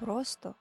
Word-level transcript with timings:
просто 0.00 0.54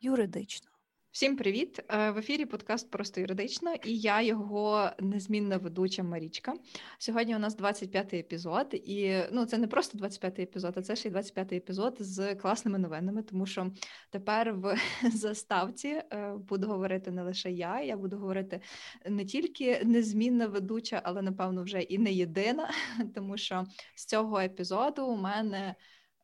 юридично. 0.00 0.70
Всім 1.10 1.36
привіт! 1.36 1.80
Е, 1.88 2.10
в 2.10 2.18
ефірі 2.18 2.46
подкаст 2.46 2.90
Просто 2.90 3.20
юридично, 3.20 3.74
і 3.84 3.98
я 3.98 4.22
його 4.22 4.90
незмінна 5.00 5.56
ведуча 5.56 6.02
Марічка. 6.02 6.54
Сьогодні 6.98 7.36
у 7.36 7.38
нас 7.38 7.58
25-й 7.58 8.18
епізод, 8.18 8.66
і 8.72 9.18
ну 9.32 9.46
це 9.46 9.58
не 9.58 9.66
просто 9.66 9.98
25-й 9.98 10.42
епізод, 10.42 10.74
а 10.76 10.82
це 10.82 10.96
ще 10.96 11.08
й 11.08 11.12
25-й 11.12 11.56
епізод 11.56 11.96
з 12.00 12.34
класними 12.34 12.78
новинами, 12.78 13.22
тому 13.22 13.46
що 13.46 13.70
тепер 14.10 14.54
в 14.54 14.76
заставці 15.12 15.88
е, 15.88 16.34
буду 16.48 16.66
говорити 16.66 17.10
не 17.10 17.22
лише 17.22 17.50
я, 17.50 17.80
я 17.80 17.96
буду 17.96 18.18
говорити 18.18 18.60
не 19.06 19.24
тільки 19.24 19.84
незмінна 19.84 20.46
ведуча, 20.46 21.00
але 21.04 21.22
напевно 21.22 21.62
вже 21.62 21.80
і 21.80 21.98
не 21.98 22.12
єдина, 22.12 22.70
тому 23.14 23.36
що 23.36 23.64
з 23.94 24.04
цього 24.04 24.40
епізоду 24.40 25.06
у 25.06 25.16
мене. 25.16 25.74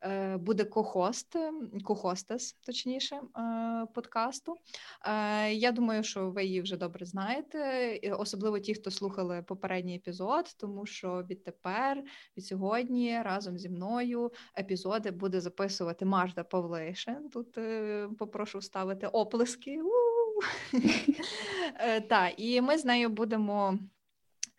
Е, 0.02 0.36
буде 0.36 0.64
кохост, 0.64 1.36
кохостес, 1.84 2.52
точніше, 2.52 3.16
е, 3.16 3.86
подкасту. 3.94 4.54
Е, 5.04 5.52
я 5.52 5.72
думаю, 5.72 6.02
що 6.02 6.30
ви 6.30 6.44
її 6.44 6.60
вже 6.60 6.76
добре 6.76 7.06
знаєте, 7.06 8.00
особливо 8.18 8.58
ті, 8.58 8.74
хто 8.74 8.90
слухали 8.90 9.42
попередній 9.42 9.96
епізод, 9.96 10.54
тому 10.56 10.86
що 10.86 11.24
відтепер, 11.30 12.02
від 12.36 12.46
сьогодні, 12.46 13.22
разом 13.22 13.58
зі 13.58 13.68
мною 13.68 14.32
епізоди 14.58 15.10
буде 15.10 15.40
записувати 15.40 16.04
Мажда 16.04 16.44
Павлишин. 16.44 17.28
Тут 17.28 17.58
попрошу 18.18 18.62
ставити 18.62 19.06
оплески. 19.06 19.80
Так, 22.08 22.34
і 22.36 22.60
ми 22.60 22.78
з 22.78 22.84
нею 22.84 23.08
будемо. 23.08 23.78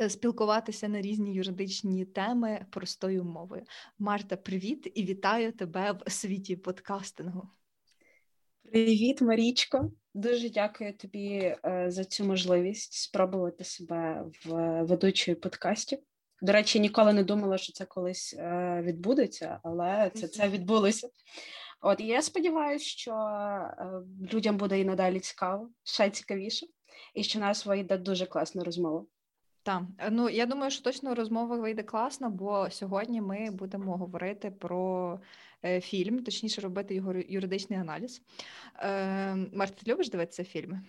Е, 0.02 0.10
спілкуватися 0.10 0.88
на 0.88 1.02
різні 1.02 1.34
юридичні 1.34 2.06
теми 2.06 2.66
простою 2.72 3.24
мовою. 3.24 3.64
Марта, 4.00 4.38
привіт 4.38 4.92
і 4.96 5.06
вітаю 5.06 5.52
тебе 5.52 6.00
в 6.06 6.12
світі 6.12 6.56
подкастингу. 6.56 7.50
Привіт, 8.72 9.22
Марічко. 9.22 9.92
Дуже 10.14 10.50
дякую 10.50 10.98
тобі 10.98 11.56
е, 11.66 11.86
за 11.88 12.04
цю 12.04 12.26
можливість 12.26 12.94
спробувати 12.94 13.64
себе 13.64 14.26
в 14.46 14.84
ведучої 14.84 15.36
подкастів. 15.36 16.00
До 16.42 16.52
речі, 16.52 16.80
ніколи 16.80 17.14
не 17.14 17.24
думала, 17.24 17.58
що 17.58 17.74
це 17.74 17.86
колись 17.86 18.36
е, 18.38 18.82
відбудеться, 18.86 19.60
але 19.64 20.12
це 20.16 20.28
це 20.28 20.50
відбулося. 20.50 21.10
От 21.82 22.02
і 22.02 22.06
я 22.06 22.22
сподіваюся, 22.22 22.86
що 22.86 23.14
людям 24.34 24.58
буде 24.58 24.80
і 24.80 24.86
надалі 24.86 25.20
цікаво, 25.20 25.70
ще 25.84 26.10
цікавіше, 26.10 26.66
і 27.14 27.24
що 27.24 27.40
нас 27.40 27.66
вийде 27.66 27.98
дуже 27.98 28.26
класна 28.26 28.64
розмова. 28.64 29.06
Так, 29.68 29.84
е, 29.98 30.10
ну 30.12 30.30
я 30.30 30.46
думаю, 30.46 30.72
що 30.72 30.84
точно 30.84 31.16
розмова 31.16 31.58
вийде 31.58 31.84
класно, 31.84 32.30
бо 32.30 32.70
сьогодні 32.70 33.22
ми 33.22 33.52
будемо 33.52 33.98
говорити 33.98 34.52
про 34.52 35.20
е, 35.66 35.82
фільм, 35.82 36.24
точніше, 36.24 36.62
робити 36.62 36.96
його 36.96 37.14
юридичний 37.14 37.80
аналіз. 37.80 38.22
Е, 38.80 39.36
Марта, 39.36 39.84
ти 39.84 39.92
любиш 39.92 40.10
дивитися 40.10 40.44
фільми? 40.44 40.82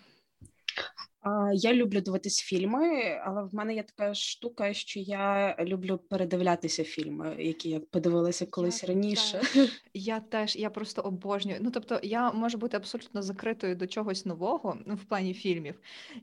Я 1.54 1.74
люблю 1.74 2.00
дивитись 2.00 2.38
фільми, 2.38 3.20
але 3.24 3.42
в 3.42 3.54
мене 3.54 3.74
є 3.74 3.82
така 3.82 4.14
штука, 4.14 4.72
що 4.72 5.00
я 5.00 5.56
люблю 5.60 5.98
передивлятися 6.10 6.84
фільми, 6.84 7.36
які 7.38 7.70
я 7.70 7.80
подивилася 7.80 8.46
колись 8.46 8.82
я 8.82 8.88
раніше. 8.88 9.40
Теж. 9.54 9.82
Я 9.94 10.20
теж 10.20 10.56
я 10.56 10.70
просто 10.70 11.02
обожнюю. 11.02 11.58
Ну 11.60 11.70
тобто, 11.70 12.00
я 12.02 12.32
можу 12.32 12.58
бути 12.58 12.76
абсолютно 12.76 13.22
закритою 13.22 13.76
до 13.76 13.86
чогось 13.86 14.26
нового 14.26 14.78
ну, 14.86 14.94
в 14.94 15.04
плані 15.04 15.34
фільмів, 15.34 15.74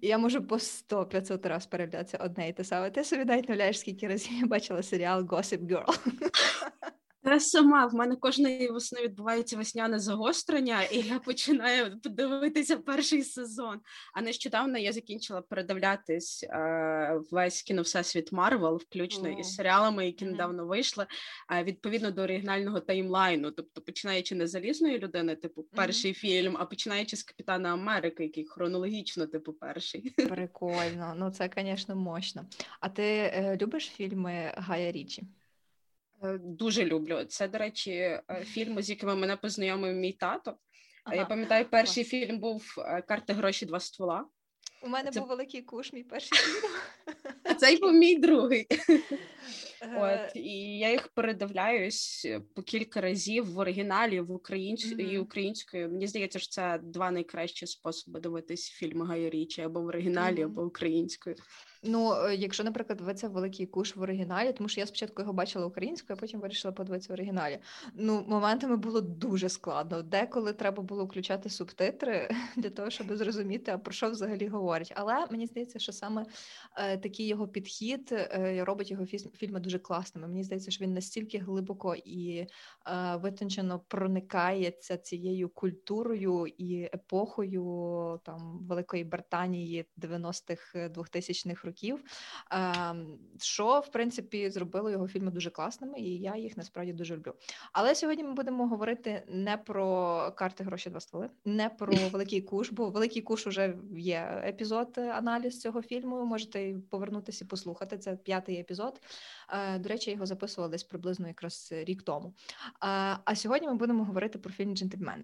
і 0.02 0.08
я 0.08 0.17
можу 0.17 0.47
по 0.47 0.56
100-500 0.56 1.47
разів 1.47 1.69
передивлятися 1.69 2.17
одне 2.17 2.50
і 2.50 2.53
те 2.53 2.64
саме. 2.64 2.92
Ти 2.92 3.03
собі 3.03 3.25
навіть 3.25 3.50
не 3.50 3.56
уявляєш, 3.55 3.80
скільки 3.80 4.08
разів 4.08 4.34
я 4.42 4.47
бачила 4.47 4.84
серіал 4.84 5.22
Gossip 5.22 5.67
Girl. 5.67 5.86
Я 7.28 7.40
сама 7.40 7.86
в 7.86 7.94
мене 7.94 8.16
кожної 8.16 8.70
весни 8.70 9.02
відбувається 9.02 9.58
весняне 9.58 10.00
загострення, 10.00 10.84
і 10.84 10.98
я 10.98 11.20
починаю 11.20 12.00
подивитися 12.00 12.78
перший 12.78 13.23
сезон. 13.23 13.80
А 14.14 14.22
нещодавно 14.22 14.78
я 14.78 14.92
закінчила 14.92 15.42
передивлятись 15.42 16.44
е, 16.44 17.19
весь 17.31 17.62
кіновсесвіт 17.62 18.31
Марвел, 18.31 18.75
включно 18.75 19.30
о. 19.29 19.40
із 19.40 19.56
серіалами, 19.56 20.06
які 20.06 20.25
mm-hmm. 20.25 20.31
недавно 20.31 20.66
вийшли, 20.66 21.06
е, 21.52 21.64
відповідно 21.64 22.12
до 22.12 22.22
оригінального 22.22 22.80
таймлайну. 22.80 23.52
Тобто, 23.52 23.81
починаючи 23.81 24.35
не 24.35 24.47
з 24.47 24.53
Залізної 24.53 25.00
людини, 25.00 25.35
типу, 25.35 25.64
перший 25.64 26.12
mm-hmm. 26.12 26.16
фільм, 26.16 26.58
а 26.59 26.66
починаючи 26.66 27.18
з 27.18 27.24
Капітана 27.24 27.74
Америки, 27.74 28.24
який 28.24 28.46
хронологічно, 28.46 29.28
типу, 29.28 29.53
перший. 29.53 30.09
Прикольно, 30.09 31.14
ну 31.18 31.31
це, 31.31 31.50
звісно, 31.58 31.96
мощно. 31.96 32.46
А 32.80 32.90
ти 32.90 33.03
е, 33.03 33.58
любиш 33.62 33.88
фільми 33.88 34.53
Гая 34.58 34.91
Річі? 34.91 35.24
Е, 36.25 36.38
дуже 36.38 36.86
люблю. 36.86 37.25
Це, 37.25 37.47
до 37.47 37.58
речі, 37.58 37.91
е, 37.91 38.24
фільми, 38.44 38.81
з 38.81 38.90
якими 38.90 39.16
мене 39.16 39.38
познайомив 39.38 39.96
мій 39.96 40.13
тато. 40.13 40.58
Ага. 41.03 41.16
Я 41.16 41.25
пам'ятаю, 41.25 41.66
перший 41.69 42.03
Клас. 42.03 42.09
фільм 42.09 42.40
був 42.40 42.75
е, 42.78 43.02
Карти 43.02 43.34
гроші, 43.34 43.66
два 43.66 43.80
ствола. 43.80 44.25
У 44.84 44.88
мене 44.88 45.12
Це... 45.12 45.19
був 45.19 45.30
великий 45.30 45.62
куш, 45.62 45.94
мій 45.94 46.03
перший 46.03 46.38
фільм. 46.38 46.72
Цей 47.58 47.78
був 47.78 47.94
мій 47.94 48.16
другий. 48.16 48.68
От 49.97 50.35
і 50.35 50.78
я 50.78 50.91
їх 50.91 51.08
передивляюсь 51.08 52.28
по 52.56 52.62
кілька 52.62 53.02
разів 53.02 53.53
в 53.53 53.59
оригіналі, 53.59 54.22
в 54.22 54.31
українсь... 54.31 54.85
mm-hmm. 54.85 55.12
і 55.12 55.18
українською. 55.18 55.90
Мені 55.90 56.08
здається, 56.08 56.40
що 56.40 56.50
це 56.50 56.80
два 56.84 57.12
найкращі 57.12 57.68
способи 57.68 58.19
дивитись 58.19 58.69
фільми 58.69 59.08
Гая 59.08 59.30
Річі 59.30 59.62
або 59.62 59.81
в 59.81 59.85
оригіналі, 59.85 60.35
mm-hmm. 60.35 60.46
або 60.46 60.64
українською. 60.64 61.35
Ну, 61.88 62.13
е, 62.13 62.35
якщо, 62.35 62.63
наприклад, 62.63 63.01
ви 63.01 63.13
це 63.13 63.28
великий 63.28 63.66
куш 63.66 63.96
в 63.96 64.01
оригіналі, 64.01 64.53
тому 64.53 64.69
що 64.69 64.79
я 64.79 64.85
спочатку 64.85 65.22
його 65.22 65.34
бачила 65.34 65.66
українською, 65.66 66.18
а 66.18 66.22
потім 66.22 66.40
вирішила 66.40 66.72
подивитися 66.72 67.13
в 67.13 67.13
оригіналі. 67.13 67.59
Ну, 67.94 68.25
моментами 68.28 68.78
було 68.78 69.01
дуже 69.01 69.50
складно. 69.50 70.01
Деколи 70.01 70.53
треба 70.53 70.84
було 70.84 71.06
включати 71.06 71.50
субтитри 71.50 72.29
для 72.56 72.69
того, 72.69 72.90
щоб 72.90 73.16
зрозуміти, 73.16 73.72
а 73.72 73.78
про 73.78 73.94
що 73.94 74.09
взагалі 74.09 74.47
говорять. 74.47 74.94
Але 74.96 75.25
мені 75.31 75.47
здається, 75.47 75.79
що 75.79 75.91
саме 75.91 76.25
е, 76.78 76.97
такий 76.97 77.28
його 77.28 77.47
підхід 77.47 78.12
е, 78.12 78.63
робить 78.63 78.91
його 78.91 79.06
фільми 79.06 79.59
дуже 79.59 79.79
класними. 79.79 80.28
Мені 80.28 80.44
здається, 80.44 80.72
що 80.72 80.84
він 80.84 80.94
настільки 80.94 81.38
глибоко 81.38 81.96
і 81.96 82.38
е, 82.38 82.47
витончено 83.16 83.79
проникається 83.88 84.97
цією 84.97 85.50
культурою 85.50 86.47
і 86.57 86.81
епохою 86.81 88.19
там 88.25 88.59
Великої 88.62 89.03
Британії 89.03 89.85
90-х 89.97 90.75
2000-х 90.75 91.66
років 91.66 91.75
років, 91.75 92.03
ем, 92.52 93.19
що 93.40 93.80
в 93.80 93.91
принципі 93.91 94.50
зробило 94.50 94.90
його 94.90 95.08
фільми 95.08 95.31
дуже 95.31 95.50
класними, 95.50 96.00
і 96.00 96.18
я 96.18 96.36
їх 96.36 96.58
насправді 96.58 96.94
дуже 96.94 97.16
люблю. 97.16 97.34
Але 97.74 97.96
сьогодні 97.96 98.24
ми 98.24 98.34
будемо 98.34 98.68
говорити 98.68 99.24
не 99.28 99.58
про 99.58 100.31
карти 100.35 100.64
гроші 100.64 100.90
два 100.90 101.00
стволи, 101.00 101.30
не 101.46 101.69
про 101.69 101.94
великий 102.12 102.41
куш, 102.41 102.72
бо 102.72 102.90
великий 102.90 103.22
куш 103.22 103.47
уже 103.47 103.75
є 103.96 104.44
епізод 104.46 104.97
аналіз 104.97 105.62
цього 105.62 105.81
фільму. 105.81 106.25
Можете 106.25 106.75
повернутися 106.90 107.46
і 107.46 107.47
послухати. 107.47 107.97
Це 107.97 108.16
п'ятий 108.16 108.59
епізод. 108.59 109.02
Е, 109.50 109.80
до 109.80 109.90
речі, 109.90 110.12
його 110.12 110.25
записували 110.25 110.72
десь 110.72 110.84
приблизно 110.84 111.28
якраз 111.28 111.69
рік 111.72 112.02
тому. 112.03 112.28
Е, 112.28 112.88
а 113.25 113.35
сьогодні 113.35 113.68
ми 113.68 113.75
будемо 113.75 114.03
говорити 114.03 114.40
про 114.40 114.52
фільм 114.52 114.75
Джентльмен. 114.75 115.24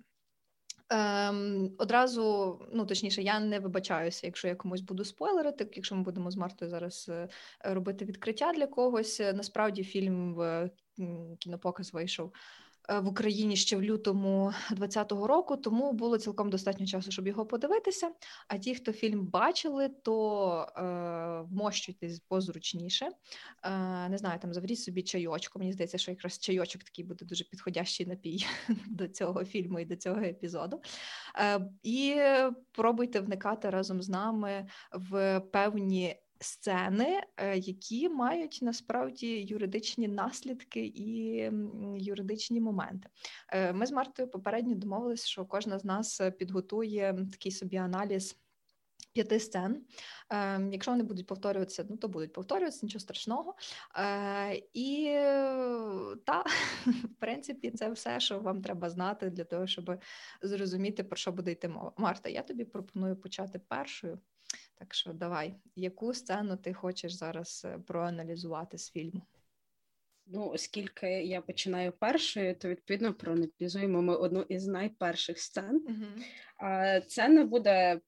Ем, 0.92 1.72
Одразу, 1.78 2.60
ну 2.74 2.86
точніше, 2.86 3.22
я 3.22 3.40
не 3.40 3.60
вибачаюся, 3.60 4.28
якщо 4.28 4.48
я 4.48 4.56
комусь 4.56 4.82
буду 4.82 5.06
спойлерити, 5.06 5.70
якщо 5.74 5.96
ми 5.96 6.04
будемо 6.04 6.32
з 6.32 6.36
Мартою 6.36 6.72
зараз 6.72 7.06
е, 7.10 7.28
робити 7.60 8.06
відкриття 8.06 8.52
для 8.54 8.68
когось. 8.68 9.20
Насправді 9.20 9.84
фільм 9.84 10.36
в 10.36 10.70
кінопоказ 11.40 11.94
вийшов 11.94 12.32
Е, 12.32 12.71
в 13.00 13.08
Україні 13.08 13.56
ще 13.56 13.76
в 13.76 13.84
лютому 13.84 14.54
2020 14.70 15.12
року, 15.12 15.58
тому 15.58 15.94
було 15.94 16.18
цілком 16.18 16.50
достатньо 16.50 16.86
часу, 16.86 17.12
щоб 17.12 17.28
його 17.28 17.46
подивитися. 17.46 18.12
А 18.48 18.58
ті, 18.58 18.76
хто 18.76 18.92
фільм 18.92 19.28
бачили, 19.28 19.90
то 19.90 20.68
е, 20.78 20.82
вмощуйтесь 21.50 22.20
позручніше. 22.20 23.10
Е, 23.64 24.10
Не 24.10 24.18
знаю, 24.18 24.40
там 24.40 24.54
завріть 24.54 24.80
собі 24.80 25.04
чайочку. 25.04 25.60
Мені 25.60 25.74
здається, 25.74 25.98
що 25.98 26.12
якраз 26.12 26.40
чайочок 26.40 26.84
такий 26.84 27.06
буде 27.06 27.26
дуже 27.26 27.44
підходящий 27.44 28.06
напій 28.06 28.46
до 28.88 29.08
цього 29.08 29.46
фільму 29.46 29.80
і 29.80 29.86
до 29.86 29.96
цього 29.96 30.22
епізоду. 30.22 30.82
Е, 31.40 31.70
І 31.84 32.16
пробуйте 32.72 33.20
вникати 33.20 33.70
разом 33.70 34.02
з 34.02 34.10
нами 34.10 34.68
в 34.94 35.40
певні 35.40 36.16
сцени, 36.42 37.22
е, 37.38 37.58
які 37.58 38.10
мають 38.10 38.60
насправді 38.62 39.28
юридичні 39.28 40.08
наслідки 40.08 40.86
і 40.86 41.36
юридичні 41.96 42.62
моменти. 42.62 43.10
Е, 43.50 43.74
ми 43.74 43.86
з 43.86 43.92
Мартою 43.92 44.30
попередньо 44.30 44.76
домовилися, 44.76 45.28
що 45.28 45.46
кожна 45.46 45.80
з 45.80 45.86
нас 45.86 46.22
підготує 46.38 47.28
такий 47.32 47.52
собі 47.52 47.78
аналіз. 47.78 48.38
П'яти 49.14 49.40
сцен. 49.40 49.86
Е, 50.30 50.70
Якщо 50.72 50.92
вони 50.92 51.04
будуть 51.04 51.28
повторюватися, 51.28 51.86
ну 51.90 51.98
то 51.98 52.08
будуть 52.08 52.34
повторюватися, 52.34 52.86
нічого 52.86 53.00
страшного. 53.00 53.56
Е, 53.96 54.62
І 54.74 55.06
та, 56.26 56.44
в 56.86 57.16
принципі, 57.20 57.72
це 57.72 57.92
все, 57.92 58.20
що 58.20 58.40
вам 58.40 58.62
треба 58.62 58.90
знати 58.90 59.30
для 59.30 59.44
того, 59.44 59.68
щоб 59.68 60.00
зрозуміти, 60.42 61.04
про 61.04 61.16
що 61.16 61.32
буде 61.32 61.52
йти 61.52 61.68
мова. 61.68 61.94
Марта, 61.98 62.30
я 62.30 62.42
тобі 62.42 62.66
пропоную 62.66 63.16
почати 63.16 63.60
першою. 63.60 64.20
Так 64.82 64.94
що 64.94 65.14
давай, 65.14 65.56
яку 65.76 66.14
сцену 66.14 66.58
ти 66.58 66.74
хочеш 66.74 67.14
зараз 67.14 67.62
е, 67.66 67.80
проаналізувати 67.88 68.78
з 68.78 68.92
фільму? 68.92 69.22
Ну, 70.26 70.50
оскільки 70.50 71.08
я 71.08 71.42
починаю 71.42 71.92
першою, 71.92 72.56
то 72.56 72.70
відповідно 72.70 73.14
проаналізуємо 73.14 74.02
ми 74.02 74.16
одну 74.16 74.42
із 74.42 74.68
найперших 74.68 75.40
сцен. 75.40 75.86
Uh-huh. 75.88 77.06
Це 77.06 77.30
не 77.30 77.46
буде 77.46 78.02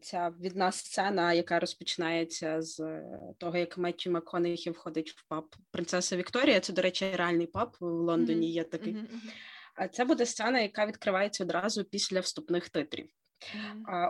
ця 0.00 0.34
відна 0.40 0.72
сцена, 0.72 1.32
яка 1.32 1.60
розпочинається 1.60 2.62
з 2.62 3.02
того, 3.38 3.56
як 3.56 3.78
Меттю 3.78 4.10
Макконахі 4.10 4.70
входить 4.70 5.10
в 5.10 5.28
паб 5.28 5.54
Принцеса 5.70 6.16
Вікторія. 6.16 6.60
Це, 6.60 6.72
до 6.72 6.82
речі, 6.82 7.12
реальний 7.14 7.46
паб 7.46 7.76
в 7.80 7.84
Лондоні. 7.84 8.46
Uh-huh. 8.46 8.52
Є 8.52 8.64
такий. 8.64 8.94
Uh-huh. 8.94 9.88
Це 9.88 10.04
буде 10.04 10.26
сцена, 10.26 10.60
яка 10.60 10.86
відкривається 10.86 11.44
одразу 11.44 11.84
після 11.84 12.20
вступних 12.20 12.68
титрів. 12.68 13.08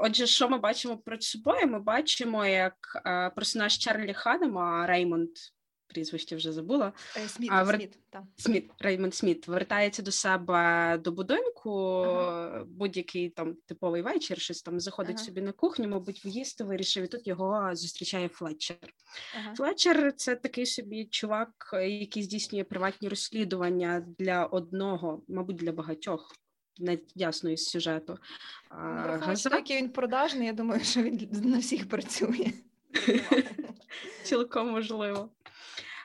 Отже, 0.03 0.27
що 0.27 0.49
ми 0.49 0.59
бачимо 0.59 0.99
перед 0.99 1.23
собою? 1.23 1.67
Ми 1.67 1.81
бачимо, 1.81 2.47
як 2.47 3.03
персонаж 3.35 3.79
Чарлі 3.79 4.15
Ханнема 4.15 4.87
Реймонд 4.87 5.31
прізвище 5.91 6.37
вже 6.37 6.53
забула. 6.53 6.93
Е, 7.17 7.29
Сміт, 7.29 7.51
а, 7.53 7.67
Сміт, 7.67 7.99
та. 8.11 8.27
Сміт, 8.37 8.71
Реймонд 8.79 9.15
Сміт 9.15 9.49
вертається 9.49 10.03
до 10.03 10.13
себе 10.13 10.99
до 11.05 11.13
будинку, 11.13 11.71
ага. 12.07 12.65
будь-який 12.69 13.29
там 13.29 13.57
типовий 13.67 14.03
вечір, 14.03 14.41
щось 14.41 14.63
там 14.63 14.81
заходить 14.81 15.17
ага. 15.17 15.25
собі 15.25 15.41
на 15.41 15.53
кухню, 15.53 15.89
мабуть, 15.89 16.25
з'їсти 16.25 16.65
вирішив, 16.65 17.05
і 17.05 17.07
тут 17.07 17.27
його 17.27 17.71
зустрічає 17.73 18.29
Флетчер. 18.29 18.77
Ага. 19.39 19.55
Флетчер 19.55 20.13
це 20.17 20.37
такий 20.37 20.67
собі 20.67 21.05
чувак, 21.05 21.51
який 21.83 22.23
здійснює 22.23 22.65
приватні 22.65 23.09
розслідування 23.09 24.07
для 24.19 24.45
одного, 24.45 25.23
мабуть, 25.29 25.57
для 25.57 25.73
багатьох. 25.73 26.33
Не 26.81 26.99
ясно 27.15 27.51
із 27.51 27.65
сюжету. 27.65 28.19
Ну, 29.27 29.35
який 29.57 29.77
він 29.77 29.89
продажний, 29.89 30.47
я 30.47 30.53
думаю, 30.53 30.85
що 30.85 31.03
він 31.03 31.29
на 31.33 31.59
всіх 31.59 31.89
працює. 31.89 32.53
Цілком 34.23 34.71
можливо. 34.71 35.29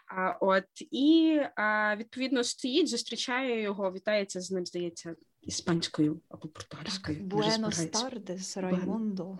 А, 0.07 0.31
От 0.41 0.63
і 0.91 1.41
а, 1.55 1.95
відповідно 1.95 2.43
стоїть, 2.43 2.89
зустрічає 2.89 3.61
його, 3.61 3.91
вітається 3.91 4.41
з 4.41 4.51
ним, 4.51 4.65
здається, 4.65 5.15
іспанською 5.41 6.19
або 6.29 6.47
португальською. 6.47 7.19
Буенос 7.19 7.85
тардес, 7.85 8.57
Раймондо. 8.57 9.37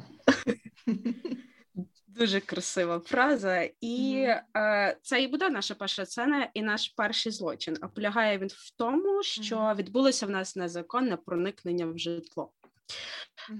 Дуже 2.15 2.39
красива 2.39 2.99
фраза, 2.99 3.69
і 3.81 4.27
е, 4.57 4.97
це 5.01 5.23
і 5.23 5.27
буде 5.27 5.49
наша 5.49 5.75
перша 5.75 6.05
сцена, 6.05 6.49
і 6.53 6.61
наш 6.61 6.87
перший 6.87 7.31
злочин. 7.31 7.77
А 7.81 7.87
полягає 7.87 8.37
він 8.37 8.47
в 8.47 8.75
тому, 8.77 9.23
що 9.23 9.73
відбулося 9.75 10.25
в 10.25 10.29
нас 10.29 10.55
незаконне 10.55 11.17
проникнення 11.17 11.85
в 11.85 11.97
житло. 11.97 12.51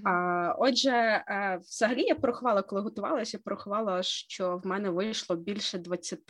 А, 0.04 0.54
Отже, 0.58 1.24
а, 1.26 1.56
взагалі 1.56 2.02
я 2.02 2.14
порахувала, 2.14 2.62
коли 2.62 2.80
готувалася, 2.80 3.38
порахувала, 3.38 4.02
що 4.02 4.60
в 4.64 4.66
мене 4.66 4.90
вийшло 4.90 5.36
більше 5.36 5.78
20 5.78 6.20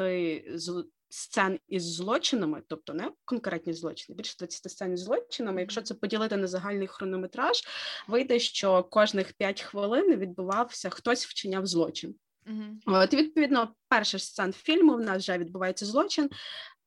з 0.55 0.85
сцен 1.09 1.59
із 1.69 1.95
злочинами, 1.95 2.63
тобто 2.69 2.95
не 2.95 3.11
конкретні 3.25 3.73
злочини, 3.73 4.17
більше 4.17 4.37
20 4.39 4.71
сцен 4.71 4.93
із 4.93 5.01
злочинами. 5.01 5.61
Якщо 5.61 5.83
це 5.83 5.95
поділити 5.95 6.37
на 6.37 6.47
загальний 6.47 6.87
хронометраж, 6.87 7.63
вийде, 8.09 8.39
що 8.39 8.85
кожних 8.85 9.33
5 9.33 9.63
хвилин 9.63 10.17
відбувався 10.17 10.91
хтось 10.91 11.27
вчиняв 11.27 11.67
злочин. 11.67 12.15
Uh-huh. 12.47 13.03
От 13.03 13.15
відповідно, 13.15 13.75
перша 13.89 14.19
сцен 14.19 14.53
фільму 14.53 14.95
в 14.95 15.01
нас 15.01 15.23
вже 15.23 15.39
відбувається 15.39 15.87
злочин. 15.87 16.31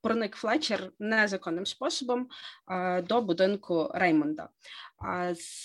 Проник 0.01 0.36
Флетчер 0.36 0.92
незаконним 1.00 1.66
способом 1.66 2.27
а, 2.66 3.01
до 3.01 3.21
будинку 3.21 3.92
Реймонда. 3.94 4.50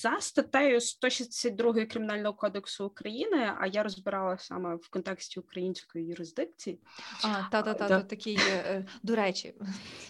За 0.03 0.21
статтею 0.21 0.81
162 0.81 1.87
кримінального 1.87 2.35
кодексу 2.35 2.87
України, 2.87 3.53
а 3.61 3.67
я 3.67 3.83
розбирала 3.83 4.39
саме 4.39 4.75
в 4.75 4.89
контексті 4.89 5.41
української 5.41 6.07
юрисдикції. 6.07 6.81
А, 7.25 7.43
та 7.51 7.63
та 7.63 7.75
та 7.75 8.03
такий 8.03 8.39
е, 8.49 8.87
до 9.03 9.17
речі, 9.17 9.55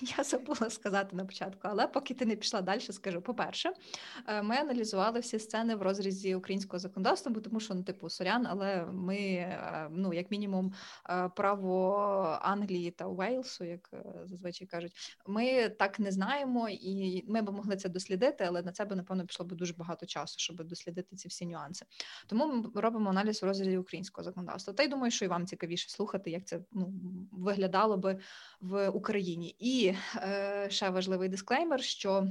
я 0.19 0.25
забула 0.25 0.71
сказати 0.71 1.17
на 1.17 1.25
початку, 1.25 1.61
але 1.63 1.87
поки 1.87 2.15
ти 2.15 2.27
не 2.27 2.37
пішла 2.37 2.63
далі, 2.63 2.81
скажу. 2.81 3.23
По-перше, 3.23 3.73
е, 4.27 4.43
ми 4.43 4.57
аналізували 4.57 5.21
всі 5.21 5.39
сцени 5.39 5.75
в 5.75 5.83
розрізі 5.83 6.35
українського 6.35 6.79
законодавства, 6.79 7.33
бо 7.33 7.41
тому 7.41 7.61
що 7.61 7.75
ну, 7.75 7.83
типу 7.83 8.11
сорян, 8.11 8.47
але 8.51 8.85
ми, 8.93 9.17
е, 9.17 9.89
ну 9.91 10.15
як 10.15 10.31
мінімум, 10.31 10.73
право 11.37 12.39
Англії 12.43 12.91
та 12.91 13.07
Уейлсу, 13.07 13.65
як 13.65 13.91
зазвичай 14.25 14.67
кажуть, 14.67 14.93
ми 15.27 15.69
так 15.69 15.99
не 15.99 16.13
знаємо, 16.13 16.69
і 16.69 17.25
ми 17.29 17.43
б 17.43 17.51
могли 17.51 17.77
це 17.77 17.89
дослідити, 17.89 18.45
але 18.45 18.63
на 18.63 18.73
це 18.73 18.85
би 18.85 18.97
напевно 18.97 19.14
напевно, 19.15 19.27
пішло 19.27 19.47
би 19.47 19.57
дуже 19.57 19.75
багато 19.75 20.07
часу, 20.07 20.35
щоб 20.39 20.65
дослідити 20.65 21.17
ці 21.17 21.29
всі 21.29 21.47
нюанси. 21.47 21.87
Тому 22.27 22.47
ми 22.47 22.81
робимо 22.81 23.11
аналіз 23.11 23.43
в 23.43 23.47
розрізі 23.47 23.79
українського 23.79 24.25
законодавства. 24.25 24.75
Та 24.75 24.83
й 24.83 24.89
думаю, 24.89 25.11
що 25.11 25.25
і 25.25 25.29
вам 25.29 25.47
цікавіше 25.47 25.91
слухати, 25.91 26.31
як 26.31 26.45
це 26.47 26.61
ну, 26.73 26.93
виглядало 27.33 27.97
би 27.97 28.19
в 28.61 28.89
Україні. 28.89 29.57
І 29.59 29.95
е, 30.17 30.67
ще 30.71 30.91
важливий 30.91 31.29
дисклеймер, 31.29 31.83
що. 31.83 32.29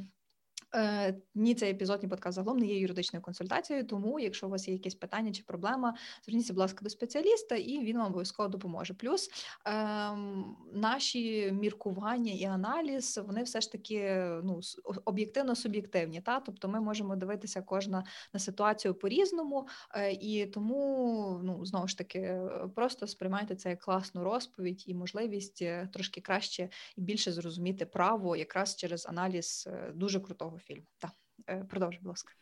Е, 0.75 1.16
ні, 1.36 1.56
цей 1.56 1.72
епізод, 1.72 2.04
ні 2.04 2.10
подкаст 2.10 2.36
загалом 2.36 2.58
не 2.58 2.66
є 2.66 2.80
юридичною 2.80 3.24
консультацією. 3.24 3.88
Тому, 3.88 4.20
якщо 4.20 4.48
у 4.48 4.50
вас 4.50 4.68
є 4.68 4.74
якісь 4.74 4.96
питання 4.96 5.31
чи 5.31 5.44
проблема, 5.44 5.96
зверніться, 6.25 6.54
будь 6.54 6.60
ласка, 6.60 6.80
до 6.84 6.90
спеціаліста, 6.90 7.56
і 7.56 7.80
він 7.80 7.98
вам 7.98 8.08
обов'язково 8.08 8.50
допоможе. 8.50 8.94
Плюс 8.94 9.30
ем, 9.66 10.56
наші 10.74 11.52
міркування 11.52 12.34
і 12.34 12.44
аналіз 12.44 13.20
вони 13.28 13.44
все 13.44 13.62
ж 13.62 13.72
таки 13.72 14.25
ну 14.44 14.60
об'єктивно 15.06 15.56
суб'єктивні. 15.56 16.22
Та 16.22 16.40
тобто, 16.40 16.68
ми 16.68 16.81
можемо 16.81 17.16
дивитися 17.16 17.62
кожна 17.62 18.04
на 18.34 18.40
ситуацію 18.40 18.94
по 18.94 19.10
різному, 19.10 19.68
е, 19.96 20.12
і 20.12 20.46
тому 20.46 21.40
ну 21.44 21.66
знову 21.66 21.88
ж 21.88 21.98
таки 21.98 22.42
просто 22.75 23.08
сприймайте 23.08 23.56
це 23.56 23.70
як 23.70 23.80
класну 23.80 24.24
розповідь 24.24 24.84
і 24.88 24.94
можливість 24.96 25.62
е, 25.62 25.90
трошки 25.94 26.22
краще 26.22 26.70
і 26.98 27.02
більше 27.02 27.31
зрозуміти 27.31 27.86
право, 27.86 28.36
якраз 28.36 28.75
через 28.75 29.06
аналіз 29.06 29.70
дуже 29.94 30.20
крутого 30.20 30.60
фільм. 30.63 30.83
Так, 30.98 31.12
е, 31.50 31.63
продовжуй, 31.63 32.00
будь 32.01 32.10
ласка. 32.10 32.33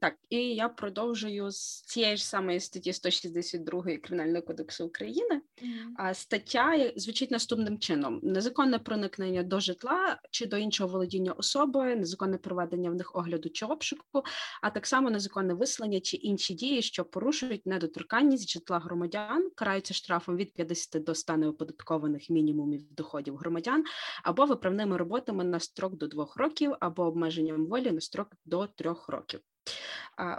Так, 0.00 0.14
і 0.30 0.36
я 0.36 0.68
продовжую 0.68 1.50
з 1.50 1.82
цієї 1.82 2.16
ж 2.16 2.26
самої 2.26 2.60
статті 2.60 2.92
162 2.92 3.82
Кримінального 3.82 4.42
кодексу 4.42 4.86
України. 4.86 5.40
Mm-hmm. 5.62 6.14
Стаття 6.14 6.92
звучить 6.96 7.30
наступним 7.30 7.78
чином: 7.78 8.20
незаконне 8.22 8.78
проникнення 8.78 9.42
до 9.42 9.60
житла 9.60 10.18
чи 10.30 10.46
до 10.46 10.56
іншого 10.56 10.92
володіння 10.92 11.32
особи, 11.32 11.96
незаконне 11.96 12.38
проведення 12.38 12.90
в 12.90 12.94
них 12.94 13.16
огляду 13.16 13.50
чи 13.50 13.66
обшуку, 13.66 14.22
а 14.62 14.70
так 14.70 14.86
само 14.86 15.10
незаконне 15.10 15.54
виселення 15.54 16.00
чи 16.00 16.16
інші 16.16 16.54
дії, 16.54 16.82
що 16.82 17.04
порушують 17.04 17.66
недоторканність 17.66 18.50
житла 18.50 18.78
громадян, 18.78 19.50
караються 19.54 19.94
штрафом 19.94 20.36
від 20.36 20.54
50 20.54 21.04
до 21.04 21.14
100 21.14 21.36
неоподаткованих 21.36 22.30
мінімумів 22.30 22.92
доходів 22.92 23.36
громадян, 23.36 23.84
або 24.22 24.44
виправними 24.44 24.96
роботами 24.96 25.44
на 25.44 25.60
строк 25.60 25.96
до 25.96 26.06
двох 26.06 26.36
років, 26.36 26.74
або 26.80 27.02
обмеженням 27.02 27.66
волі 27.66 27.90
на 27.90 28.00
строк 28.00 28.32
до 28.44 28.66
трьох 28.66 29.08
років. 29.08 29.40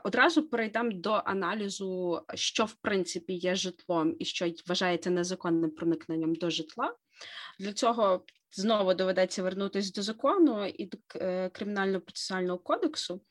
Одразу 0.04 0.50
перейдемо 0.50 0.92
до 0.92 1.12
аналізу, 1.12 2.22
що 2.34 2.66
в 2.66 2.74
принципі 2.74 3.34
є 3.34 3.56
житлом 3.56 4.16
і 4.20 4.26
що 4.26 4.52
вважається 4.68 5.10
незаконним 5.10 5.72
проникненням 5.72 6.36
до 6.36 6.50
житла. 6.50 6.96
Для 7.60 7.74
цього 7.74 8.26
знову 8.56 8.94
доведеться 8.94 9.44
вернутися 9.44 9.92
до 9.92 10.02
закону 10.02 10.66
і 10.66 10.86
до 10.86 10.98
е, 11.16 11.50
кримінального 11.50 12.02
процесуального 12.02 12.60
кодексу, 12.60 13.22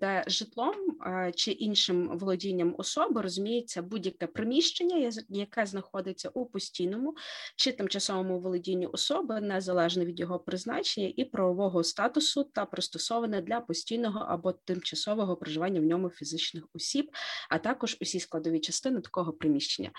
де 0.00 0.24
житлом 0.26 0.74
е, 1.06 1.32
чи 1.34 1.50
іншим 1.50 2.18
володінням 2.18 2.74
особи 2.78 3.22
розуміється 3.22 3.82
будь-яке 3.82 4.26
приміщення, 4.26 5.12
яке 5.28 5.66
знаходиться 5.66 6.28
у 6.28 6.46
постійному 6.46 7.14
чи 7.56 7.72
тимчасовому 7.72 8.40
володінні 8.40 8.86
особи, 8.86 9.40
незалежно 9.40 10.04
від 10.04 10.20
його 10.20 10.38
призначення 10.38 11.12
і 11.16 11.24
правового 11.24 11.84
статусу, 11.84 12.44
та 12.44 12.64
пристосоване 12.64 13.42
для 13.42 13.60
постійного 13.60 14.26
або 14.28 14.52
тимчасового 14.52 15.36
проживання 15.36 15.80
в 15.80 15.84
ньому 15.84 16.10
фізичних 16.10 16.64
осіб, 16.74 17.10
а 17.50 17.58
також 17.58 17.96
усі 18.00 18.20
складові 18.20 18.60
частини 18.60 19.00
такого 19.00 19.32
приміщення. 19.32 19.90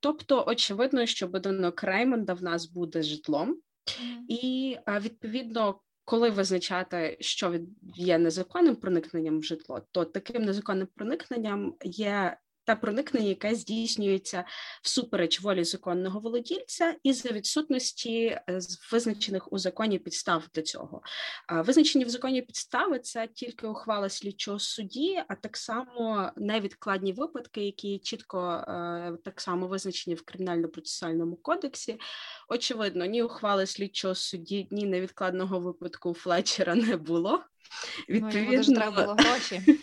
Тобто, 0.00 0.44
очевидно, 0.46 1.06
що 1.06 1.28
будинок 1.28 1.82
Реймонда 1.82 2.34
в 2.34 2.42
нас 2.42 2.66
буде 2.66 3.02
житлом. 3.02 3.56
І 4.28 4.76
відповідно, 4.88 5.80
коли 6.04 6.30
визначати, 6.30 7.16
що 7.20 7.60
є 7.82 8.18
незаконним 8.18 8.76
проникненням 8.76 9.38
в 9.38 9.42
житло, 9.42 9.86
то 9.90 10.04
таким 10.04 10.42
незаконним 10.42 10.88
проникненням 10.94 11.74
є 11.84 12.38
та 12.64 12.76
проникнення, 12.76 13.28
яке 13.28 13.54
здійснюється 13.54 14.44
всупереч 14.82 15.40
волі 15.40 15.64
законного 15.64 16.20
володільця, 16.20 16.94
і 17.02 17.12
за 17.12 17.28
відсутності 17.28 18.24
е, 18.24 18.42
визначених 18.92 19.52
у 19.52 19.58
законі 19.58 19.98
підстав 19.98 20.48
для 20.54 20.62
цього. 20.62 21.02
Визначені 21.52 22.04
в 22.04 22.08
законі 22.08 22.42
підстави 22.42 22.98
це 22.98 23.28
тільки 23.34 23.66
ухвала 23.66 24.08
слідчого 24.08 24.58
судді, 24.58 25.22
а 25.28 25.34
так 25.34 25.56
само 25.56 26.30
невідкладні 26.36 27.12
випадки, 27.12 27.64
які 27.64 27.98
чітко 27.98 28.64
е, 28.68 29.12
так 29.24 29.40
само 29.40 29.66
визначені 29.66 30.14
в 30.14 30.22
кримінально-процесуальному 30.22 31.36
кодексі. 31.42 31.98
Очевидно, 32.48 33.04
ні 33.04 33.22
ухвали 33.22 33.66
слідчого 33.66 34.14
судді, 34.14 34.68
ні 34.70 34.86
невідкладного 34.86 35.60
випадку 35.60 36.14
Флетчера 36.14 36.74
не 36.74 36.96
було. 36.96 37.44
Відповідно, 38.08 38.62
ну, 38.68 38.74
треба 38.74 39.02
було 39.02 39.14
гроші. 39.14 39.78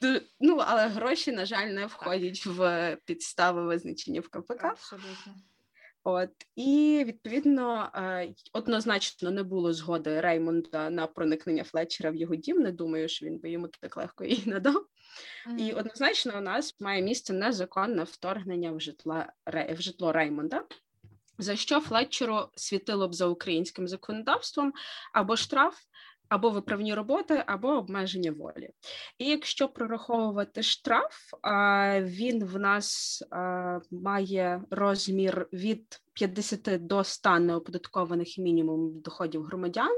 Ну, 0.40 0.56
але 0.66 0.88
гроші, 0.88 1.32
на 1.32 1.46
жаль, 1.46 1.66
не 1.66 1.86
входять 1.86 2.46
в 2.46 2.96
підстави 3.04 3.66
визначення 3.66 4.20
в 4.20 4.28
КПК. 4.28 4.64
Абсолютно. 4.64 5.34
От 6.04 6.30
і 6.56 7.04
відповідно 7.06 7.90
е, 7.94 8.34
однозначно 8.52 9.30
не 9.30 9.42
було 9.42 9.72
згоди 9.72 10.20
Реймонда 10.20 10.90
на 10.90 11.06
проникнення 11.06 11.64
Флетчера 11.64 12.10
в 12.10 12.14
його 12.16 12.36
дім. 12.36 12.58
Не 12.58 12.72
думаю, 12.72 13.08
що 13.08 13.26
він 13.26 13.38
би 13.38 13.50
йому 13.50 13.68
так 13.68 13.96
легко 13.96 14.24
її 14.24 14.42
надав. 14.46 14.86
Mm. 15.50 15.58
І 15.58 15.72
однозначно 15.72 16.38
у 16.38 16.40
нас 16.40 16.80
має 16.80 17.02
місце 17.02 17.32
незаконне 17.32 18.04
вторгнення 18.04 18.72
в 18.72 18.80
житла 18.80 19.32
в 19.46 19.76
житло 19.80 20.12
Реймонда. 20.12 20.64
За 21.38 21.56
що 21.56 21.80
Флетчеру 21.80 22.48
світило 22.54 23.08
б 23.08 23.14
за 23.14 23.26
українським 23.26 23.88
законодавством 23.88 24.72
або 25.12 25.36
штраф, 25.36 25.76
або 26.28 26.50
виправні 26.50 26.94
роботи, 26.94 27.42
або 27.46 27.68
обмеження 27.68 28.32
волі. 28.32 28.70
І 29.18 29.24
якщо 29.24 29.68
прораховувати 29.68 30.62
штраф, 30.62 31.14
він 32.00 32.44
в 32.44 32.58
нас 32.58 33.22
має 33.90 34.62
розмір 34.70 35.48
від 35.52 36.00
50 36.18 36.86
до 36.86 37.04
100 37.04 37.38
неоподаткованих 37.38 38.38
мінімум 38.38 39.00
доходів 39.00 39.42
громадян. 39.42 39.92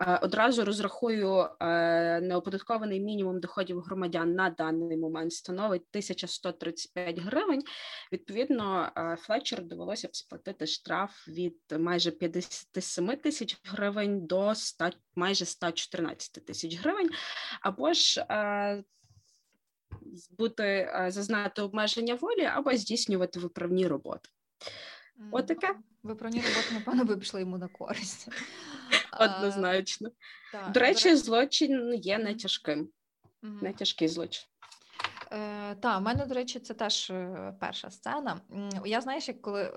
Е, 0.00 0.18
одразу 0.22 0.64
розрахую 0.64 1.48
е, 1.60 2.20
неоподаткований 2.20 3.00
мінімум 3.00 3.40
доходів 3.40 3.80
громадян 3.80 4.34
на 4.34 4.50
даний 4.50 4.96
момент 4.96 5.32
становить 5.32 5.82
1135 5.82 7.18
гривень. 7.18 7.62
Відповідно, 8.12 8.92
е, 8.96 9.16
Флетчер 9.20 9.62
довелося 9.62 10.08
б 10.08 10.16
сплатити 10.16 10.66
штраф 10.66 11.28
від 11.28 11.56
майже 11.78 12.10
57 12.10 13.16
тисяч 13.16 13.60
гривень 13.64 14.26
до 14.26 14.54
100, 14.54 14.90
майже 15.14 15.44
114 15.44 16.44
тисяч 16.46 16.78
гривень. 16.78 17.10
Або 17.60 17.92
ж 17.92 18.26
бути 20.38 20.92
зазнати 21.08 21.62
обмеження 21.62 22.14
волі, 22.14 22.44
або 22.44 22.74
здійснювати 22.74 23.40
виправні 23.40 23.86
роботи. 23.86 24.28
Отаке. 25.30 25.74
Виправні 26.02 26.40
роботи, 26.40 26.74
напевно, 26.74 27.04
ви 27.04 27.16
пішли 27.16 27.40
йому 27.40 27.58
на 27.58 27.68
користь. 27.68 28.28
Однозначно. 29.20 30.10
До 30.74 30.80
речі, 30.80 31.16
злочин 31.16 31.94
є 31.94 32.18
нетяжким. 32.18 32.88
Не 33.42 33.72
тяжкий 33.72 34.08
злочин. 34.08 34.44
Е, 35.32 35.74
Та, 35.74 35.98
в 35.98 36.02
мене, 36.02 36.26
до 36.26 36.34
речі, 36.34 36.58
це 36.58 36.74
теж 36.74 37.10
е, 37.10 37.54
перша 37.60 37.90
сцена. 37.90 38.40
Я 38.84 39.00
знаєш, 39.00 39.28
як 39.28 39.42
коли 39.42 39.62
е, 39.62 39.72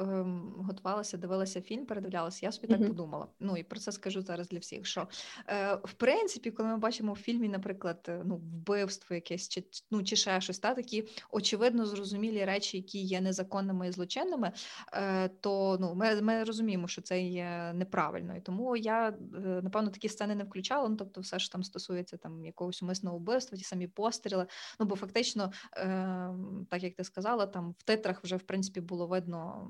готувалася, 0.57 1.17
дивилася 1.17 1.61
фільм, 1.61 1.85
передивлялася, 1.85 2.45
я 2.45 2.51
собі 2.51 2.67
mm-hmm. 2.67 2.77
так 2.77 2.87
подумала. 2.87 3.27
Ну 3.39 3.57
і 3.57 3.63
про 3.63 3.79
це 3.79 3.91
скажу 3.91 4.21
зараз 4.21 4.47
для 4.47 4.59
всіх. 4.59 4.85
Що 4.85 5.07
е, 5.47 5.75
в 5.75 5.93
принципі, 5.93 6.51
коли 6.51 6.69
ми 6.69 6.77
бачимо 6.77 7.13
в 7.13 7.17
фільмі, 7.17 7.49
наприклад, 7.49 8.05
е, 8.07 8.21
ну, 8.25 8.35
вбивство 8.35 9.15
якесь 9.15 9.49
чи 9.49 9.63
ну, 9.91 10.03
чи 10.03 10.15
ще 10.15 10.41
щось, 10.41 10.59
та 10.59 10.73
такі 10.73 11.07
очевидно 11.31 11.85
зрозумілі 11.85 12.45
речі, 12.45 12.77
які 12.77 13.01
є 13.01 13.21
незаконними 13.21 13.87
і 13.87 13.91
злочинними, 13.91 14.51
е, 14.93 15.29
то 15.29 15.77
ну, 15.81 15.95
ми 15.95 16.21
ми 16.21 16.43
розуміємо, 16.43 16.87
що 16.87 17.01
це 17.01 17.21
є 17.21 17.71
неправильно. 17.73 18.35
І 18.35 18.41
тому 18.41 18.77
я 18.77 19.09
е, 19.09 19.15
напевно 19.63 19.89
такі 19.89 20.09
сцени 20.09 20.35
не 20.35 20.43
включала. 20.43 20.89
Ну 20.89 20.95
тобто, 20.95 21.21
все 21.21 21.39
ж 21.39 21.51
там 21.51 21.63
стосується 21.63 22.17
там 22.17 22.45
якогось 22.45 22.83
умисного 22.83 23.17
вбивства, 23.17 23.57
ті 23.57 23.63
самі 23.63 23.87
постріли. 23.87 24.45
Ну 24.79 24.85
бо 24.85 24.95
фактично 24.95 25.42
дійсно, 25.47 25.51
ем, 25.77 26.67
так 26.69 26.83
як 26.83 26.95
ти 26.95 27.03
сказала, 27.03 27.45
там 27.45 27.75
в 27.77 27.83
титрах 27.83 28.23
вже 28.23 28.35
в 28.35 28.43
принципі 28.43 28.81
було 28.81 29.07
видно, 29.07 29.67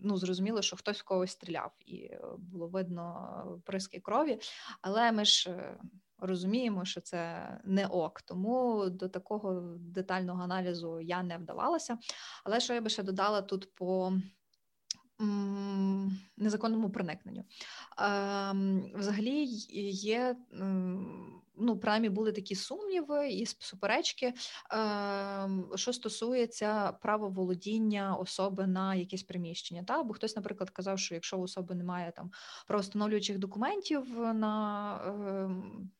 ну 0.00 0.16
зрозуміло, 0.16 0.62
що 0.62 0.76
хтось 0.76 1.00
в 1.00 1.04
когось 1.04 1.30
стріляв, 1.30 1.72
і 1.86 1.96
е, 1.96 2.20
було 2.38 2.68
видно 2.68 3.62
приски 3.64 4.00
крові, 4.00 4.38
але 4.82 5.12
ми 5.12 5.24
ж. 5.24 5.50
Е, 5.50 5.78
розуміємо, 6.18 6.84
що 6.84 7.00
це 7.00 7.48
не 7.64 7.86
ок, 7.86 8.22
тому 8.22 8.84
до 8.90 9.08
такого 9.08 9.76
детального 9.78 10.42
аналізу 10.42 11.00
я 11.00 11.22
не 11.22 11.38
вдавалася. 11.38 11.98
Але 12.44 12.60
що 12.60 12.74
я 12.74 12.80
би 12.80 12.90
ще 12.90 13.02
додала 13.02 13.42
тут 13.42 13.74
по 13.74 14.12
незаконному 16.36 16.90
проникненню? 16.90 17.44
Ем, 17.98 18.92
взагалі 18.94 19.44
є 19.90 20.36
ну, 21.56 21.78
принаймні 21.78 22.08
були 22.08 22.32
такі 22.32 22.54
сумніви 22.54 23.28
і 23.28 23.46
суперечки, 23.46 24.26
е, 24.26 24.34
що 25.74 25.92
стосується 25.92 26.92
права 26.92 27.28
володіння 27.28 28.14
особи 28.14 28.66
на 28.66 28.94
якесь 28.94 29.22
приміщення. 29.22 29.82
Та? 29.82 30.02
Бо 30.02 30.14
хтось, 30.14 30.36
наприклад, 30.36 30.70
казав, 30.70 30.98
що 30.98 31.14
якщо 31.14 31.38
у 31.38 31.42
особи 31.42 31.74
немає 31.74 32.12
там 32.16 32.30
правостановлюючих 32.66 33.38
документів 33.38 34.18
на 34.18 34.96
е, 35.06 35.50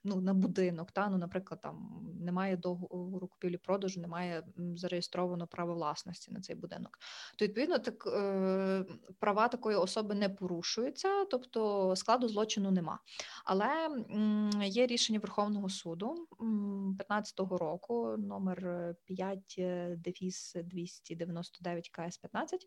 ну, 0.05 0.21
на 0.21 0.35
будинок, 0.35 0.93
та? 0.93 1.09
ну, 1.09 1.19
наприклад, 1.19 1.61
там 1.61 2.01
немає 2.21 2.57
договору 2.57 3.27
купівлі-продажу, 3.27 4.01
немає 4.01 4.43
зареєстровано 4.77 5.47
право 5.47 5.75
власності 5.75 6.33
на 6.33 6.41
цей 6.41 6.57
будинок, 6.57 6.99
то 7.37 7.45
відповідно 7.45 7.79
так 7.79 8.07
е, 8.07 8.85
права 9.19 9.49
такої 9.49 9.77
особи 9.77 10.15
не 10.15 10.29
порушуються, 10.29 11.25
тобто 11.25 11.93
складу 11.97 12.29
злочину 12.29 12.71
нема. 12.71 12.99
Але 13.45 13.89
є 14.63 14.87
рішення 14.87 15.19
Верховного 15.19 15.44
Верховного 15.45 15.69
суду 15.69 16.27
15-го 17.11 17.59
року, 17.59 18.17
номер 18.19 18.95
5 19.05 19.55
е, 19.59 19.97
дефіс 19.99 20.57
299 20.65 21.89
КС 21.89 22.19
15, 22.19 22.67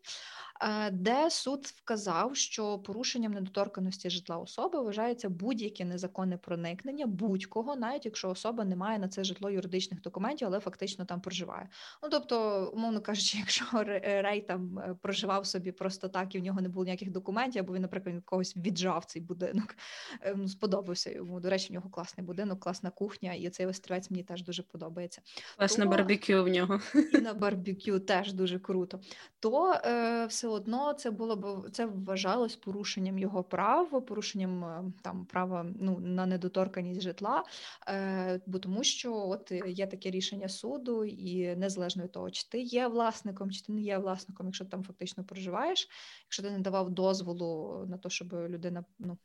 де 0.92 1.30
суд 1.30 1.66
вказав, 1.66 2.36
що 2.36 2.78
порушенням 2.78 3.32
недоторканості 3.32 4.10
житла 4.10 4.36
особи 4.36 4.80
вважається 4.80 5.28
будь-яке 5.28 5.84
незаконне 5.84 6.36
проникнення 6.36 7.06
будь-кого, 7.06 7.76
навіть 7.76 8.04
якщо 8.04 8.30
особа 8.30 8.64
не 8.64 8.76
має 8.76 8.98
на 8.98 9.08
це 9.08 9.24
житло 9.24 9.50
юридичних 9.50 10.00
документів, 10.00 10.48
але 10.48 10.60
фактично 10.60 11.04
там 11.04 11.20
проживає. 11.20 11.68
Ну 12.02 12.08
тобто, 12.08 12.66
умовно 12.74 13.00
кажучи, 13.00 13.38
якщо 13.38 13.64
Рей 14.02 14.40
там 14.40 14.78
е, 14.78 14.96
проживав 15.02 15.46
собі 15.46 15.72
просто 15.72 16.08
так, 16.08 16.34
і 16.34 16.38
в 16.38 16.42
нього 16.42 16.60
не 16.60 16.68
було 16.68 16.84
ніяких 16.84 17.10
документів, 17.10 17.62
або 17.62 17.74
він, 17.74 17.82
наприклад, 17.82 18.22
когось 18.24 18.56
віджав 18.56 19.04
цей 19.04 19.22
будинок, 19.22 19.74
ем, 20.20 20.48
сподобався 20.48 21.10
йому. 21.10 21.40
До 21.40 21.50
речі, 21.50 21.68
в 21.70 21.72
нього 21.72 21.90
класний 21.90 22.26
будинок 22.26 22.60
класна 22.68 22.90
кухня, 22.90 23.32
і 23.32 23.50
цей 23.50 23.66
острівець 23.66 24.10
мені 24.10 24.22
теж 24.22 24.42
дуже 24.42 24.62
подобається. 24.62 25.22
Класне 25.56 25.84
То... 25.84 25.90
барбекю 25.90 26.44
в 26.44 26.48
нього. 26.48 26.80
І 27.12 27.18
на 27.18 27.34
барбекю 27.42 28.00
теж 28.00 28.32
дуже 28.32 28.58
круто. 28.58 29.00
То 29.40 29.72
е, 29.72 30.26
все 30.26 30.48
одно 30.48 30.92
це 30.92 31.10
було 31.10 31.36
б 31.36 31.70
це 31.72 31.86
вважалось 31.86 32.56
порушенням 32.56 33.18
його 33.18 33.44
прав, 33.44 34.06
порушенням 34.06 34.64
е, 34.64 34.92
там 35.02 35.26
права 35.26 35.66
ну, 35.80 35.98
на 35.98 36.26
недоторканість 36.26 37.00
житла, 37.00 37.44
е, 37.88 38.40
бо 38.46 38.58
тому 38.58 38.84
що 38.84 39.14
от 39.14 39.52
є 39.66 39.86
таке 39.86 40.10
рішення 40.10 40.48
суду, 40.48 41.04
і 41.04 41.56
незалежно 41.56 42.02
від 42.04 42.12
того, 42.12 42.30
чи 42.30 42.48
ти 42.48 42.60
є 42.60 42.88
власником, 42.88 43.50
чи 43.50 43.62
ти 43.62 43.72
не 43.72 43.80
є 43.80 43.98
власником, 43.98 44.46
якщо 44.46 44.64
ти 44.64 44.70
там 44.70 44.84
фактично 44.84 45.24
проживаєш, 45.24 45.88
якщо 46.26 46.42
ти 46.42 46.50
не 46.50 46.58
давав 46.58 46.90
дозволу 46.90 47.84
на 47.88 47.98
те, 47.98 48.10
щоб 48.10 48.32
людина 48.32 48.84
ну, 48.98 49.18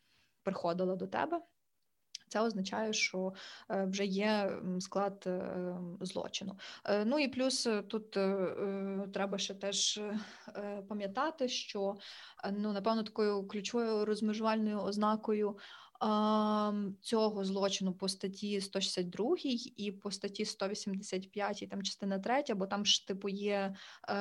приходила 0.43 0.95
до 0.95 1.07
тебе. 1.07 1.41
Це 2.33 2.41
означає, 2.41 2.93
що 2.93 3.33
е, 3.69 3.85
вже 3.85 4.05
є 4.05 4.57
склад 4.79 5.23
е, 5.27 5.55
злочину. 6.01 6.57
Е, 6.85 7.05
ну 7.05 7.19
і 7.19 7.27
плюс 7.27 7.69
тут 7.87 8.11
треба 9.13 9.37
ще 9.37 9.53
теж 9.53 10.01
пам'ятати, 10.87 11.47
що 11.47 11.95
ну 12.51 12.73
напевно 12.73 13.03
такою 13.03 13.47
ключовою 13.47 14.05
розмежувальною 14.05 14.79
ознакою 14.79 15.57
цього 17.01 17.45
злочину 17.45 17.93
по 17.93 18.07
статті 18.07 18.61
162 18.61 19.35
і 19.77 19.91
по 19.91 20.11
статті 20.11 20.45
185, 20.45 21.67
там 21.69 21.83
частина 21.83 22.19
3, 22.19 22.43
бо 22.55 22.67
там 22.67 22.85
ж 22.85 23.07
типу 23.07 23.29
є 23.29 23.75
е, 24.09 24.15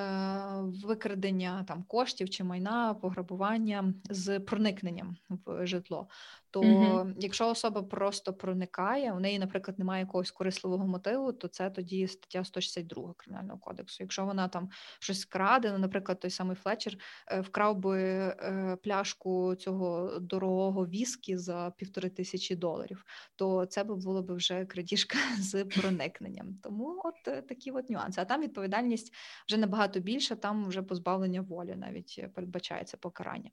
викрадення 0.84 1.64
там 1.68 1.82
коштів 1.82 2.30
чи 2.30 2.44
майна, 2.44 2.94
пограбування 2.94 3.94
з 4.10 4.40
проникненням 4.40 5.16
в 5.28 5.66
житло. 5.66 6.08
То 6.52 6.60
угу. 6.60 7.12
якщо 7.18 7.48
особа 7.48 7.82
просто 7.82 8.32
проникає, 8.32 9.12
у 9.12 9.20
неї, 9.20 9.38
наприклад, 9.38 9.78
немає 9.78 10.00
якогось 10.00 10.30
корисливого 10.30 10.86
мотиву, 10.86 11.32
то 11.32 11.48
це 11.48 11.70
тоді 11.70 12.08
стаття 12.08 12.44
162 12.44 13.14
кримінального 13.16 13.58
кодексу. 13.58 13.96
Якщо 14.00 14.24
вона 14.24 14.48
там 14.48 14.70
щось 14.98 15.24
краде, 15.24 15.72
ну, 15.72 15.78
наприклад, 15.78 16.20
той 16.20 16.30
самий 16.30 16.56
Флетчер 16.56 16.96
е, 17.28 17.40
вкрав 17.40 17.76
би 17.76 18.00
е, 18.00 18.76
пляшку 18.82 19.54
цього 19.54 20.18
дорогого 20.18 20.86
віскі 20.86 21.36
за 21.36 21.72
півтори 21.76 22.10
тисячі 22.10 22.56
доларів, 22.56 23.04
то 23.36 23.66
це 23.66 23.84
би 23.84 23.96
було 23.96 24.22
б 24.22 24.32
вже 24.32 24.64
крадіжка 24.64 25.18
з 25.38 25.64
проникненням. 25.64 26.58
Тому 26.62 27.00
от 27.04 27.28
е, 27.28 27.42
такі 27.42 27.70
от 27.70 27.90
нюанси. 27.90 28.20
А 28.20 28.24
там 28.24 28.42
відповідальність 28.42 29.14
вже 29.48 29.56
набагато 29.56 30.00
більша, 30.00 30.34
там 30.34 30.68
вже 30.68 30.82
позбавлення 30.82 31.40
волі 31.40 31.74
навіть 31.76 32.24
передбачається 32.34 32.96
покарання. 32.96 33.50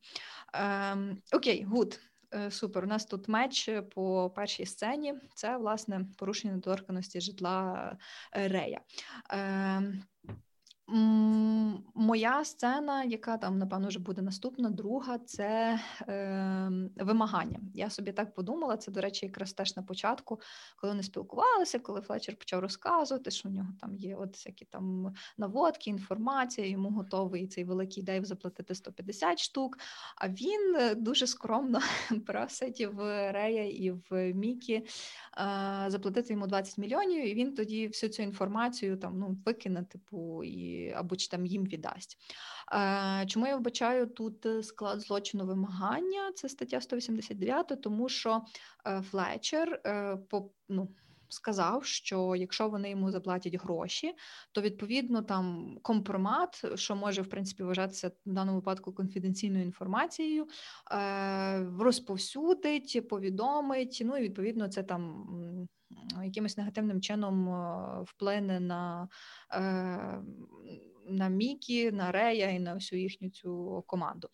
Ем, 0.54 1.18
Окей, 1.34 1.64
good. 1.64 2.00
Супер, 2.50 2.84
у 2.84 2.88
нас 2.88 3.06
тут 3.06 3.28
match 3.28 3.70
по 3.96 4.30
першій 4.36 4.66
сцені. 4.66 5.14
Це 5.36 5.58
власне 5.58 6.06
порушення 6.18 6.54
недоторканості 6.54 7.22
житла 7.22 7.92
е, 8.38 8.48
Рея. 8.48 8.80
Моя 12.10 12.46
сцена, 12.46 13.04
яка 13.04 13.38
там, 13.38 13.58
напевно, 13.58 13.88
вже 13.88 14.00
буде 14.00 14.22
наступна, 14.22 14.70
друга, 14.70 15.18
це 15.18 15.80
е, 16.08 16.72
вимагання. 16.96 17.60
Я 17.74 17.90
собі 17.90 18.12
так 18.12 18.34
подумала. 18.34 18.78
Це, 18.78 18.92
до 18.92 19.02
речі, 19.02 19.26
якраз 19.26 19.54
теж 19.54 19.76
на 19.76 19.84
початку, 19.84 20.40
коли 20.78 20.94
вони 20.94 21.04
спілкувалися, 21.04 21.80
коли 21.80 22.02
Флетчер 22.02 22.36
почав 22.36 22.60
розказувати, 22.60 23.32
що 23.32 23.50
у 23.50 23.52
нього 23.52 23.70
там 23.82 23.96
є 23.96 24.16
от 24.16 24.34
всякі 24.34 24.66
там 24.66 25.14
наводки, 25.38 25.90
інформація, 25.90 26.68
йому 26.68 26.90
готовий 26.90 27.48
цей 27.48 27.64
великий 27.64 28.04
Дейв 28.04 28.26
заплатити 28.26 28.76
150 28.76 29.40
штук. 29.40 29.78
А 30.16 30.30
він 30.30 30.76
е, 30.76 30.96
дуже 30.96 31.28
скромно 31.28 31.80
просить 32.26 32.88
в 32.94 33.32
Рея 33.32 33.70
і 33.70 33.92
в 33.92 34.34
Мікі 34.34 34.74
е, 34.74 34.86
заплатити 35.88 36.34
йому 36.34 36.48
20 36.48 36.78
мільйонів, 36.78 37.28
і 37.28 37.34
він 37.34 37.56
тоді 37.56 37.88
всю 37.88 38.10
цю 38.10 38.24
інформацію 38.24 38.98
там 38.98 39.20
ну 39.20 39.38
викине, 39.46 39.84
типу, 39.84 40.44
і 40.44 40.92
або 40.92 41.16
чи 41.16 41.28
там 41.28 41.46
їм 41.46 41.64
віддасть. 41.64 41.99
Е, 42.74 43.26
чому 43.28 43.48
я 43.48 43.56
вбачаю 43.56 44.08
тут 44.08 44.46
е, 44.46 44.64
склад 44.64 45.00
злочину 45.00 45.46
вимагання? 45.46 46.32
Це 46.36 46.50
стаття 46.50 46.82
189, 46.82 47.82
тому 47.82 48.10
що 48.10 48.42
е, 48.88 49.02
Флетчер 49.02 49.82
ну. 50.70 50.90
Сказав, 51.32 51.86
що 51.86 52.36
якщо 52.36 52.70
вони 52.70 52.90
йому 52.90 53.12
заплатять 53.12 53.56
гроші, 53.56 54.14
то 54.52 54.62
відповідно 54.62 55.22
там 55.22 55.78
компромат, 55.82 56.66
що 56.76 56.96
може 56.96 57.22
в 57.22 57.30
принципі 57.30 57.64
вважатися 57.64 58.08
в 58.26 58.34
даному 58.34 58.58
випадку 58.58 58.94
конфіденційною 58.94 59.64
інформацією, 59.64 60.48
розповсюдить, 61.80 63.08
повідомить. 63.10 64.02
Ну 64.06 64.18
і 64.18 64.22
відповідно 64.22 64.68
це 64.68 64.84
там 64.84 65.26
якимось 66.24 66.58
негативним 66.58 67.02
чином 67.02 67.50
вплине 68.04 68.60
на 68.60 69.08
на 71.10 71.28
Мікі, 71.28 71.92
на 71.92 72.12
Рея 72.12 72.50
і 72.50 72.60
на 72.60 72.74
всю 72.74 73.02
їхню 73.02 73.30
цю 73.30 73.84
команду. 73.88 74.30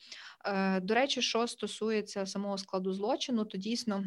Е, 0.46 0.80
до 0.80 0.94
речі, 0.94 1.22
що 1.22 1.48
стосується 1.48 2.26
самого 2.26 2.58
складу 2.58 2.94
злочину, 2.94 3.46
то 3.46 3.58
дійсно. 3.58 4.04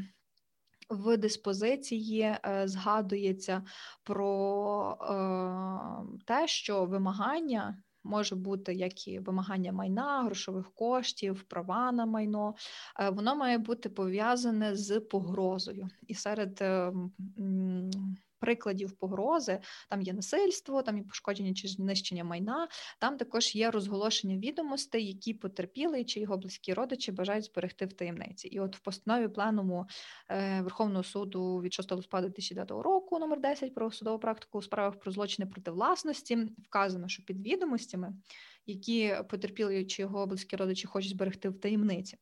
В 0.91 1.17
диспозиції 1.17 2.21
е, 2.21 2.63
згадується 2.65 3.65
про 4.03 4.99
е, 5.01 6.23
те, 6.25 6.49
що 6.49 6.85
вимагання 6.85 7.83
може 8.05 8.37
бути 8.37 8.75
як 8.75 9.09
і 9.09 9.19
вимагання 9.19 9.73
майна, 9.73 10.23
грошових 10.23 10.75
коштів, 10.75 11.43
права 11.43 11.93
на 11.93 12.07
майно. 12.07 12.55
Воно 13.13 13.37
має 13.37 13.59
бути 13.59 13.89
пов'язане 13.89 14.77
з 14.77 15.01
погрозою. 15.01 15.89
І 16.07 16.15
серед 16.15 16.59
ем, 16.61 17.13
прикладів 18.41 18.93
погрози. 18.93 19.61
Там 19.91 20.03
є 20.03 20.13
насильство, 20.13 20.83
там 20.83 20.99
є 20.99 21.03
пошкодження 21.03 21.55
чи 21.55 21.69
знищення 21.69 22.25
майна. 22.25 22.69
Там 22.99 23.17
також 23.17 23.55
є 23.55 23.71
розголошення 23.71 24.37
відомостей, 24.37 25.07
які 25.07 25.35
потерпіли, 25.35 26.05
чи 26.05 26.21
його 26.21 26.37
близькі 26.37 26.75
родичі 26.75 27.13
бажають 27.13 27.45
зберегти 27.45 27.87
в 27.87 27.93
таємниці. 27.93 28.49
І 28.49 28.61
от 28.61 28.77
в 28.77 28.81
постанові 28.81 29.29
пленуму 29.29 29.87
е, 30.31 30.61
Верховного 30.63 31.05
суду 31.05 31.61
від 31.61 31.73
6 31.73 31.93
листопада 31.93 32.27
2009 32.27 32.71
року, 32.71 33.19
номер 33.19 33.41
10 33.41 33.75
про 33.75 33.91
судову 33.91 34.19
практику 34.19 34.59
у 34.59 34.63
справах 34.63 35.01
про 35.01 35.13
злочини 35.13 35.49
проти 35.49 35.71
власності, 35.71 36.37
вказано, 36.69 37.09
що 37.09 37.23
під 37.23 37.41
відомостями 37.47 38.13
які 38.69 39.15
потерпіли 39.29 39.85
чи 39.85 40.03
його 40.03 40.27
близькі 40.27 40.57
родичі 40.57 40.87
хочуть 40.87 41.11
зберегти 41.11 41.49
в 41.49 41.61
таємниці. 41.61 42.17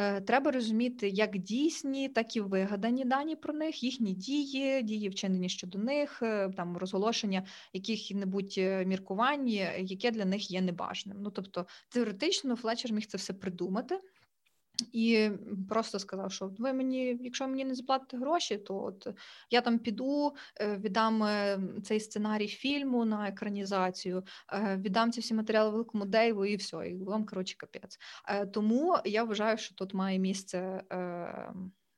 Е, 0.00 0.20
треба 0.20 0.50
розуміти 0.50 1.08
як 1.08 1.38
дійсні, 1.38 2.08
так 2.08 2.36
і 2.36 2.40
вигадані 2.40 3.04
дані 3.04 3.36
про 3.36 3.54
них, 3.54 3.82
їхні 3.82 4.12
дії, 4.12 4.82
дії 4.82 5.08
вчинені 5.08 5.48
щодо 5.48 5.78
них, 5.78 6.22
е, 6.22 6.50
там 6.56 6.76
розголошення 6.76 7.46
яких-небудь 7.72 8.54
е, 8.58 8.84
міркувань, 8.84 9.48
яке 9.78 10.10
для 10.10 10.24
них 10.24 10.50
є 10.50 10.60
небажним. 10.60 11.16
Ну 11.20 11.30
тобто 11.30 11.66
теоретично 11.88 12.56
Флетчер 12.56 12.92
міг 12.92 13.06
це 13.06 13.18
все 13.18 13.32
придумати. 13.32 14.00
І 14.92 15.30
просто 15.68 15.98
сказав, 15.98 16.32
що 16.32 16.52
ви 16.58 16.72
мені, 16.72 17.18
якщо 17.20 17.48
мені 17.48 17.64
не 17.64 17.74
заплатите 17.74 18.16
гроші, 18.16 18.58
то 18.58 18.84
от 18.84 19.08
я 19.50 19.60
там 19.60 19.78
піду, 19.78 20.34
е, 20.60 20.76
віддам 20.76 21.22
е, 21.22 21.60
цей 21.84 22.00
сценарій 22.00 22.48
фільму 22.48 23.04
на 23.04 23.28
екранізацію, 23.28 24.24
е, 24.52 24.76
віддам 24.76 25.12
ці 25.12 25.20
всі 25.20 25.34
матеріали 25.34 25.70
великому 25.70 26.04
Дейву, 26.04 26.44
і 26.44 26.56
все, 26.56 26.88
і 26.88 27.04
вам 27.04 27.26
коротше 27.26 27.56
капець. 27.58 27.98
Тому 28.52 28.98
я 29.04 29.24
вважаю, 29.24 29.58
що 29.58 29.74
тут 29.74 29.94
має 29.94 30.18
місце 30.18 30.82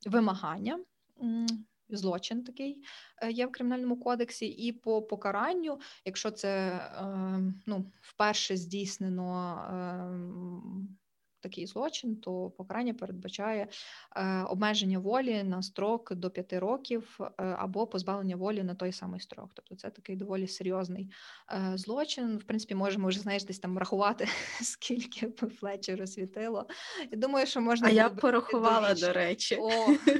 вимагання. 0.07 0.79
Злочин 1.89 2.45
такий 2.45 2.83
є 3.31 3.47
в 3.47 3.53
кримінальному 3.53 4.01
кодексі, 4.01 4.47
і 4.47 4.73
по 4.73 5.03
покаранню, 5.03 5.81
якщо 6.05 6.31
це 6.31 6.81
ну, 7.67 7.93
вперше 8.01 8.57
здійснено 8.57 9.59
такий 11.41 11.67
злочин, 11.67 12.17
то 12.17 12.51
покарання 12.51 12.95
передбачає 12.95 13.69
е, 14.17 14.43
обмеження 14.43 14.99
волі 14.99 15.43
на 15.43 15.63
строк 15.63 16.15
до 16.15 16.31
п'яти 16.31 16.59
років 16.59 17.19
е, 17.21 17.33
або 17.59 17.87
позбавлення 17.87 18.37
волі 18.37 18.63
на 18.63 18.75
той 18.75 18.93
самий 18.93 19.21
строк. 19.21 19.51
Тобто 19.55 19.75
це 19.75 19.91
такий 19.91 20.17
доволі 20.17 20.49
серйозний 20.49 21.11
е, 21.53 21.73
злочин. 21.75 22.39
В 22.39 22.43
принципі, 22.43 22.75
можемо 22.75 23.09
вже 23.09 23.21
знаєш, 23.21 23.45
десь 23.45 23.59
там 23.59 23.79
рахувати, 23.79 24.29
скільки 24.63 25.29
флечі 25.61 26.07
світило. 26.07 26.67
Я 27.11 27.19
думаю, 27.19 27.47
що 27.47 27.61
можна 27.61 27.89
А 27.89 27.91
я 27.91 28.09
порахувала, 28.09 28.95
до 28.95 29.13
речі. 29.13 29.59
О, 29.61 29.71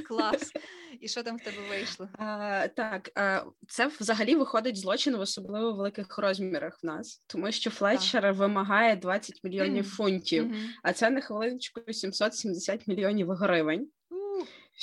клас. 0.07 0.51
І 1.01 1.07
що 1.07 1.23
там 1.23 1.37
в 1.37 1.41
тебе 1.41 1.57
вийшло? 1.69 2.09
А, 2.17 2.67
Так, 2.67 3.09
а, 3.15 3.43
це 3.67 3.87
взагалі 3.87 4.35
виходить 4.35 4.77
злочин 4.77 5.15
в 5.15 5.19
особливо 5.19 5.73
великих 5.73 6.17
розмірах 6.17 6.79
в 6.83 6.85
нас, 6.85 7.23
тому 7.27 7.51
що 7.51 7.69
Флетчер 7.69 8.21
так. 8.21 8.35
вимагає 8.35 8.95
20 8.95 9.43
мільйонів 9.43 9.85
фунтів, 9.85 10.43
mm-hmm. 10.43 10.67
а 10.83 10.93
це 10.93 11.09
на 11.09 11.21
хвилиночку 11.21 11.81
770 11.93 12.87
мільйонів 12.87 13.31
гривень. 13.31 13.87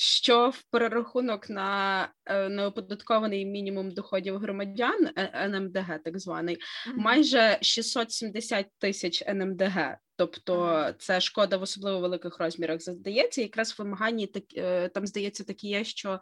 Що 0.00 0.48
в 0.48 0.62
перерахунок 0.62 1.50
на 1.50 2.08
е, 2.26 2.48
неоподаткований 2.48 3.46
мінімум 3.46 3.90
доходів 3.90 4.38
громадян 4.38 5.10
е, 5.16 5.48
НМДГ, 5.48 6.02
так 6.04 6.18
званий, 6.18 6.58
майже 6.94 7.58
670 7.62 8.66
тисяч 8.78 9.22
НМДГ. 9.26 9.96
Тобто 10.18 10.84
це 10.98 11.20
шкода 11.20 11.56
в 11.56 11.62
особливо 11.62 12.00
великих 12.00 12.38
розмірах 12.38 12.80
здається. 12.82 13.42
Якраз 13.42 13.72
в 13.72 13.82
вимаганні 13.82 14.26
так 14.26 14.44
е, 14.56 14.88
там 14.88 15.06
здається 15.06 15.44
такі 15.44 15.68
є, 15.68 15.84
що 15.84 16.20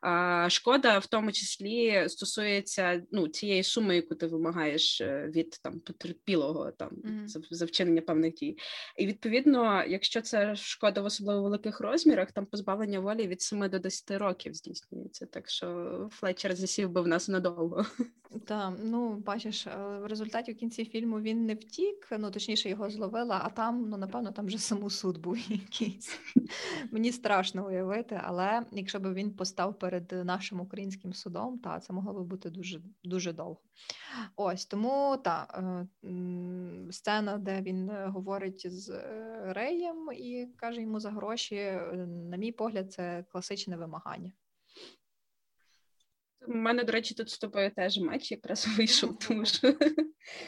а, 0.00 0.46
шкода 0.50 0.98
в 0.98 1.06
тому 1.06 1.32
числі 1.32 2.08
стосується 2.08 3.02
ну 3.12 3.28
цієї 3.28 3.62
суми, 3.62 3.96
яку 3.96 4.14
ти 4.14 4.26
вимагаєш 4.26 5.00
е, 5.00 5.30
від 5.34 5.50
там 5.62 5.80
потерпілого 5.80 6.70
там 6.70 6.88
mm-hmm. 6.88 7.26
за, 7.26 7.40
за 7.50 7.64
вчинення 7.64 8.00
певних 8.00 8.34
дій. 8.34 8.58
І 8.96 9.06
відповідно, 9.06 9.84
якщо 9.84 10.20
це 10.20 10.56
шкода 10.56 11.00
в 11.00 11.04
особливо 11.04 11.42
великих 11.42 11.80
розмірах, 11.80 12.32
там 12.32 12.46
позбавлення 12.46 13.00
волі 13.00 13.26
від 13.26 13.42
7 13.42 13.68
до 13.68 13.78
10 13.78 14.10
років 14.10 14.54
здійснюється. 14.54 15.26
Так 15.26 15.50
що 15.50 16.08
Флетчер 16.12 16.54
засів 16.54 16.90
би 16.90 17.00
в 17.00 17.06
нас 17.06 17.28
надовго. 17.28 17.86
Так, 18.46 18.72
ну 18.82 19.14
бачиш, 19.14 19.66
е, 19.66 19.98
в 20.02 20.06
результаті 20.06 20.52
в 20.52 20.56
кінці 20.56 20.84
фільму 20.84 21.20
він 21.20 21.46
не 21.46 21.54
втік, 21.54 22.08
ну 22.18 22.30
точніше 22.30 22.68
його 22.68 22.90
зловила, 22.90 23.37
а 23.44 23.50
там, 23.50 23.88
ну 23.88 23.96
напевно, 23.96 24.32
там 24.32 24.46
вже 24.46 24.58
саму 24.58 24.90
суд 24.90 25.18
був 25.18 25.38
якийсь. 25.50 26.20
Мені 26.90 27.12
страшно 27.12 27.66
уявити, 27.66 28.20
але 28.24 28.66
якщо 28.72 29.00
б 29.00 29.14
він 29.14 29.36
постав 29.36 29.78
перед 29.78 30.12
нашим 30.12 30.60
українським 30.60 31.12
судом, 31.12 31.58
та 31.58 31.80
це 31.80 31.92
могло 31.92 32.12
би 32.12 32.24
бути 32.24 32.50
дуже 32.50 32.80
дуже 33.04 33.32
довго. 33.32 33.60
Ось 34.36 34.66
тому 34.66 35.16
та 35.24 35.46
е, 36.04 36.12
сцена, 36.92 37.38
де 37.38 37.62
він 37.62 37.90
говорить 38.06 38.72
з 38.72 38.90
е, 38.90 39.52
Реєм 39.52 40.08
і 40.16 40.48
каже 40.56 40.80
йому 40.80 41.00
за 41.00 41.10
гроші, 41.10 41.80
на 42.06 42.36
мій 42.36 42.52
погляд, 42.52 42.92
це 42.92 43.24
класичне 43.32 43.76
вимагання. 43.76 44.32
У 46.46 46.54
мене, 46.54 46.84
до 46.84 46.92
речі, 46.92 47.14
тут 47.14 47.30
з 47.30 47.38
тобою 47.38 47.70
теж 47.76 47.98
матч 47.98 48.30
якраз 48.30 48.68
вийшов, 48.76 49.18
тому 49.18 49.44
що 49.44 49.72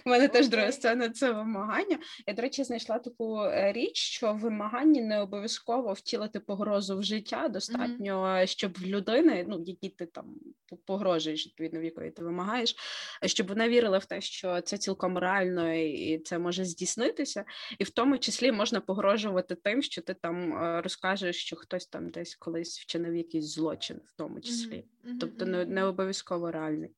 в 0.04 0.08
мене 0.08 0.28
теж 0.28 0.48
друга 0.48 0.72
сцена 0.72 1.08
це 1.08 1.32
вимагання. 1.32 1.98
Я, 2.26 2.34
до 2.34 2.42
речі, 2.42 2.64
знайшла 2.64 2.98
таку 2.98 3.40
е, 3.40 3.72
річ, 3.72 3.96
що 3.96 4.34
вимагання 4.34 5.02
не 5.02 5.20
обов'язково 5.20 5.92
втілити 5.92 6.40
погрозу 6.40 6.98
в 6.98 7.02
життя. 7.02 7.48
Достатньо, 7.48 8.22
mm-hmm. 8.22 8.46
щоб 8.46 8.78
в 8.78 8.86
людини, 8.86 9.46
ну 9.48 9.64
які 9.66 9.88
ти 9.88 10.06
там 10.06 10.34
погрожуєш, 10.86 11.46
відповідно, 11.46 11.80
в 11.80 11.84
якої 11.84 12.10
ти 12.10 12.24
вимагаєш, 12.24 12.76
щоб 13.26 13.46
вона 13.46 13.68
вірила 13.68 13.98
в 13.98 14.04
те, 14.04 14.20
що 14.20 14.60
це 14.60 14.78
цілком 14.78 15.18
реально 15.18 15.74
і 15.74 16.18
це 16.18 16.38
може 16.38 16.64
здійснитися, 16.64 17.44
і 17.78 17.84
в 17.84 17.90
тому 17.90 18.18
числі 18.18 18.52
можна 18.52 18.80
погрожувати 18.80 19.54
тим, 19.54 19.82
що 19.82 20.02
ти 20.02 20.14
там 20.14 20.52
е, 20.52 20.80
розкажеш, 20.82 21.36
що 21.36 21.56
хтось 21.56 21.86
там 21.86 22.10
десь 22.10 22.34
колись 22.34 22.80
вчинив 22.80 23.16
якийсь 23.16 23.54
злочин, 23.54 24.00
в 24.06 24.16
тому 24.16 24.40
числі. 24.40 24.84
Тобто 25.20 25.46
не, 25.46 25.64
не 25.64 25.84
обов'язково 25.84 26.50
реальний. 26.50 26.94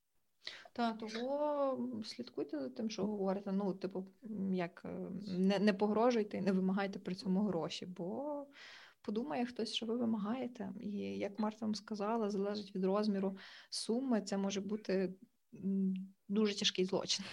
Та 0.72 0.92
того 0.92 2.02
слідкуйте 2.04 2.60
за 2.60 2.68
тим, 2.68 2.90
що 2.90 3.06
говорите. 3.06 3.52
Ну, 3.52 3.74
типу, 3.74 4.06
як 4.52 4.82
е, 4.84 5.10
не 5.26 5.58
не 5.58 5.72
погрожуйте 5.72 6.36
і 6.36 6.40
не 6.40 6.52
вимагайте 6.52 6.98
при 6.98 7.14
цьому 7.14 7.40
гроші, 7.40 7.86
бо 7.86 8.46
подумає 9.02 9.46
хтось, 9.46 9.74
що 9.74 9.86
ви 9.86 9.96
вимагаєте. 9.96 10.72
І 10.80 10.90
як 10.98 11.38
Марта 11.38 11.66
вам 11.66 11.74
сказала, 11.74 12.30
залежить 12.30 12.74
від 12.74 12.84
розміру 12.84 13.36
суми, 13.70 14.22
це 14.22 14.36
може 14.36 14.60
бути 14.60 15.14
дуже 16.28 16.58
тяжкий 16.58 16.84
злочин. 16.84 17.24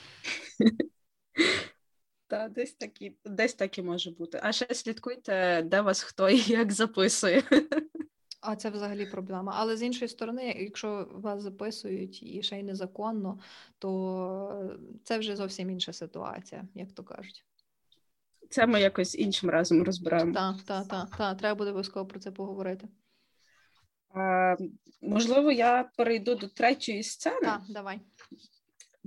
Так, 2.27 2.51
десь 2.51 2.73
такі, 2.73 3.17
десь 3.25 3.53
так 3.53 3.77
і 3.77 3.81
може 3.81 4.11
бути. 4.11 4.39
А 4.43 4.51
ще 4.51 4.73
слідкуйте, 4.73 5.61
де 5.61 5.81
вас 5.81 6.01
хто 6.01 6.29
і 6.29 6.37
як 6.51 6.71
записує. 6.71 7.43
А 8.41 8.55
це 8.55 8.69
взагалі 8.69 9.05
проблема. 9.05 9.53
Але 9.55 9.77
з 9.77 9.83
іншої 9.83 10.09
сторони, 10.09 10.55
якщо 10.59 11.07
вас 11.11 11.41
записують 11.41 12.23
і 12.23 12.43
ще 12.43 12.59
й 12.59 12.63
незаконно, 12.63 13.39
то 13.79 14.77
це 15.03 15.17
вже 15.19 15.35
зовсім 15.35 15.69
інша 15.69 15.93
ситуація, 15.93 16.67
як 16.75 16.91
то 16.91 17.03
кажуть. 17.03 17.45
Це 18.49 18.67
ми 18.67 18.81
якось 18.81 19.15
іншим 19.15 19.49
разом 19.49 19.83
розбираємо. 19.83 20.33
Так, 20.33 20.55
так, 20.65 20.87
так, 20.87 21.09
так. 21.17 21.37
Треба 21.37 21.55
буде 21.55 21.69
обов'язково 21.69 22.05
про 22.05 22.19
це 22.19 22.31
поговорити. 22.31 22.87
А, 24.13 24.55
Можливо, 25.01 25.51
я 25.51 25.89
перейду 25.97 26.35
до 26.35 26.47
третьої 26.47 27.03
сцени. 27.03 27.41
Так, 27.41 27.61
давай. 27.69 27.99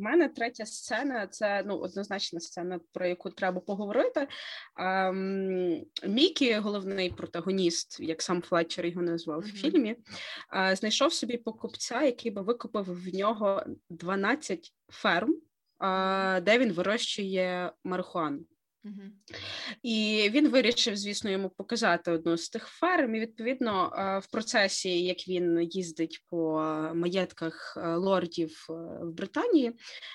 Мене 0.03 0.29
третя 0.29 0.67
сцена 0.67 1.27
це 1.27 1.63
ну 1.67 1.79
однозначна 1.79 2.41
сцена, 2.41 2.81
про 2.93 3.07
яку 3.07 3.31
треба 3.31 3.61
поговорити. 3.61 4.29
Ем, 4.77 5.85
Мікі, 6.07 6.55
головний 6.55 7.11
протагоніст, 7.11 8.01
як 8.01 8.23
сам 8.23 8.43
Флетчер 8.43 8.87
його 8.87 9.03
назвав 9.03 9.41
mm-hmm. 9.41 9.53
в 9.53 9.57
фільмі, 9.57 9.97
е, 10.57 10.77
знайшов 10.77 11.13
собі 11.13 11.37
покупця, 11.37 12.03
який 12.03 12.31
би 12.31 12.43
викупив 12.43 12.85
в 12.85 13.15
нього 13.15 13.63
12 13.91 14.73
ферм, 14.89 15.37
е, 15.83 16.41
де 16.41 16.59
він 16.59 16.73
вирощує 16.73 17.73
марихуану. 17.85 18.39
І 19.83 20.29
він 20.33 20.49
вирішив, 20.49 20.97
звісно, 20.97 21.31
йому 21.31 21.51
показати 21.51 22.11
одну 22.11 22.37
з 22.37 22.49
тих 22.49 22.67
ферм. 22.67 23.15
І 23.15 23.21
відповідно 23.21 23.93
в 24.25 24.31
процесі, 24.33 25.05
як 25.05 25.29
він 25.29 25.63
їздить 25.63 26.25
по 26.31 26.61
маєтках 26.95 27.79
лордів 27.97 28.67
в 28.69 29.11
Британії, 29.13 29.73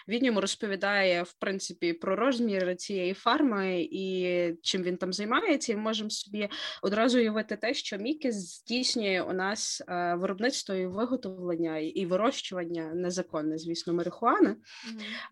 він 0.08 0.26
йому 0.26 0.42
розповідає 0.42 1.24
в 1.24 1.34
принципі 1.34 1.94
про 1.94 2.16
розмір 2.16 2.76
цієї 2.76 3.14
фарми 3.14 3.88
і 3.92 4.54
чим 4.62 4.84
він 4.84 4.98
там 4.98 5.14
займається. 5.14 5.74
І 5.74 5.76
можемо 5.76 6.10
собі 6.10 6.50
одразу 6.82 7.20
уявити 7.20 7.56
те, 7.56 7.74
що 7.74 7.98
Мікі 7.98 8.32
здійснює 8.32 9.22
у 9.22 9.34
нас 9.34 9.84
виробництво 9.88 10.76
і 10.76 10.88
виготовлення 10.88 11.78
і 11.78 12.06
вирощування 12.06 12.92
незаконне, 12.94 13.58
звісно, 13.58 13.94
марихуани. 13.94 14.56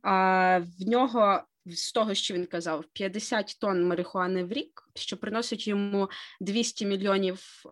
А 0.02 0.60
в 0.80 0.90
нього 0.90 1.44
з 1.66 1.92
того, 1.92 2.14
що 2.14 2.34
він 2.34 2.46
казав, 2.46 2.86
50 2.94 3.58
тонн 3.60 3.88
марихуани 3.88 4.44
в 4.44 4.52
рік, 4.52 4.90
що 4.96 5.18
приносить 5.18 5.68
йому 5.68 6.10
200 6.42 6.86
мільйонів 6.86 7.64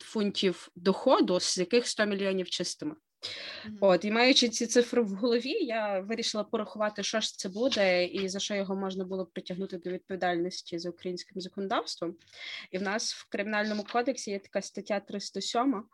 фунтів 0.00 0.68
доходу, 0.76 1.40
з 1.40 1.58
яких 1.58 1.88
100 1.88 2.06
мільйонів 2.06 2.50
чистими. 2.50 2.94
Mm-hmm. 3.24 3.76
От 3.80 4.04
і 4.04 4.10
маючи 4.10 4.48
ці 4.48 4.66
цифри 4.66 5.02
в 5.02 5.08
голові, 5.08 5.50
я 5.50 6.00
вирішила 6.00 6.44
порахувати, 6.44 7.02
що 7.02 7.20
ж 7.20 7.38
це 7.38 7.48
буде, 7.48 8.04
і 8.04 8.28
за 8.28 8.38
що 8.38 8.54
його 8.54 8.76
можна 8.76 9.04
було 9.04 9.26
притягнути 9.26 9.78
до 9.78 9.90
відповідальності 9.90 10.78
за 10.78 10.90
українським 10.90 11.40
законодавством. 11.40 12.16
І 12.70 12.78
в 12.78 12.82
нас 12.82 13.14
в 13.14 13.28
кримінальному 13.28 13.84
кодексі 13.92 14.30
є 14.30 14.38
така 14.38 14.62
стаття 14.62 15.00
307, 15.00 15.84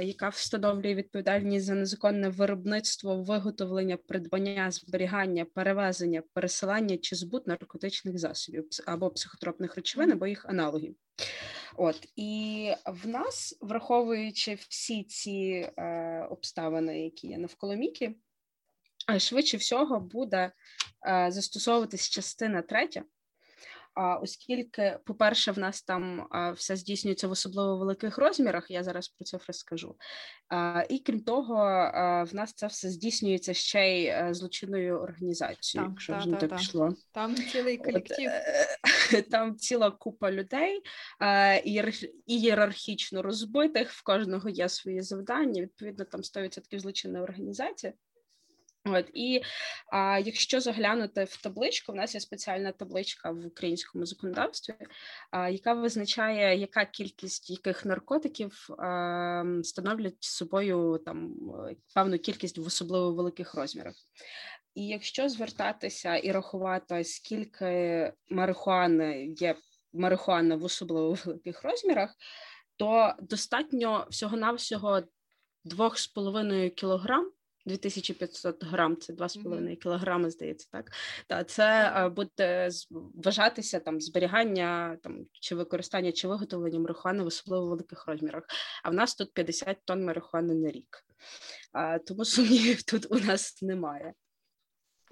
яка 0.00 0.28
встановлює 0.28 0.94
відповідальність 0.94 1.66
за 1.66 1.74
незаконне 1.74 2.28
виробництво, 2.28 3.22
виготовлення, 3.22 3.96
придбання, 3.96 4.70
зберігання, 4.70 5.44
перевезення, 5.44 6.22
пересилання 6.32 6.96
чи 6.98 7.16
збут 7.16 7.46
наркотичних 7.46 8.18
засобів 8.18 8.68
або 8.86 9.10
психотропних 9.10 9.76
речовин, 9.76 10.12
або 10.12 10.26
їх 10.26 10.44
аналогів. 10.44 10.96
От 11.76 12.08
і 12.16 12.72
в 12.86 13.08
нас, 13.08 13.58
враховуючи 13.60 14.58
всі 14.68 15.04
ці 15.04 15.68
е, 15.76 16.26
обставини, 16.30 16.51
які 16.92 17.26
є 17.26 17.38
навколо 17.38 17.76
Мікі, 17.76 18.16
швидше 19.18 19.56
всього 19.56 20.00
буде 20.00 20.52
е, 21.08 21.30
застосовуватись 21.30 22.08
частина 22.08 22.62
третя, 22.62 23.04
оскільки, 24.22 24.98
по-перше, 25.04 25.52
в 25.52 25.58
нас 25.58 25.82
там 25.82 26.28
все 26.56 26.76
здійснюється 26.76 27.28
в 27.28 27.30
особливо 27.30 27.76
великих 27.76 28.18
розмірах, 28.18 28.70
я 28.70 28.82
зараз 28.82 29.08
про 29.08 29.24
це 29.24 29.38
розкажу. 29.46 29.96
І 30.88 30.98
крім 30.98 31.20
того, 31.20 31.54
в 32.30 32.34
нас 32.34 32.52
це 32.54 32.66
все 32.66 32.90
здійснюється 32.90 33.54
ще 33.54 34.00
й 34.00 34.06
е, 34.06 34.28
злочинною 34.34 34.98
організацією, 34.98 35.86
так, 35.86 35.92
якщо 35.92 36.12
та, 36.12 36.18
вже 36.18 36.30
та, 36.30 36.36
так 36.36 36.50
та. 36.50 36.56
пішло. 36.56 36.94
Там 37.12 37.34
цілий 37.34 37.78
колектив. 37.78 38.30
От, 39.14 39.28
там 39.30 39.56
ціла 39.56 39.90
купа 39.90 40.32
людей 40.32 40.80
ієрархічно 42.26 43.22
розбитих, 43.22 43.90
в 43.90 44.02
кожного 44.04 44.48
є 44.48 44.68
свої 44.68 45.02
завдання. 45.02 45.62
Відповідно, 45.62 46.04
там 46.04 46.20
100% 46.20 46.78
злочинна 46.78 47.22
організація. 47.22 47.92
От 48.84 49.10
і 49.14 49.42
а, 49.92 50.18
якщо 50.18 50.60
заглянути 50.60 51.24
в 51.24 51.36
табличку, 51.36 51.92
в 51.92 51.94
нас 51.94 52.14
є 52.14 52.20
спеціальна 52.20 52.72
табличка 52.72 53.30
в 53.30 53.46
українському 53.46 54.06
законодавстві, 54.06 54.74
а, 55.30 55.48
яка 55.48 55.74
визначає, 55.74 56.58
яка 56.58 56.84
кількість 56.84 57.50
яких 57.50 57.84
наркотиків 57.84 58.66
а, 58.78 59.44
становлять 59.62 60.24
собою 60.24 61.02
там 61.04 61.34
певну 61.94 62.18
кількість 62.18 62.58
в 62.58 62.66
особливо 62.66 63.12
великих 63.12 63.54
розмірах. 63.54 63.94
І 64.74 64.86
якщо 64.86 65.28
звертатися 65.28 66.16
і 66.16 66.32
рахувати, 66.32 67.04
скільки 67.04 68.12
марихуани 68.30 69.26
є 69.26 69.56
марихуана 69.92 70.56
в 70.56 70.64
особливо 70.64 71.16
великих 71.24 71.62
розмірах, 71.62 72.14
то 72.76 73.14
достатньо 73.20 74.06
всього 74.10 74.36
навсього 74.36 75.02
2,5 75.64 76.70
кілограм 76.70 77.32
2500 77.64 78.64
грам, 78.64 78.96
це 78.96 79.12
2,5 79.12 79.42
mm-hmm. 79.42 79.76
кілограми, 79.76 80.30
здається, 80.30 80.68
так. 80.72 80.90
Та 81.26 81.44
це 81.44 81.92
е, 81.96 82.08
буде 82.08 82.70
вважатися 82.90 83.80
там 83.80 84.00
зберігання 84.00 84.98
там 85.02 85.26
чи 85.32 85.54
використання 85.54 86.12
чи 86.12 86.28
виготовлення 86.28 86.78
марихуани 86.78 87.22
в 87.22 87.26
особливо 87.26 87.66
великих 87.66 88.06
розмірах. 88.06 88.44
А 88.82 88.90
в 88.90 88.94
нас 88.94 89.14
тут 89.14 89.34
50 89.34 89.78
тонн 89.84 90.04
марихуани 90.04 90.54
на 90.54 90.70
рік. 90.70 91.04
А, 91.72 91.98
Тому 91.98 92.24
сумнівів 92.24 92.82
тут 92.82 93.06
у 93.10 93.18
нас 93.18 93.62
немає. 93.62 94.14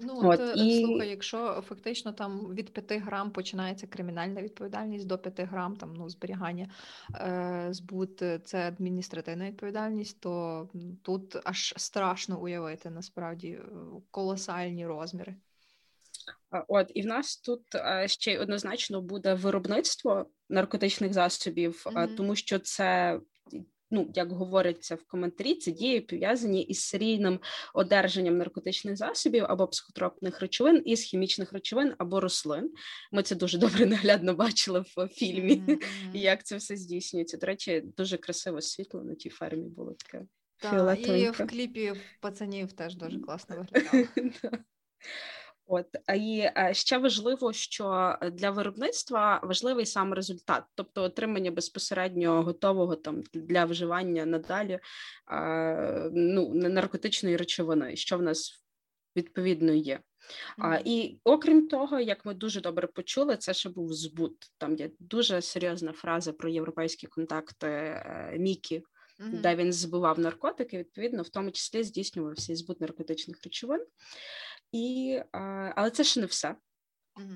Ну, 0.01 0.19
от, 0.23 0.39
от 0.39 0.57
і... 0.57 0.83
слухай, 0.85 1.09
якщо 1.09 1.63
фактично 1.67 2.13
там 2.13 2.53
від 2.53 2.73
5 2.73 3.01
грам 3.01 3.31
починається 3.31 3.87
кримінальна 3.87 4.41
відповідальність 4.41 5.07
до 5.07 5.17
5 5.17 5.39
грам, 5.39 5.75
там 5.75 5.93
ну 5.93 6.09
зберігання 6.09 6.69
е, 7.15 7.67
збут, 7.71 8.23
це 8.43 8.67
адміністративна 8.67 9.47
відповідальність, 9.47 10.19
то 10.19 10.69
тут 11.01 11.35
аж 11.43 11.73
страшно 11.77 12.39
уявити 12.39 12.89
насправді 12.89 13.47
е, 13.47 13.63
колосальні 14.11 14.87
розміри. 14.87 15.35
От 16.67 16.91
і 16.93 17.01
в 17.01 17.05
нас 17.05 17.37
тут 17.37 17.61
ще 18.05 18.33
й 18.33 18.37
однозначно 18.37 19.01
буде 19.01 19.33
виробництво 19.33 20.25
наркотичних 20.49 21.13
засобів, 21.13 21.83
mm-hmm. 21.85 22.15
тому 22.15 22.35
що 22.35 22.59
це 22.59 23.19
ну 23.91 24.11
як 24.15 24.31
говориться 24.31 24.95
в 24.95 25.03
коментарі, 25.03 25.55
це 25.55 25.71
дії 25.71 26.01
пов'язані 26.01 26.61
із 26.61 26.83
серійним 26.83 27.39
одержанням 27.73 28.37
наркотичних 28.37 28.97
засобів 28.97 29.45
або 29.47 29.67
психотропних 29.67 30.39
речовин 30.39 30.83
із 30.85 31.01
хімічних 31.01 31.53
речовин 31.53 31.93
або 31.97 32.19
рослин. 32.19 32.71
Ми 33.11 33.23
це 33.23 33.35
дуже 33.35 33.57
добре 33.57 33.85
наглядно 33.85 34.33
бачили 34.33 34.79
в 34.79 35.07
фільмі, 35.07 35.55
mm-hmm. 35.55 35.81
як 36.13 36.45
це 36.45 36.55
все 36.55 36.75
здійснюється. 36.75 37.37
До 37.37 37.47
речі, 37.47 37.83
дуже 37.97 38.17
красиво 38.17 38.61
світло 38.61 39.03
на 39.03 39.15
тій 39.15 39.29
фермі 39.29 39.69
було 39.69 39.93
таке. 39.93 40.25
Так, 40.57 40.99
І 40.99 41.29
в 41.29 41.47
кліпі 41.47 41.93
пацанів 42.19 42.73
теж 42.73 42.95
дуже 42.95 43.19
класно 43.19 43.55
виглядало. 43.55 44.05
От 45.73 45.87
і 46.15 46.47
ще 46.71 46.97
важливо, 46.97 47.53
що 47.53 48.15
для 48.31 48.51
виробництва 48.51 49.39
важливий 49.43 49.85
сам 49.85 50.13
результат, 50.13 50.63
тобто 50.75 51.03
отримання 51.03 51.51
безпосередньо 51.51 52.43
готового 52.43 52.95
там 52.95 53.23
для 53.33 53.65
вживання 53.65 54.25
надалі 54.25 54.79
ну, 56.11 56.51
наркотичної 56.53 57.37
речовини, 57.37 57.95
що 57.95 58.17
в 58.17 58.21
нас 58.21 58.63
відповідно 59.15 59.73
є. 59.73 59.99
А, 60.57 60.79
І 60.85 61.19
окрім 61.23 61.67
того, 61.67 61.99
як 61.99 62.25
ми 62.25 62.33
дуже 62.33 62.61
добре 62.61 62.87
почули, 62.87 63.37
це 63.37 63.53
ще 63.53 63.69
був 63.69 63.93
збут. 63.93 64.35
Там 64.57 64.75
є 64.75 64.89
дуже 64.99 65.41
серйозна 65.41 65.91
фраза 65.91 66.33
про 66.33 66.49
європейські 66.49 67.07
контакти 67.07 67.67
е, 67.67 68.35
Мікі, 68.39 68.83
mm-hmm. 69.19 69.41
де 69.41 69.55
він 69.55 69.73
збував 69.73 70.19
наркотики. 70.19 70.77
Відповідно, 70.77 71.23
в 71.23 71.29
тому 71.29 71.51
числі 71.51 71.83
здійснювався 71.83 72.55
збут 72.55 72.81
наркотичних 72.81 73.37
речовин. 73.43 73.85
І, 74.71 75.19
Але 75.75 75.89
це 75.91 76.03
ще 76.03 76.19
не 76.19 76.25
все. 76.25 76.55
Угу. 77.17 77.35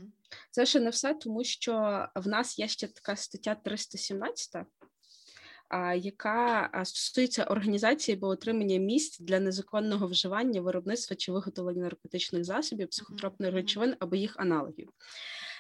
Це 0.51 0.65
ще 0.65 0.79
не 0.79 0.89
все, 0.89 1.13
тому 1.13 1.43
що 1.43 2.05
в 2.15 2.27
нас 2.27 2.59
є 2.59 2.67
ще 2.67 2.87
така 2.87 3.15
стаття 3.15 3.55
317, 3.55 4.65
яка 5.95 6.69
стосується 6.85 7.43
організації 7.43 8.17
або 8.17 8.27
отримання 8.27 8.77
місць 8.77 9.19
для 9.19 9.39
незаконного 9.39 10.07
вживання, 10.07 10.61
виробництва 10.61 11.15
чи 11.15 11.31
виготовлення 11.31 11.81
наркотичних 11.81 12.43
засобів, 12.43 12.89
психотропних 12.89 13.53
речовин 13.53 13.95
або 13.99 14.15
їх 14.15 14.39
аналогів. 14.39 14.89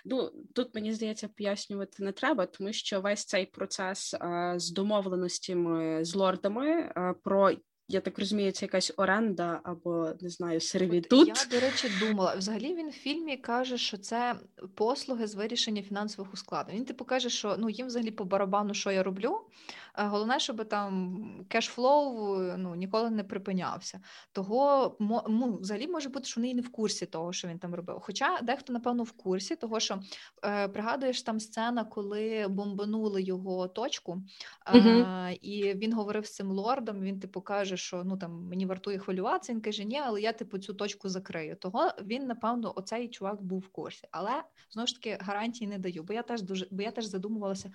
Ну 0.05 0.31
тут 0.53 0.75
мені 0.75 0.93
здається 0.93 1.27
пояснювати 1.27 2.03
не 2.03 2.11
треба, 2.11 2.45
тому 2.45 2.73
що 2.73 3.01
весь 3.01 3.25
цей 3.25 3.45
процес 3.45 4.13
а, 4.19 4.59
з 4.59 4.71
домовленостями 4.71 6.05
з 6.05 6.15
лордами 6.15 6.91
а, 6.95 7.13
про 7.13 7.51
я 7.87 8.01
так 8.01 8.19
розумію, 8.19 8.51
це 8.51 8.65
якась 8.65 8.93
оренда 8.97 9.59
або 9.63 10.11
не 10.21 10.29
знаю, 10.29 10.61
сервітут. 10.61 11.27
Я, 11.27 11.33
до 11.51 11.59
речі, 11.59 11.91
думала. 11.99 12.35
Взагалі 12.35 12.75
він 12.75 12.89
в 12.89 12.93
фільмі 12.93 13.37
каже, 13.37 13.77
що 13.77 13.97
це 13.97 14.35
послуги 14.75 15.27
з 15.27 15.35
вирішення 15.35 15.81
фінансових 15.81 16.33
ускладнень. 16.33 16.77
Він 16.77 16.85
типу 16.85 17.05
каже, 17.05 17.29
що 17.29 17.55
ну 17.59 17.69
їм 17.69 17.87
взагалі 17.87 18.11
по 18.11 18.25
барабану, 18.25 18.73
що 18.73 18.91
я 18.91 19.03
роблю. 19.03 19.41
Головне, 19.97 20.39
щоб 20.39 20.67
там 20.69 21.45
кешфлоу 21.49 22.37
ну, 22.57 22.75
ніколи 22.75 23.09
не 23.09 23.23
припинявся. 23.23 23.99
Того 24.31 24.95
ну, 25.29 25.57
взагалі 25.61 25.87
може 25.87 26.09
бути, 26.09 26.25
що 26.25 26.41
вони 26.41 26.49
і 26.49 26.53
не 26.53 26.61
в 26.61 26.71
курсі 26.71 27.05
того, 27.05 27.33
що 27.33 27.47
він 27.47 27.59
там 27.59 27.75
робив. 27.75 27.99
Хоча 28.01 28.39
дехто, 28.41 28.73
напевно, 28.73 29.03
в 29.03 29.11
курсі, 29.11 29.55
того 29.55 29.79
що 29.79 29.99
е, 30.45 30.67
пригадуєш 30.67 31.21
там 31.21 31.39
сцена, 31.39 31.85
коли 31.85 32.47
бомбанули 32.49 33.21
його 33.21 33.67
точку, 33.67 34.21
е, 34.67 34.79
uh 34.79 35.37
і 35.41 35.73
він 35.73 35.93
говорив 35.93 36.25
з 36.25 36.35
цим 36.35 36.51
лордом. 36.51 37.01
Він 37.01 37.19
типу 37.19 37.41
каже, 37.41 37.77
що 37.77 38.03
ну 38.03 38.17
там 38.17 38.31
мені 38.31 38.65
вартує 38.65 38.99
хвилюватися. 38.99 39.53
Він 39.53 39.61
каже, 39.61 39.83
ні, 39.83 40.01
але 40.05 40.21
я 40.21 40.33
типу 40.33 40.57
цю 40.57 40.73
точку 40.73 41.09
закрию. 41.09 41.55
Того 41.55 41.91
він, 42.01 42.27
напевно, 42.27 42.73
оцей 42.75 43.09
чувак 43.09 43.41
був 43.41 43.59
в 43.59 43.67
курсі. 43.67 44.07
Але 44.11 44.43
знову 44.69 44.87
ж 44.87 44.93
таки 44.95 45.17
гарантії 45.21 45.67
не 45.67 45.77
даю, 45.77 46.03
бо 46.03 46.13
я 46.13 46.21
теж 46.21 46.41
дуже, 46.41 46.67
бо 46.71 46.81
я 46.81 46.91
теж 46.91 47.05
задумувалася 47.05 47.71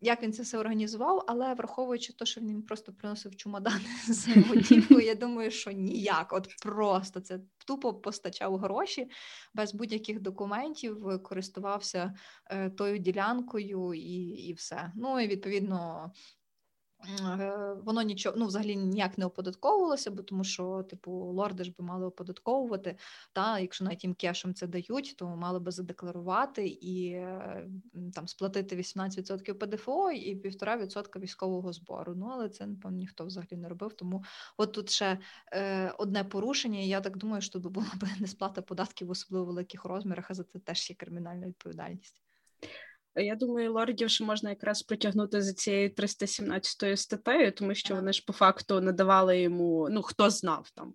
як 0.00 0.22
він 0.22 0.32
це 0.32 0.42
все 0.42 0.58
організував, 0.58 1.24
але 1.26 1.54
враховуючи 1.54 2.12
те, 2.12 2.26
що 2.26 2.40
він 2.40 2.62
просто 2.62 2.92
приносив 2.92 3.36
чумадани 3.36 3.84
з 4.08 4.28
готівкою, 4.28 5.00
я 5.00 5.14
думаю, 5.26 5.50
що 5.50 5.70
ніяк. 5.70 6.32
От 6.32 6.48
просто 6.62 7.20
це 7.20 7.40
тупо 7.66 7.94
постачав 7.94 8.56
гроші 8.56 9.10
без 9.54 9.74
будь-яких 9.74 10.20
документів, 10.20 11.22
користувався 11.22 12.14
е, 12.50 12.70
тою 12.70 12.98
ділянкою 12.98 13.94
і, 13.94 14.14
і 14.24 14.52
все. 14.52 14.92
Ну 14.96 15.20
і 15.20 15.26
відповідно. 15.26 16.12
Е, 17.40 17.74
воно 17.84 18.02
нічого 18.02 18.36
ну 18.38 18.46
взагалі 18.46 18.76
ніяк 18.76 19.18
не 19.18 19.26
оподатковувалося, 19.26 20.10
бо 20.10 20.22
тому 20.22 20.44
що, 20.44 20.82
типу, 20.82 21.12
лорди 21.12 21.64
ж 21.64 21.72
би 21.78 21.84
мали 21.84 22.06
оподатковувати. 22.06 22.96
Та 23.32 23.58
якщо 23.58 23.84
навіть 23.84 24.04
їм 24.04 24.14
кешем 24.14 24.54
це 24.54 24.66
дають, 24.66 25.14
то 25.16 25.36
мали 25.36 25.60
би 25.60 25.70
задекларувати 25.70 26.66
і 26.66 27.10
е, 27.10 27.68
там 28.14 28.28
сплатити 28.28 28.76
18% 28.76 29.54
ПДФО 29.54 30.10
і 30.10 30.36
1,5% 30.36 31.20
військового 31.20 31.72
збору. 31.72 32.14
Ну 32.16 32.26
але 32.32 32.48
це 32.48 32.66
напевно 32.66 32.98
ніхто 32.98 33.26
взагалі 33.26 33.56
не 33.56 33.68
робив. 33.68 33.92
Тому 33.92 34.24
от 34.56 34.72
тут 34.72 34.90
ще 34.90 35.18
е, 35.52 35.90
одне 35.98 36.24
порушення. 36.24 36.80
Я 36.80 37.00
так 37.00 37.16
думаю, 37.16 37.42
що 37.42 37.60
тут 37.60 37.72
була 37.72 37.86
б 37.86 38.04
несплата 38.20 38.62
податків 38.62 39.10
особливо 39.10 39.46
великих 39.46 39.84
розмірах, 39.84 40.30
а 40.30 40.34
за 40.34 40.44
це 40.44 40.58
теж 40.58 40.90
є 40.90 40.96
кримінальна 40.96 41.46
відповідальність. 41.46 42.25
Я 43.16 43.36
думаю, 43.36 43.72
лордів 43.72 44.10
ще 44.10 44.24
можна 44.24 44.50
якраз 44.50 44.82
притягнути 44.82 45.42
за 45.42 45.52
цією 45.52 45.90
317 45.94 46.98
статтею, 46.98 47.52
тому 47.52 47.74
що 47.74 47.94
вони 47.94 48.12
ж 48.12 48.24
по 48.26 48.32
факту 48.32 48.80
надавали 48.80 49.40
йому, 49.40 49.88
ну 49.90 50.02
хто 50.02 50.30
знав 50.30 50.70
там. 50.70 50.94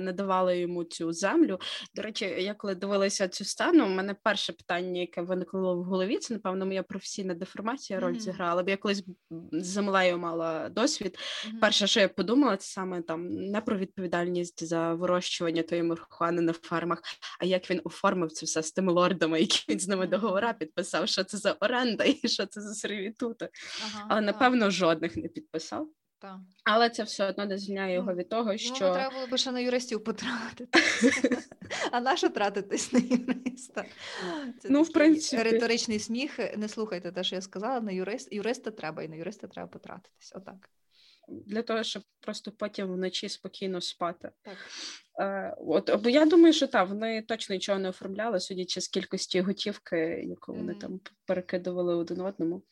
Надавали 0.00 0.58
йому 0.58 0.84
цю 0.84 1.12
землю. 1.12 1.58
До 1.94 2.02
речі, 2.02 2.24
я 2.24 2.54
коли 2.54 2.74
дивилася 2.74 3.28
цю 3.28 3.44
сцену, 3.44 3.86
у 3.86 3.88
мене 3.88 4.16
перше 4.22 4.52
питання, 4.52 5.00
яке 5.00 5.22
виникло 5.22 5.76
в 5.76 5.84
голові, 5.84 6.18
це 6.18 6.34
напевно 6.34 6.66
моя 6.66 6.82
професійна 6.82 7.34
деформація 7.34 8.00
роль 8.00 8.14
mm. 8.14 8.20
зіграла. 8.20 8.62
Бо 8.62 8.70
я 8.70 8.76
колись 8.76 9.04
з 9.52 9.66
землею 9.66 10.18
мала 10.18 10.68
досвід. 10.68 11.18
Mm. 11.46 11.60
Перше, 11.60 11.86
що 11.86 12.00
я 12.00 12.08
подумала, 12.08 12.56
це 12.56 12.66
саме 12.66 13.02
там 13.02 13.28
не 13.28 13.60
про 13.60 13.78
відповідальність 13.78 14.66
за 14.66 14.94
вирощування 14.94 15.62
тої 15.62 15.82
марихуани 15.82 16.42
на 16.42 16.52
фермах, 16.52 17.02
а 17.40 17.44
як 17.44 17.70
він 17.70 17.80
оформив 17.84 18.32
це 18.32 18.46
все 18.46 18.62
з 18.62 18.72
тими 18.72 18.92
лордами, 18.92 19.40
які 19.40 19.64
він 19.68 19.80
з 19.80 19.88
ними 19.88 20.06
договора 20.06 20.52
підписав, 20.52 21.08
що 21.08 21.24
це 21.24 21.38
за 21.38 21.52
оренда 21.52 22.04
і 22.04 22.28
що 22.28 22.46
це 22.46 22.60
за 22.60 22.74
сервітути. 22.74 23.48
Ага, 23.84 24.06
Але 24.08 24.20
напевно 24.20 24.70
жодних 24.70 25.16
не 25.16 25.28
підписав. 25.28 25.88
Так. 26.24 26.38
Але 26.64 26.90
це 26.90 27.02
все 27.02 27.28
одно 27.28 27.46
не 27.46 27.58
звільняє 27.58 27.94
його 27.94 28.14
від 28.14 28.28
того, 28.28 28.52
ну, 28.52 28.58
що 28.58 28.88
ну, 28.88 28.94
треба 28.94 29.14
було 29.14 29.26
б 29.26 29.36
ще 29.36 29.52
на 29.52 29.60
юристів 29.60 30.04
потратити. 30.04 30.78
А 31.92 32.00
на 32.00 32.16
що 32.16 32.28
тратитись 32.28 32.92
на 32.92 32.98
юриста? 32.98 33.84
Це 34.60 34.68
ну, 34.70 34.82
в 34.82 34.92
принципі... 34.92 35.42
риторичний 35.42 35.98
сміх. 35.98 36.38
Не 36.56 36.68
слухайте 36.68 37.12
те, 37.12 37.24
що 37.24 37.34
я 37.34 37.42
сказала. 37.42 37.80
На 37.80 37.92
юрист 37.92 38.32
юриста 38.32 38.70
треба, 38.70 39.02
і 39.02 39.08
на 39.08 39.16
юриста 39.16 39.46
треба 39.46 39.68
потратитись. 39.68 40.32
Отак 40.34 40.70
для 41.28 41.62
того, 41.62 41.82
щоб 41.82 42.02
просто 42.20 42.52
потім 42.52 42.92
вночі 42.92 43.28
спокійно 43.28 43.80
спати. 43.80 44.30
Так. 44.42 44.56
Е, 45.20 45.54
от, 45.58 46.02
Бо 46.02 46.10
я 46.10 46.26
думаю, 46.26 46.52
що 46.52 46.66
так, 46.66 46.88
вони 46.88 47.22
точно 47.22 47.54
нічого 47.54 47.78
не 47.78 47.88
оформляли, 47.88 48.40
судячи 48.40 48.80
з 48.80 48.88
кількості 48.88 49.40
готівки, 49.40 49.98
яку 50.28 50.52
вони 50.52 50.72
mm. 50.72 50.78
там 50.78 51.00
перекидували 51.26 51.94
один 51.94 52.20
одному. 52.20 52.62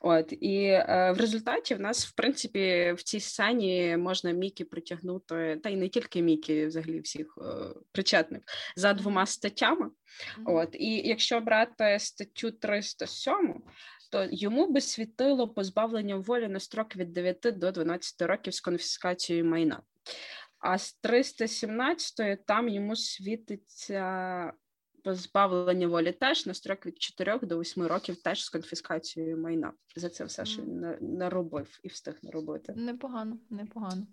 От 0.00 0.32
І 0.40 0.64
е, 0.64 1.12
в 1.16 1.20
результаті 1.20 1.74
в 1.74 1.80
нас, 1.80 2.06
в 2.06 2.14
принципі, 2.14 2.94
в 2.96 3.02
цій 3.02 3.20
сцені 3.20 3.96
можна 3.96 4.30
Мікі 4.30 4.64
притягнути, 4.64 5.60
та 5.62 5.68
й 5.68 5.76
не 5.76 5.88
тільки 5.88 6.22
Мікі, 6.22 6.66
взагалі 6.66 7.00
всіх 7.00 7.38
е, 7.38 7.74
причетних, 7.92 8.42
за 8.76 8.92
двома 8.92 9.26
статтями. 9.26 9.86
Mm. 9.86 10.42
От 10.44 10.68
І 10.72 11.08
якщо 11.08 11.40
брати 11.40 11.96
статтю 12.00 12.50
307, 12.50 13.62
то 14.10 14.28
йому 14.30 14.72
би 14.72 14.80
світило 14.80 15.48
позбавлення 15.48 16.16
волі 16.16 16.48
на 16.48 16.60
строк 16.60 16.96
від 16.96 17.12
9 17.12 17.38
до 17.42 17.72
12 17.72 18.22
років 18.22 18.54
з 18.54 18.60
конфіскацією 18.60 19.44
майна. 19.44 19.82
А 20.62 20.78
з 20.78 20.92
317 20.92 22.46
там 22.46 22.68
йому 22.68 22.96
світиться 22.96 24.52
позбавлення 25.04 25.88
волі 25.88 26.12
теж 26.12 26.46
на 26.46 26.54
строк 26.54 26.86
від 26.86 27.02
4 27.02 27.38
до 27.38 27.60
8 27.60 27.86
років 27.86 28.22
теж 28.22 28.44
з 28.44 28.48
конфіскацією 28.48 29.38
майна. 29.38 29.72
За 29.96 30.08
це 30.08 30.24
все 30.24 30.44
що 30.44 30.62
він 30.62 30.96
наробив 31.00 31.80
і 31.82 31.88
встиг 31.88 32.18
наробити. 32.22 32.72
Непогано, 32.76 33.38
непогано. 33.50 34.06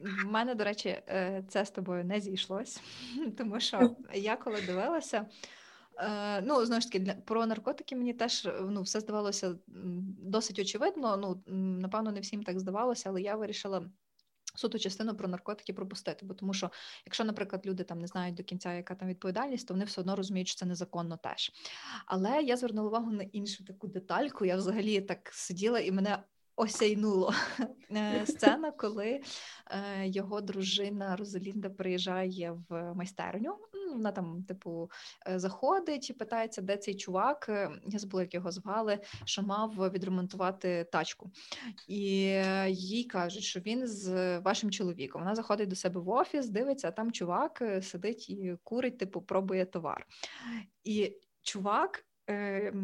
В 0.00 0.24
мене, 0.24 0.54
до 0.54 0.64
речі, 0.64 0.88
е, 0.88 1.44
це 1.48 1.64
з 1.64 1.70
тобою 1.70 2.04
не 2.04 2.20
зійшлось, 2.20 2.80
тому 3.38 3.60
що 3.60 3.96
я 4.14 4.36
коли 4.36 4.60
дивилася. 4.60 5.26
Е, 5.98 6.42
ну, 6.42 6.64
знову 6.64 6.80
ж 6.80 6.86
таки, 6.86 6.98
для 6.98 7.14
про 7.14 7.46
наркотики 7.46 7.96
мені 7.96 8.14
теж 8.14 8.48
ну, 8.68 8.82
все 8.82 9.00
здавалося 9.00 9.54
досить 10.22 10.58
очевидно. 10.58 11.16
Ну, 11.16 11.42
напевно, 11.80 12.12
не 12.12 12.20
всім 12.20 12.42
так 12.42 12.60
здавалося, 12.60 13.08
але 13.08 13.22
я 13.22 13.36
вирішила. 13.36 13.86
Суто 14.56 14.78
частину 14.78 15.16
про 15.16 15.28
наркотики 15.28 15.72
пропустити, 15.72 16.26
бо 16.26 16.34
тому 16.34 16.54
що, 16.54 16.70
якщо, 17.06 17.24
наприклад, 17.24 17.66
люди 17.66 17.84
там 17.84 17.98
не 17.98 18.06
знають 18.06 18.34
до 18.34 18.42
кінця, 18.42 18.74
яка 18.74 18.94
там 18.94 19.08
відповідальність, 19.08 19.68
то 19.68 19.74
вони 19.74 19.84
все 19.84 20.00
одно 20.00 20.16
розуміють, 20.16 20.48
що 20.48 20.58
це 20.58 20.66
незаконно 20.66 21.16
теж. 21.16 21.52
Але 22.06 22.42
я 22.42 22.56
звернула 22.56 22.88
увагу 22.88 23.12
на 23.12 23.22
іншу 23.22 23.64
таку 23.64 23.86
детальку. 23.86 24.44
Я 24.44 24.56
взагалі 24.56 25.00
так 25.00 25.30
сиділа 25.32 25.78
і 25.80 25.92
мене 25.92 26.18
осяйнуло 26.56 27.34
е, 27.90 28.22
сцена, 28.26 28.70
коли 28.70 29.20
е, 29.70 30.06
його 30.06 30.40
дружина 30.40 31.16
Розалінда 31.16 31.70
приїжджає 31.70 32.58
в 32.68 32.94
майстерню. 32.94 33.56
Вона 33.92 34.12
там, 34.12 34.44
типу, 34.48 34.90
е, 35.28 35.38
заходить 35.38 36.10
і 36.10 36.12
питається, 36.12 36.62
де 36.62 36.76
цей 36.76 36.94
чувак. 36.94 37.46
Я 37.86 37.98
забула, 37.98 38.22
як 38.22 38.34
його 38.34 38.50
звали, 38.50 38.98
що 39.24 39.42
мав 39.42 39.90
відремонтувати 39.94 40.86
тачку. 40.92 41.30
І 41.88 42.02
їй 42.68 43.04
кажуть, 43.04 43.42
що 43.42 43.60
він 43.60 43.86
з 43.86 44.38
вашим 44.38 44.70
чоловіком. 44.70 45.22
Вона 45.22 45.34
заходить 45.34 45.68
до 45.68 45.76
себе 45.76 46.00
в 46.00 46.08
офіс, 46.08 46.48
дивиться, 46.48 46.88
а 46.88 46.90
там 46.90 47.12
чувак 47.12 47.62
сидить 47.82 48.30
і 48.30 48.56
курить, 48.64 48.98
типу, 48.98 49.22
пробує 49.22 49.64
товар. 49.64 50.06
І 50.84 51.16
чувак 51.42 52.04
е, 52.30 52.74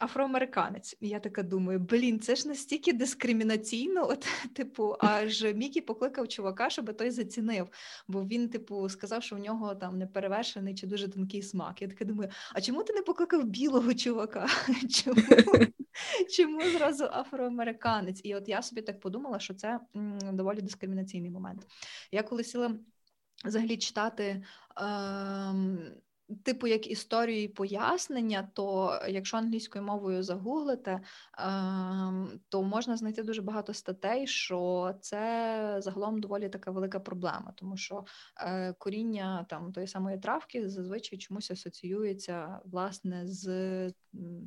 афроамериканець. 0.00 0.96
І 1.00 1.08
я 1.08 1.20
така 1.20 1.42
думаю, 1.42 1.78
блін, 1.78 2.20
це 2.20 2.36
ж 2.36 2.48
настільки 2.48 2.92
дискримінаційно. 2.92 4.08
От, 4.08 4.28
типу, 4.54 4.96
аж 5.00 5.44
Мікі 5.54 5.80
покликав 5.80 6.28
чувака, 6.28 6.70
щоб 6.70 6.96
той 6.96 7.10
зацінив. 7.10 7.68
Бо 8.08 8.24
він, 8.24 8.48
типу, 8.48 8.88
сказав, 8.88 9.22
що 9.22 9.36
в 9.36 9.38
нього 9.38 9.74
там 9.74 9.98
неперевершений 9.98 10.74
чи 10.74 10.86
дуже 10.86 11.08
тонкий 11.08 11.42
смак. 11.42 11.82
Я 11.82 11.88
така 11.88 12.04
думаю, 12.04 12.30
а 12.54 12.60
чому 12.60 12.82
ти 12.82 12.92
не 12.92 13.02
покликав 13.02 13.44
білого 13.44 13.94
чувака? 13.94 14.46
Чому? 14.90 15.22
Чому 16.36 16.62
зразу 16.62 17.04
афроамериканець? 17.04 18.20
І 18.24 18.34
от 18.34 18.48
я 18.48 18.62
собі 18.62 18.82
так 18.82 19.00
подумала, 19.00 19.40
що 19.40 19.54
це 19.54 19.80
доволі 20.32 20.60
дискримінаційний 20.60 21.30
момент. 21.30 21.66
Я 22.12 22.22
коли 22.22 22.44
сіла 22.44 22.74
взагалі 23.44 23.76
читати. 23.76 24.44
Е, 24.80 24.84
типу 26.42 26.66
як 26.66 26.90
історію 26.90 27.42
і 27.42 27.48
пояснення, 27.48 28.48
то 28.52 28.98
якщо 29.08 29.36
англійською 29.36 29.84
мовою 29.84 30.22
загуглите, 30.22 31.00
ем, 31.38 32.40
то 32.48 32.62
можна 32.62 32.96
знайти 32.96 33.22
дуже 33.22 33.42
багато 33.42 33.74
статей, 33.74 34.26
що 34.26 34.92
це 35.00 35.76
загалом 35.78 36.20
доволі 36.20 36.48
така 36.48 36.70
велика 36.70 37.00
проблема, 37.00 37.52
тому 37.56 37.76
що 37.76 38.04
е, 38.40 38.72
коріння 38.72 39.46
там 39.48 39.72
тої 39.72 39.86
самої 39.86 40.18
травки 40.18 40.68
зазвичай 40.68 41.18
чомусь 41.18 41.50
асоціюється 41.50 42.60
власне 42.64 43.26
з 43.26 43.92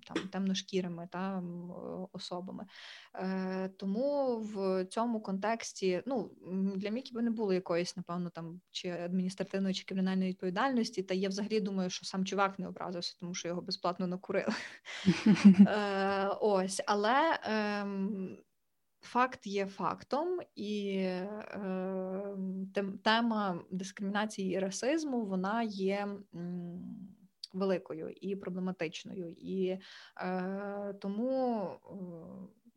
там 0.06 0.28
темношкірими 0.32 1.08
та 1.12 1.44
особами. 2.12 2.66
Е, 3.16 3.70
тому 3.70 4.38
в 4.40 4.86
цьому 4.86 5.22
контексті 5.22 6.04
ну 6.06 6.32
для 6.76 6.90
Мікі 6.90 7.14
би 7.14 7.22
не 7.22 7.32
було 7.32 7.54
якоїсь, 7.54 7.98
напевно, 7.98 8.30
там 8.30 8.62
чи 8.72 8.90
адміністративної 8.90 9.74
чи 9.74 9.86
кримінальної 9.86 10.30
відповідальності, 10.30 11.04
та 11.04 11.14
я 11.14 11.30
взагалі 11.30 11.60
думаю, 11.60 11.75
що 11.88 12.06
сам 12.06 12.26
чувак 12.26 12.60
не 12.60 12.68
образився, 12.68 13.18
тому 13.20 13.34
що 13.34 13.48
його 13.48 13.62
безплатно 13.62 14.08
накурили. 14.08 14.54
Е, 15.68 16.28
ось, 16.42 16.82
але 16.88 17.40
ем, 17.44 18.38
факт 19.02 19.48
є 19.48 19.66
фактом, 19.66 20.40
і 20.56 20.96
е, 20.98 22.38
тема 23.04 23.60
дискримінації 23.72 24.54
і 24.54 24.60
расизму 24.60 25.26
вона 25.26 25.64
є. 25.64 26.08
М- 26.36 27.10
Великою 27.54 28.10
і 28.10 28.36
проблематичною, 28.36 29.36
і 29.38 29.80
е, 30.22 30.94
тому 31.02 31.62
е, 31.64 31.96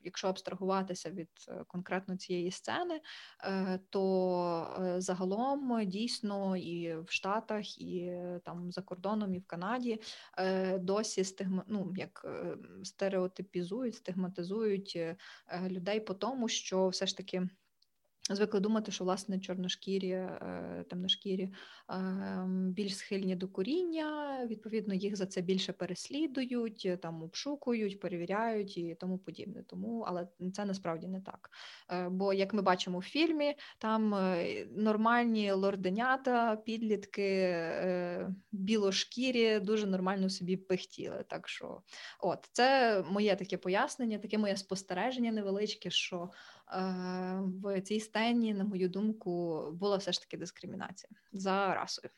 якщо 0.08 0.28
абстрагуватися 0.28 1.10
від 1.10 1.28
е, 1.48 1.64
конкретно 1.66 2.16
цієї 2.16 2.50
сцени, 2.50 3.00
е, 3.44 3.80
то 3.90 4.76
е, 4.80 5.00
загалом 5.00 5.86
дійсно 5.86 6.56
і 6.56 6.94
в 6.94 7.10
Штатах, 7.10 7.80
і 7.80 8.12
там 8.44 8.72
за 8.72 8.82
кордоном, 8.82 9.34
і 9.34 9.38
в 9.38 9.46
Канаді 9.46 10.00
досі 10.78 11.24
стигма, 11.24 11.64
ну, 11.66 11.92
як 11.96 12.26
стереотипізують, 12.82 13.94
стигматизують 13.94 14.98
людей 15.68 16.00
по 16.00 16.14
тому, 16.14 16.48
що 16.48 16.88
все 16.88 17.06
ж 17.06 17.16
таки. 17.16 17.48
Звикли 18.30 18.60
думати, 18.60 18.92
що 18.92 19.04
власне 19.04 19.40
чорношкірі, 19.40 20.10
е, 20.10 20.84
темношкірі 20.90 21.52
ем, 21.88 22.72
більш 22.72 22.96
схильні 22.96 23.36
до 23.36 23.48
куріння, 23.48 24.38
відповідно, 24.46 24.94
їх 24.94 25.16
за 25.16 25.26
це 25.26 25.40
більше 25.40 25.72
переслідують, 25.72 26.88
там 27.02 27.22
обшукують, 27.22 28.00
перевіряють 28.00 28.78
і 28.78 28.96
тому 29.00 29.18
подібне. 29.18 29.62
Тому, 29.66 30.04
але 30.08 30.28
це 30.54 30.64
насправді 30.64 31.08
не 31.08 31.20
так. 31.20 31.50
Е, 31.92 32.08
бо, 32.08 32.32
як 32.32 32.54
ми 32.54 32.62
бачимо 32.62 32.98
в 32.98 33.02
фільмі, 33.02 33.54
там 33.78 34.14
е, 34.14 34.66
нормальні 34.76 35.52
лорденята, 35.52 36.56
підлітки, 36.56 37.54
білошкірі 38.52 39.60
дуже 39.60 39.86
нормально 39.86 40.30
собі 40.30 40.56
пихтіли. 40.56 41.24
Так 41.28 41.48
що, 41.48 41.82
от 42.20 42.48
це 42.52 43.02
моє 43.10 43.36
таке 43.36 43.56
пояснення, 43.56 44.18
таке 44.18 44.38
моє 44.38 44.56
спостереження 44.56 45.32
невеличке, 45.32 45.90
що 45.90 46.30
в 47.62 47.80
цій 47.80 48.00
сцені, 48.00 48.54
на 48.54 48.64
мою 48.64 48.88
думку, 48.88 49.62
була 49.72 49.96
все 49.96 50.12
ж 50.12 50.20
таки 50.20 50.36
дискримінація 50.36 51.10
за 51.32 51.74
расою. 51.74 52.10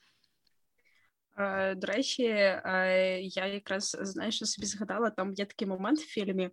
Е, 1.41 1.75
до 1.75 1.87
речі, 1.87 2.25
е, 2.25 3.21
я 3.23 3.47
якраз 3.47 3.97
знаєш, 4.01 4.37
що 4.37 4.47
собі 4.47 4.67
згадала, 4.67 5.11
там 5.11 5.33
є 5.33 5.45
такий 5.45 5.69
момент 5.69 5.99
в 5.99 6.07
фільмі, 6.07 6.51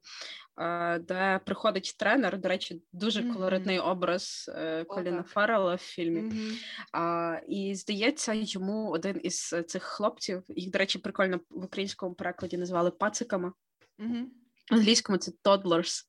е, 0.60 1.00
де 1.00 1.40
приходить 1.46 1.96
тренер. 2.00 2.38
До 2.38 2.50
речі, 2.50 2.82
дуже 2.94 3.22
mm-hmm. 3.22 3.90
образ 3.90 4.52
Коліна 4.88 5.22
oh, 5.22 5.24
Фаррелла 5.24 5.76
в 5.76 5.78
фільмі. 5.78 6.22
Mm-hmm. 6.22 7.40
І 7.48 7.76
здається, 7.76 8.34
йому 8.36 8.90
один 8.90 9.20
із 9.24 9.56
цих 9.68 9.84
хлопців, 9.84 10.44
їх, 10.48 10.72
до 10.72 10.80
речі, 10.80 11.00
прикольно 11.00 11.40
в 11.50 11.66
українському 11.66 12.16
перекладі 12.16 12.58
назвали 12.58 12.92
пациками. 12.92 13.52
Mm-hmm. 14.00 14.26
Англійському 14.72 15.18
це 15.18 15.32
toddlers. 15.44 16.04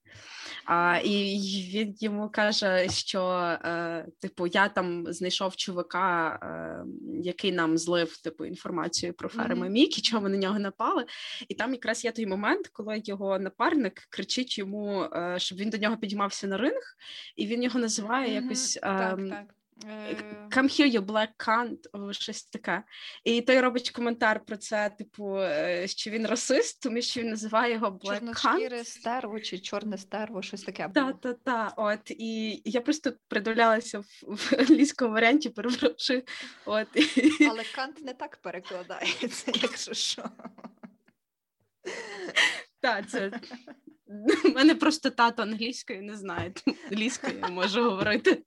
А, 0.64 1.00
І 1.04 1.38
він 1.74 1.94
йому 2.00 2.30
каже, 2.30 2.88
що 2.88 3.28
е, 3.64 4.06
типу, 4.20 4.46
я 4.46 4.68
там 4.68 5.12
знайшов 5.12 5.56
чувака, 5.56 6.38
е, 6.42 6.84
який 7.22 7.52
нам 7.52 7.78
злив 7.78 8.16
типу 8.16 8.44
інформацію 8.44 9.12
про 9.12 9.28
ферми 9.28 9.66
mm-hmm. 9.66 9.72
Мікі, 9.72 10.00
чого 10.02 10.22
ми 10.22 10.28
на 10.28 10.36
нього 10.36 10.58
напали. 10.58 11.06
І 11.48 11.54
там 11.54 11.72
якраз 11.72 12.04
є 12.04 12.12
той 12.12 12.26
момент, 12.26 12.68
коли 12.68 13.02
його 13.04 13.38
напарник 13.38 14.06
кричить 14.10 14.58
йому, 14.58 15.02
е, 15.02 15.34
щоб 15.38 15.58
він 15.58 15.70
до 15.70 15.76
нього 15.76 15.96
підіймався 15.96 16.46
на 16.46 16.56
ринг, 16.56 16.82
і 17.36 17.46
він 17.46 17.62
його 17.62 17.80
називає 17.80 18.28
mm-hmm. 18.28 18.42
якось. 18.42 18.74
Так, 18.74 19.18
ем, 19.18 19.30
так. 19.30 19.54
Е, 19.86 20.16
Come 20.50 20.68
here, 20.68 20.98
you 20.98 21.00
black 21.00 21.28
cunt, 21.38 22.12
щось 22.12 22.44
таке. 22.44 22.82
І 23.24 23.40
той 23.40 23.60
робить 23.60 23.90
коментар 23.90 24.44
про 24.44 24.56
це, 24.56 24.90
типу, 24.90 25.38
е, 25.38 25.88
що 25.88 26.10
він 26.10 26.26
расист, 26.26 26.82
тому 26.82 27.02
що 27.02 27.20
він 27.20 27.28
називає 27.28 27.74
його 27.74 27.86
black 27.90 28.22
cunt. 28.22 28.84
стерво 28.84 29.40
чи 29.40 29.58
чорне 29.58 29.98
стерво, 29.98 30.42
щось 30.42 30.62
таке. 30.62 30.90
Так, 30.94 31.20
так, 31.20 31.36
так. 31.44 31.72
От 31.76 32.10
і 32.10 32.62
я 32.64 32.80
просто 32.80 33.12
придивлялася 33.28 33.98
в, 33.98 34.04
в 34.22 34.54
англійському 34.58 35.12
варіанті, 35.12 35.48
перепрошую. 35.48 36.22
От. 36.64 36.88
Але 37.50 37.64
кант 37.74 38.04
не 38.04 38.14
так 38.14 38.36
перекладається, 38.36 39.52
якщо 39.62 39.94
що. 39.94 40.24
Так, 42.80 43.10
це. 43.10 43.40
У 44.44 44.48
мене 44.48 44.74
просто 44.74 45.10
тато 45.10 45.42
англійською 45.42 46.02
не 46.02 46.16
знає, 46.16 46.52
англійською 46.90 47.38
я 47.38 47.48
можу 47.48 47.82
говорити. 47.82 48.42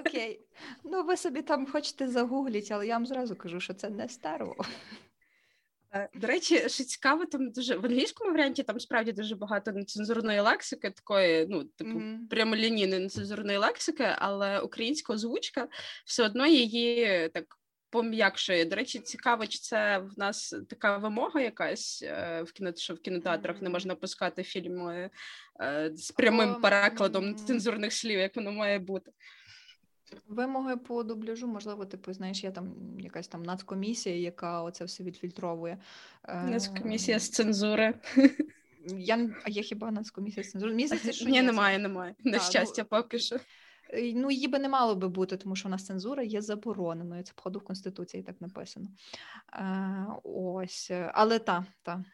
Окей. 0.00 0.40
Ну, 0.84 1.02
ви 1.02 1.16
собі 1.16 1.42
там 1.42 1.66
хочете 1.66 2.08
загугліть, 2.08 2.70
але 2.70 2.86
я 2.86 2.94
вам 2.94 3.06
зразу 3.06 3.36
кажу, 3.36 3.60
що 3.60 3.74
це 3.74 3.90
не 3.90 4.08
старо. 4.08 4.56
Е, 5.94 6.08
до 6.14 6.26
речі, 6.26 6.68
що 6.68 6.84
цікаво, 6.84 7.26
там 7.26 7.50
дуже 7.50 7.76
в 7.76 7.86
англійському 7.86 8.30
варіанті 8.30 8.62
там 8.62 8.80
справді 8.80 9.12
дуже 9.12 9.36
багато 9.36 9.72
нецензурної 9.72 10.40
лексики, 10.40 10.90
такої, 10.90 11.46
ну, 11.50 11.64
типу, 11.64 11.90
mm-hmm. 11.90 12.28
прямолінійної 12.30 13.00
нецензурної 13.00 13.58
лексики, 13.58 14.08
але 14.18 14.60
українська 14.60 15.12
озвучка 15.12 15.68
все 16.06 16.24
одно 16.24 16.46
її 16.46 17.28
так 17.28 17.57
пом'якшує. 17.90 18.64
До 18.64 18.76
речі, 18.76 18.98
цікаво, 18.98 19.46
чи 19.46 19.58
це 19.58 19.98
в 19.98 20.18
нас 20.18 20.54
така 20.68 20.96
вимога 20.96 21.40
якась 21.40 22.04
е, 22.06 22.42
в 22.42 22.52
кіно, 22.52 22.72
що 22.76 22.94
в 22.94 22.98
кінотеатрах 22.98 23.62
не 23.62 23.68
можна 23.68 23.94
пускати 23.94 24.42
фільми 24.42 25.10
е, 25.60 25.90
з 25.94 26.10
прямим 26.10 26.54
перекладом 26.54 27.36
цензурних 27.36 27.92
слів, 27.92 28.18
як 28.18 28.36
воно 28.36 28.52
має 28.52 28.78
бути. 28.78 29.12
Вимоги 30.26 30.76
по 30.76 31.02
дубляжу, 31.02 31.46
можливо, 31.46 31.86
типу, 31.86 32.12
знаєш, 32.12 32.44
є 32.44 32.50
там 32.50 32.74
якась 32.98 33.28
там 33.28 33.42
нацкомісія, 33.42 34.16
яка 34.16 34.62
оце 34.62 34.84
все 34.84 35.04
відфільтровує. 35.04 35.78
Е, 36.24 36.42
нацкомісія 36.42 37.18
з 37.18 37.28
цензури. 37.28 37.94
Я, 38.96 39.30
А 39.44 39.50
є 39.50 39.62
хіба 39.62 39.90
нацкомісія 39.90 40.44
з 40.44 40.50
цензури? 40.50 40.74
Місяці, 40.74 41.12
що 41.12 41.28
Ні, 41.28 41.42
немає, 41.42 41.78
немає. 41.78 42.14
На 42.24 42.38
ну, 42.38 42.42
щастя, 42.42 42.84
поки 42.84 43.18
що. 43.18 43.36
Ну, 44.14 44.30
її 44.30 44.48
би 44.48 44.58
не 44.58 44.68
мало 44.68 44.94
би 44.94 45.08
бути, 45.08 45.36
тому 45.36 45.56
що 45.56 45.68
у 45.68 45.70
нас 45.70 45.84
цензура 45.84 46.22
є 46.22 46.42
забороненою. 46.42 47.22
Це 47.22 47.32
походу 47.36 47.58
в 47.58 47.64
Конституції 47.64 48.22
так 48.22 48.40
написано. 48.40 48.88
Е, 49.52 50.06
Ось, 50.24 50.90
але 51.12 51.38
та, 51.38 51.66
та. 51.82 52.04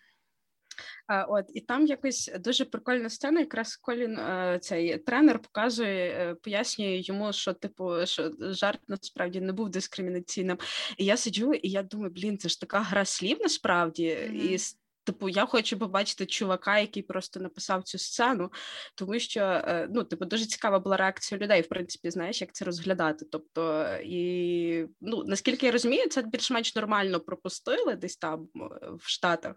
От 1.28 1.44
і 1.54 1.60
там 1.60 1.86
якось 1.86 2.30
дуже 2.40 2.64
прикольна 2.64 3.10
сцена. 3.10 3.40
Якраз 3.40 3.76
Колін 3.76 4.18
е, 4.18 4.58
цей 4.62 4.98
тренер 4.98 5.38
показує, 5.38 6.10
е, 6.10 6.34
пояснює 6.34 7.02
йому, 7.04 7.32
що 7.32 7.52
типу, 7.52 8.06
що 8.06 8.32
жарт 8.40 8.80
насправді 8.88 9.40
не 9.40 9.52
був 9.52 9.68
дискримінаційним. 9.68 10.58
І 10.98 11.04
я 11.04 11.16
сиджу, 11.16 11.54
і 11.54 11.70
я 11.70 11.82
думаю, 11.82 12.10
блін, 12.10 12.38
це 12.38 12.48
ж 12.48 12.60
така 12.60 12.80
гра 12.80 13.04
слів 13.04 13.38
насправді, 13.40 14.08
mm-hmm. 14.08 14.32
і 14.32 14.58
Типу, 15.04 15.28
я 15.28 15.46
хочу 15.46 15.78
побачити 15.78 16.26
чувака, 16.26 16.78
який 16.78 17.02
просто 17.02 17.40
написав 17.40 17.82
цю 17.82 17.98
сцену, 17.98 18.50
тому 18.94 19.18
що 19.18 19.40
е, 19.40 19.88
ну, 19.90 20.04
типу, 20.04 20.24
дуже 20.24 20.46
цікава 20.46 20.78
була 20.78 20.96
реакція 20.96 21.40
людей, 21.40 21.62
в 21.62 21.68
принципі, 21.68 22.10
знаєш, 22.10 22.40
як 22.40 22.52
це 22.52 22.64
розглядати. 22.64 23.26
Тобто, 23.32 23.86
і 24.04 24.86
ну 25.00 25.24
наскільки 25.26 25.66
я 25.66 25.72
розумію, 25.72 26.08
це 26.08 26.22
більш-менш 26.22 26.76
нормально 26.76 27.20
пропустили 27.20 27.96
десь 27.96 28.16
там 28.16 28.48
е, 28.56 28.60
в 28.98 29.08
Штатах 29.08 29.56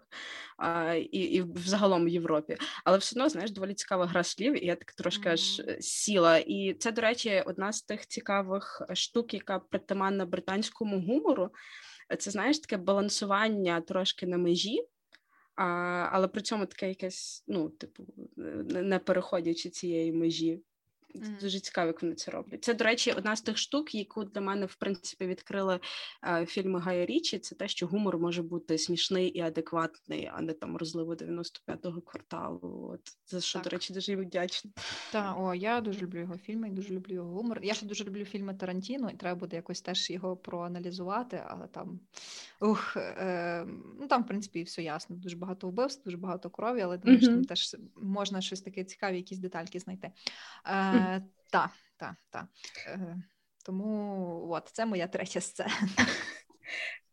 а, 0.58 0.94
і 0.94 1.18
і 1.18 1.42
взагалом 1.42 2.04
в 2.04 2.08
Європі. 2.08 2.56
Але 2.84 2.98
все 2.98 3.16
одно, 3.16 3.28
знаєш, 3.28 3.50
доволі 3.50 3.74
цікава 3.74 4.06
гра 4.06 4.24
слів, 4.24 4.64
і 4.64 4.66
я 4.66 4.76
так 4.76 4.92
трошки 4.92 5.28
mm-hmm. 5.28 5.80
сіла. 5.80 6.38
І 6.38 6.76
це, 6.78 6.92
до 6.92 7.00
речі, 7.00 7.42
одна 7.46 7.72
з 7.72 7.82
тих 7.82 8.06
цікавих 8.06 8.82
штук, 8.94 9.34
яка 9.34 9.58
притаманна 9.58 10.26
британському 10.26 11.00
гумору. 11.00 11.50
Це 12.18 12.30
знаєш 12.30 12.58
таке 12.58 12.76
балансування 12.76 13.80
трошки 13.80 14.26
на 14.26 14.38
межі. 14.38 14.88
А, 15.58 16.08
Але 16.12 16.28
при 16.28 16.42
цьому 16.42 16.66
таке 16.66 16.88
якесь, 16.88 17.44
ну, 17.48 17.70
типу, 17.70 18.06
не 18.66 18.98
переходячи 18.98 19.70
цієї 19.70 20.12
межі. 20.12 20.62
Mm. 21.14 21.40
Дуже 21.40 21.60
цікаво, 21.60 21.86
як 21.86 22.02
вони 22.02 22.14
це 22.14 22.30
роблять. 22.30 22.64
Це, 22.64 22.74
до 22.74 22.84
речі, 22.84 23.12
одна 23.12 23.36
з 23.36 23.42
тих 23.42 23.58
штук, 23.58 23.94
яку 23.94 24.24
для 24.24 24.40
мене 24.40 24.66
в 24.66 24.74
принципі 24.74 25.26
відкрили 25.26 25.80
е, 26.24 26.46
фільми 26.46 26.80
Гая 26.80 27.06
Річі. 27.06 27.38
Це 27.38 27.54
те, 27.54 27.68
що 27.68 27.86
гумор 27.86 28.18
може 28.18 28.42
бути 28.42 28.78
смішний 28.78 29.28
і 29.28 29.40
адекватний, 29.40 30.30
а 30.34 30.40
не 30.40 30.52
там 30.52 30.76
розливу 30.76 31.12
95-го 31.12 32.00
кварталу. 32.00 32.90
От 32.94 33.00
за 33.26 33.40
що, 33.40 33.58
так. 33.58 33.64
до 33.64 33.70
речі, 33.70 33.92
дуже 33.92 34.16
вдячна. 34.16 34.70
Так, 35.12 35.36
о, 35.38 35.54
я 35.54 35.80
дуже 35.80 36.00
люблю 36.00 36.20
його 36.20 36.38
фільми, 36.38 36.68
і 36.68 36.70
дуже 36.70 36.94
люблю 36.94 37.14
його 37.14 37.30
гумор. 37.30 37.60
Я 37.62 37.74
ще 37.74 37.86
дуже 37.86 38.04
люблю 38.04 38.24
фільми 38.24 38.54
Тарантіно, 38.54 39.10
і 39.10 39.16
треба 39.16 39.40
буде 39.40 39.56
якось 39.56 39.80
теж 39.80 40.10
його 40.10 40.36
проаналізувати, 40.36 41.42
але 41.46 41.66
там 41.66 42.00
ух, 42.60 42.96
е, 42.96 43.66
ну 44.00 44.06
там, 44.06 44.22
в 44.22 44.26
принципі, 44.26 44.62
все 44.62 44.82
ясно. 44.82 45.16
Дуже 45.16 45.36
багато 45.36 45.68
вбивств, 45.68 46.04
дуже 46.04 46.16
багато 46.16 46.50
крові, 46.50 46.80
але 46.80 46.98
думаю, 46.98 47.18
mm-hmm. 47.18 47.22
що 47.22 47.32
там 47.32 47.44
теж 47.44 47.76
можна 47.96 48.40
щось 48.40 48.60
таке 48.60 48.84
цікаве, 48.84 49.16
якісь 49.16 49.38
детальки 49.38 49.78
знайти. 49.78 50.10
Е, 50.66 50.97
так, 51.50 51.70
так, 51.96 52.14
так. 52.30 52.46
Тому 53.64 54.48
от 54.50 54.68
це 54.72 54.86
моя 54.86 55.06
третя 55.06 55.40
сцена. 55.40 55.70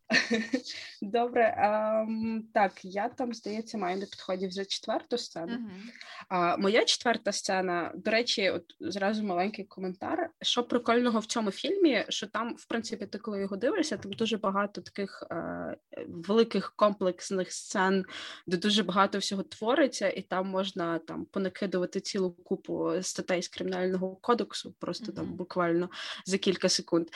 Добре, 1.02 1.54
а, 1.58 2.06
так, 2.54 2.84
я 2.84 3.08
там, 3.08 3.34
здається, 3.34 3.78
маю 3.78 3.96
на 3.96 4.06
підході 4.06 4.46
вже 4.46 4.64
четверту 4.64 5.18
сцену. 5.18 5.52
Uh-huh. 5.52 5.90
А, 6.28 6.56
Моя 6.56 6.84
четверта 6.84 7.32
сцена, 7.32 7.92
до 7.94 8.10
речі, 8.10 8.50
от 8.50 8.64
зразу 8.80 9.22
маленький 9.22 9.64
коментар. 9.64 10.30
Що 10.42 10.64
прикольного 10.64 11.18
в 11.18 11.26
цьому 11.26 11.50
фільмі, 11.50 12.04
що 12.08 12.26
там, 12.26 12.54
в 12.54 12.66
принципі, 12.66 13.06
ти 13.06 13.18
коли 13.18 13.40
його 13.40 13.56
дивишся, 13.56 13.96
там 13.96 14.12
дуже 14.12 14.36
багато 14.36 14.80
таких 14.80 15.24
е, 15.30 15.76
великих 16.08 16.72
комплексних 16.76 17.52
сцен, 17.52 18.04
де 18.46 18.56
дуже 18.56 18.82
багато 18.82 19.18
всього 19.18 19.42
твориться, 19.42 20.08
і 20.08 20.22
там 20.22 20.48
можна 20.48 20.98
там 20.98 21.24
понакидувати 21.24 22.00
цілу 22.00 22.32
купу 22.32 22.92
статей 23.02 23.42
з 23.42 23.48
кримінального 23.48 24.16
кодексу, 24.16 24.74
просто 24.78 25.06
uh-huh. 25.06 25.16
там 25.16 25.36
буквально 25.36 25.90
за 26.26 26.38
кілька 26.38 26.68
секунд. 26.68 27.08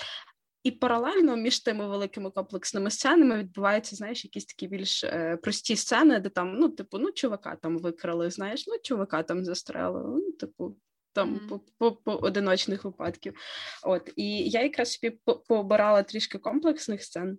І 0.62 0.70
паралельно 0.70 1.36
між 1.36 1.61
тими 1.61 1.88
великими 1.88 2.30
комплексними 2.30 2.90
сценами 2.90 3.38
відбуваються, 3.38 3.96
знаєш, 3.96 4.24
якісь 4.24 4.44
такі 4.44 4.66
більш 4.66 5.04
е, 5.04 5.38
прості 5.42 5.76
сцени, 5.76 6.20
де 6.20 6.28
там, 6.28 6.54
ну, 6.54 6.68
типу, 6.68 6.98
ну, 6.98 7.12
чувака 7.12 7.56
там 7.56 7.78
викрали, 7.78 8.30
знаєш, 8.30 8.66
ну, 8.66 8.74
чувака 8.82 9.22
там 9.22 9.44
застрелили, 9.44 10.20
ну, 10.26 10.32
типу, 10.32 10.76
там 11.12 11.34
mm-hmm. 11.34 11.48
по, 11.48 11.61
по, 11.78 11.92
по 11.92 12.12
одиночних 12.12 12.84
випадків. 12.84 13.34
От, 13.82 14.12
І 14.16 14.50
я 14.50 14.62
якраз 14.62 14.92
собі 14.92 15.18
побирала 15.48 16.02
трішки 16.02 16.38
комплексних 16.38 17.04
сцен. 17.04 17.38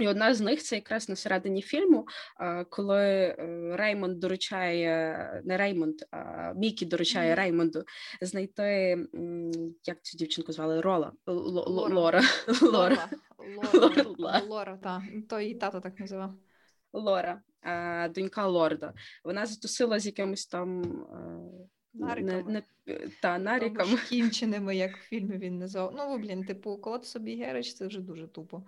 І 0.00 0.08
одна 0.08 0.34
з 0.34 0.40
них 0.40 0.62
це 0.62 0.76
якраз 0.76 1.08
на 1.08 1.16
середині 1.16 1.62
фільму, 1.62 2.06
коли 2.68 3.00
е, 3.00 3.36
Реймонд 3.76 4.20
доручає, 4.20 5.42
не 5.44 5.56
Реймонд, 5.56 5.94
а 6.10 6.52
Мікі 6.52 6.86
доручає 6.86 7.32
mm-hmm. 7.32 7.36
Реймонду 7.36 7.84
знайти 8.20 8.62
як 9.84 10.02
цю 10.02 10.18
дівчинку 10.18 10.52
звали 10.52 10.80
Рола 10.80 11.12
Лора. 11.26 12.22
Лора. 12.62 13.08
Лора. 14.18 14.40
Лора, 14.48 14.78
так. 14.82 15.02
То 15.28 15.40
її 15.40 15.54
тато 15.54 15.80
так 15.80 16.00
називав. 16.00 16.34
Лора, 16.92 17.42
донька 18.14 18.46
Лорда. 18.46 18.92
Вона 19.24 19.46
затусила 19.46 19.98
з 19.98 20.06
якимось 20.06 20.46
там. 20.46 20.82
Нариками. 21.96 22.42
Не, 22.42 22.62
не, 22.86 22.98
та, 23.22 23.38
наріками. 23.38 23.98
Кінченими, 24.08 24.76
як 24.76 24.96
в 24.96 25.00
фільмі 25.00 25.38
він 25.38 25.58
назвав. 25.58 25.94
Ну, 25.96 26.18
блін, 26.18 26.44
типу, 26.44 26.78
кот 26.78 27.06
собі 27.06 27.36
Герич, 27.36 27.74
це 27.74 27.86
вже 27.86 28.00
дуже 28.00 28.26
тупо 28.26 28.62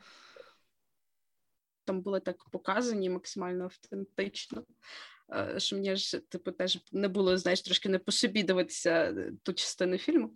там 1.87 2.01
були 2.01 2.21
так 2.21 2.45
показані 2.51 3.11
максимально 3.11 3.65
автентично. 3.65 4.65
Е, 5.35 5.61
що 5.61 5.77
мені 5.77 5.97
ж 5.97 6.19
типу 6.19 6.53
теж 6.53 6.79
не 6.93 7.09
було, 7.09 7.39
знаєш, 7.39 7.63
трошки 7.63 7.89
не 7.89 7.99
по 7.99 8.13
собі 8.13 8.43
дивитися 8.43 8.91
е, 8.91 9.33
ту 9.43 9.53
частину 9.53 9.99
фільму. 9.99 10.31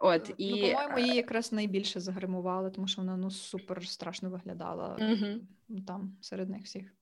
От, 0.00 0.28
ну, 0.28 0.34
і... 0.38 0.50
Ну, 0.50 0.72
По-моєму, 0.72 0.98
її 0.98 1.14
якраз 1.16 1.52
найбільше 1.52 2.00
загримували, 2.00 2.70
тому 2.70 2.88
що 2.88 3.02
вона 3.02 3.16
ну 3.16 3.30
супер 3.30 3.88
страшно 3.88 4.30
виглядала 4.30 4.98
угу. 5.00 5.80
там 5.86 6.16
серед 6.20 6.50
них 6.50 6.62
всіх. 6.62 6.92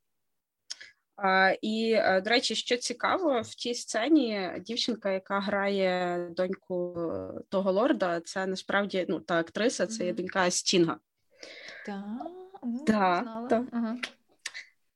А, 1.17 1.55
І, 1.63 1.93
е, 1.93 2.21
до 2.21 2.31
речі, 2.31 2.55
що 2.55 2.77
цікаво, 2.77 3.41
в 3.41 3.55
тій 3.55 3.75
сцені 3.75 4.51
дівчинка, 4.61 5.11
яка 5.11 5.41
грає 5.41 6.19
доньку 6.37 6.95
того 7.49 7.73
лорда, 7.73 8.21
це 8.21 8.47
насправді 8.47 9.07
ну, 9.09 9.21
та 9.21 9.39
актриса, 9.39 9.87
це 9.87 10.07
є 10.07 10.13
донька 10.13 10.51
Стінга. 10.51 10.99
Так. 11.87 12.05
Так, 12.87 13.47
Да. 13.49 13.65
Ага. 13.73 13.97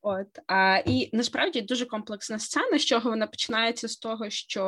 От 0.03 0.27
а, 0.47 0.83
і 0.87 1.11
насправді 1.13 1.61
дуже 1.61 1.87
комплексна 1.87 2.39
сцена, 2.39 2.79
з 2.79 2.85
чого 2.85 3.11
вона 3.11 3.27
починається 3.27 3.89
з 3.89 3.97
того, 3.97 4.31
що 4.31 4.65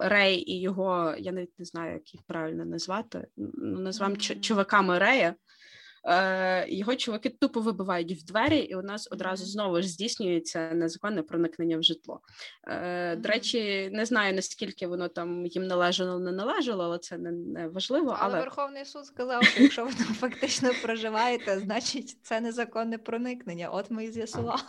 Рей 0.00 0.50
і 0.50 0.60
його, 0.60 1.14
я 1.18 1.32
навіть 1.32 1.58
не 1.58 1.64
знаю, 1.64 1.92
як 1.92 2.14
їх 2.14 2.22
правильно 2.26 2.64
назвати. 2.64 3.26
Ну 3.36 3.80
назвам 3.80 4.12
mm-hmm. 4.12 4.40
чуваками 4.40 4.98
Рея 4.98 5.34
е, 6.04 6.66
його 6.68 6.96
чуваки 6.96 7.28
тупо 7.28 7.60
вибивають 7.60 8.12
в 8.12 8.24
двері, 8.24 8.58
і 8.58 8.74
у 8.74 8.82
нас 8.82 9.08
одразу 9.10 9.46
знову 9.46 9.82
ж 9.82 9.88
здійснюється 9.88 10.70
незаконне 10.70 11.22
проникнення 11.22 11.78
в 11.78 11.82
житло. 11.82 12.20
Е, 12.68 13.16
До 13.16 13.28
речі, 13.28 13.90
не 13.92 14.04
знаю 14.04 14.34
наскільки 14.34 14.86
воно 14.86 15.08
там 15.08 15.46
їм 15.46 15.66
належало, 15.66 16.18
не 16.18 16.32
належало, 16.32 16.84
але 16.84 16.98
це 16.98 17.18
не, 17.18 17.32
не 17.32 17.68
важливо. 17.68 18.16
Але... 18.18 18.34
але 18.34 18.40
Верховний 18.40 18.84
суд 18.84 19.06
сказав, 19.06 19.44
що 19.44 19.62
якщо 19.62 19.84
ви 19.84 19.92
там 19.92 20.14
фактично 20.14 20.70
проживаєте, 20.82 21.58
значить 21.58 22.18
це 22.22 22.40
незаконне 22.40 22.98
проникнення. 22.98 23.68
От 23.68 23.90
ми 23.90 24.04
і 24.04 24.10
з'ясували. 24.10 24.60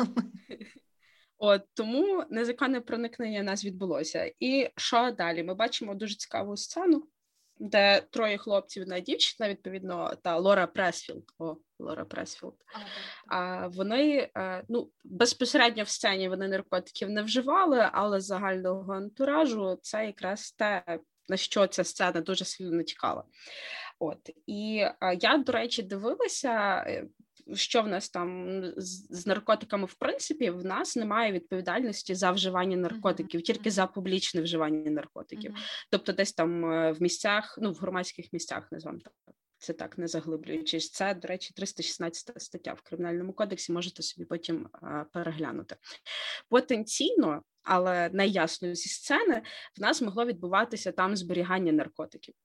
От 1.37 1.61
тому 1.73 2.23
незаконне 2.29 2.81
проникнення 2.81 3.43
нас 3.43 3.65
відбулося. 3.65 4.31
І 4.39 4.69
що 4.75 5.11
далі? 5.11 5.43
Ми 5.43 5.53
бачимо 5.53 5.95
дуже 5.95 6.15
цікаву 6.15 6.57
сцену 6.57 7.07
де 7.59 8.01
троє 8.01 8.37
хлопців, 8.37 8.83
одна 8.83 8.99
дівчина, 8.99 9.49
відповідно, 9.49 10.13
та 10.21 10.37
Лора 10.37 10.67
Пресфілд. 10.67 11.23
О, 11.39 11.55
Лора 11.79 12.05
Пресфілд. 12.05 12.55
А 13.27 13.67
вони 13.67 14.29
е, 14.37 14.63
ну 14.69 14.91
безпосередньо 15.03 15.83
в 15.83 15.89
сцені 15.89 16.29
вони 16.29 16.47
наркотиків 16.47 17.09
не 17.09 17.21
вживали, 17.21 17.89
але 17.91 18.19
загального 18.19 18.93
антуражу 18.93 19.79
це 19.81 20.05
якраз 20.05 20.51
те, 20.51 20.83
на 21.29 21.37
що 21.37 21.67
ця 21.67 21.83
сцена 21.83 22.21
дуже 22.21 22.45
сильно 22.45 22.71
натякала. 22.71 23.23
От 23.99 24.29
і 24.47 24.85
а, 24.99 25.13
я, 25.13 25.37
до 25.37 25.51
речі, 25.51 25.83
дивилася 25.83 26.83
е, 26.87 27.07
що 27.53 27.81
в 27.81 27.87
нас 27.87 28.09
там 28.09 28.61
з, 28.77 29.07
з 29.09 29.27
наркотиками, 29.27 29.85
в 29.85 29.93
принципі, 29.93 30.49
в 30.49 30.65
нас 30.65 30.95
немає 30.95 31.31
відповідальності 31.31 32.15
за 32.15 32.31
вживання 32.31 32.77
наркотиків, 32.77 33.41
тільки 33.41 33.71
за 33.71 33.87
публічне 33.87 34.41
вживання 34.41 34.91
наркотиків. 34.91 35.53
Тобто, 35.91 36.13
десь 36.13 36.33
там 36.33 36.65
е, 36.65 36.91
в 36.91 37.01
місцях, 37.01 37.57
ну 37.61 37.71
в 37.71 37.75
громадських 37.75 38.33
місцях, 38.33 38.71
називаємо 38.71 39.01
так. 39.03 39.35
Це 39.57 39.73
так 39.73 39.97
не 39.97 40.07
заглиблюючись. 40.07 40.91
Це, 40.91 41.13
до 41.13 41.27
речі, 41.27 41.53
316 41.53 42.41
стаття 42.41 42.73
в 42.73 42.81
кримінальному 42.81 43.33
кодексі. 43.33 43.71
Можете 43.71 44.03
собі 44.03 44.25
потім 44.25 44.69
а, 44.71 45.03
переглянути. 45.03 45.75
Потенційно, 46.49 47.43
але 47.63 48.09
найясно 48.13 48.75
зі 48.75 48.89
сцени, 48.89 49.41
в 49.77 49.81
нас 49.81 50.01
могло 50.01 50.25
відбуватися 50.25 50.91
там 50.91 51.15
зберігання 51.15 51.71
наркотиків. 51.71 52.35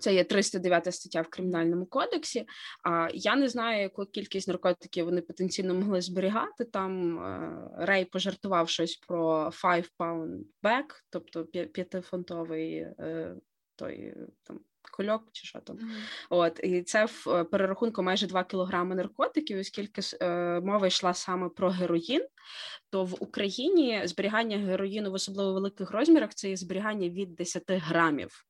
Це 0.00 0.14
є 0.14 0.24
309 0.24 0.94
стаття 0.94 1.22
в 1.22 1.28
кримінальному 1.28 1.86
кодексі. 1.86 2.46
А 2.82 3.08
я 3.14 3.36
не 3.36 3.48
знаю, 3.48 3.82
яку 3.82 4.06
кількість 4.06 4.48
наркотиків 4.48 5.04
вони 5.04 5.20
потенційно 5.20 5.74
могли 5.74 6.00
зберігати. 6.00 6.64
Там 6.64 7.18
е, 7.18 7.68
Рей 7.78 8.04
пожартував 8.04 8.68
щось 8.68 8.96
про 8.96 9.50
five 9.62 9.88
pound 9.98 10.40
bag, 10.62 10.84
тобто 11.10 11.44
п'ятифунтовий 11.44 12.76
е, 12.76 13.34
той 13.76 14.14
там. 14.42 14.60
Кольок 14.90 15.22
чи 15.32 15.46
що 15.46 15.58
там, 15.58 15.76
mm-hmm. 15.76 16.26
от 16.30 16.60
і 16.62 16.82
це 16.82 17.04
в 17.04 17.24
е, 17.28 17.44
перерахунку 17.44 18.02
майже 18.02 18.26
2 18.26 18.44
кілограми 18.44 18.94
наркотиків, 18.94 19.58
оскільки 19.58 20.02
е, 20.22 20.60
мова 20.60 20.86
йшла 20.86 21.14
саме 21.14 21.48
про 21.48 21.70
героїн, 21.70 22.26
то 22.90 23.04
в 23.04 23.16
Україні 23.20 24.02
зберігання 24.04 24.58
героїну 24.58 25.10
в 25.10 25.14
особливо 25.14 25.52
великих 25.52 25.90
розмірах 25.90 26.34
це 26.34 26.48
є 26.48 26.56
зберігання 26.56 27.08
від 27.08 27.34
10 27.34 27.62
грамів. 27.68 28.46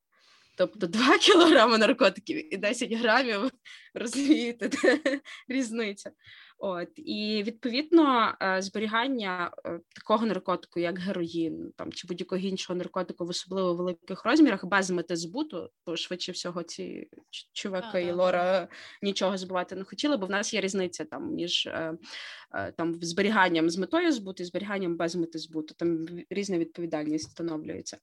Тобто 0.56 0.86
2 0.86 1.18
кілограми 1.18 1.78
наркотиків 1.78 2.54
і 2.54 2.56
10 2.56 2.92
грамів, 2.92 3.50
розумієте, 3.94 4.70
різниця. 5.48 6.10
От 6.58 6.88
і 6.96 7.42
відповідно 7.46 8.34
е, 8.42 8.62
зберігання 8.62 9.50
е, 9.66 9.80
такого 9.94 10.26
наркотику, 10.26 10.80
як 10.80 10.98
героїн, 10.98 11.72
там 11.76 11.92
чи 11.92 12.06
будь-якого 12.08 12.40
іншого 12.40 12.76
наркотику 12.76 13.26
в 13.26 13.28
особливо 13.28 13.74
великих 13.74 14.24
розмірах, 14.24 14.64
без 14.64 14.90
мети 14.90 15.16
збуту, 15.16 15.70
бо 15.86 15.96
швидше 15.96 16.32
всього 16.32 16.62
ці 16.62 17.08
чуваки 17.52 18.02
і 18.02 18.12
Лора 18.12 18.68
нічого 19.02 19.36
збивати 19.36 19.76
не 19.76 19.84
хотіли, 19.84 20.16
бо 20.16 20.26
в 20.26 20.30
нас 20.30 20.54
є 20.54 20.60
різниця 20.60 21.04
там 21.04 21.34
між 21.34 21.66
е, 21.66 21.94
там 22.76 22.94
зберіганням 22.94 23.70
з 23.70 23.76
метою 23.76 24.12
збуту 24.12 24.42
і 24.42 24.46
зберіганням 24.46 24.96
без 24.96 25.16
мети 25.16 25.38
збуту. 25.38 25.74
Там 25.74 26.06
різна 26.30 26.58
відповідальність 26.58 27.28
встановлюється. 27.28 27.98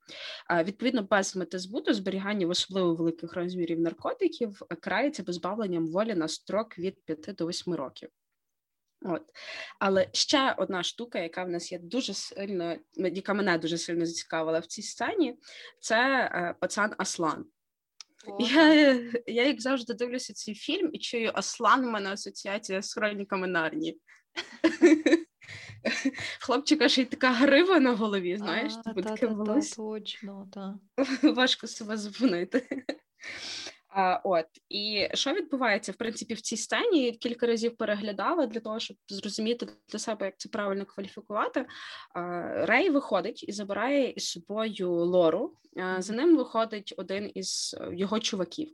Відповідно, 0.64 1.04
без 1.04 1.36
мети 1.36 1.60
збуту 1.60 1.94
зберігання 1.94 2.48
в 2.48 2.50
особливо 2.50 2.96
великих 2.96 3.34
розмірів 3.34 3.80
наркотиків 3.80 4.62
крається 4.80 5.24
позбавленням 5.24 5.88
волі 5.88 6.16
на 6.16 6.28
строк 6.28 6.80
від 6.80 7.06
5 7.06 7.36
до 7.38 7.48
8 7.48 7.74
років. 7.74 8.10
От. 9.06 9.22
Але 9.80 10.10
ще 10.14 10.56
одна 10.58 10.84
штука, 10.84 11.20
яка 11.20 11.44
в 11.44 11.50
нас 11.50 11.72
є 11.72 11.80
дуже 11.80 12.14
сильно, 12.14 12.76
яка 12.96 13.34
мене 13.34 13.58
дуже 13.58 13.78
сильно 13.78 14.06
зацікавила 14.06 14.60
в 14.60 14.66
цій 14.66 14.82
сцені, 14.82 15.38
це 15.80 15.98
е, 16.34 16.56
пацан 16.60 16.94
Аслан. 16.98 17.46
Я, 18.40 18.74
я, 19.28 19.46
як 19.46 19.62
завжди, 19.62 19.94
дивлюся 19.94 20.34
цей 20.34 20.56
фільм 20.56 20.90
і 20.94 21.00
чую 21.00 21.32
Аслан, 21.34 21.86
у 21.86 21.92
мене 21.92 22.12
асоціація 22.12 22.82
з 22.82 22.94
хроніками 22.94 23.48
Нарні. 23.48 23.98
Хлопчика 26.40 26.90
ще 26.90 27.02
й 27.02 27.06
така 27.06 27.32
грива 27.32 27.80
на 27.80 27.96
голові, 27.96 28.38
знаєш, 28.38 28.74
типу, 28.76 29.02
та, 29.02 29.10
таке 29.10 29.28
волосся. 29.28 29.76
Точно, 29.76 30.50
та. 30.54 30.80
Важко 31.34 31.68
себе 31.68 31.98
зупинити. 31.98 32.86
А, 33.94 34.20
От 34.24 34.46
і 34.70 35.08
що 35.14 35.34
відбувається 35.34 35.92
в 35.92 35.96
принципі 35.96 36.34
в 36.34 36.42
цій 36.42 36.58
сцені? 36.58 37.12
Кілька 37.12 37.48
разів 37.48 37.78
переглядала 37.78 38.46
для 38.46 38.60
того, 38.60 38.80
щоб 38.80 38.98
зрозуміти 39.08 39.68
для 39.90 40.00
себе, 40.00 40.26
як 40.26 40.38
це 40.38 40.50
правильно 40.50 40.86
кваліфікувати. 40.86 41.66
Рей 42.56 42.90
виходить 42.90 43.46
і 43.48 43.52
забирає 43.52 44.10
із 44.10 44.30
собою 44.30 44.92
Лору. 44.92 45.58
За 45.98 46.14
ним 46.14 46.38
виходить 46.38 46.94
один 46.98 47.32
із 47.36 47.76
е, 47.82 47.96
його 47.96 48.20
чуваків. 48.20 48.70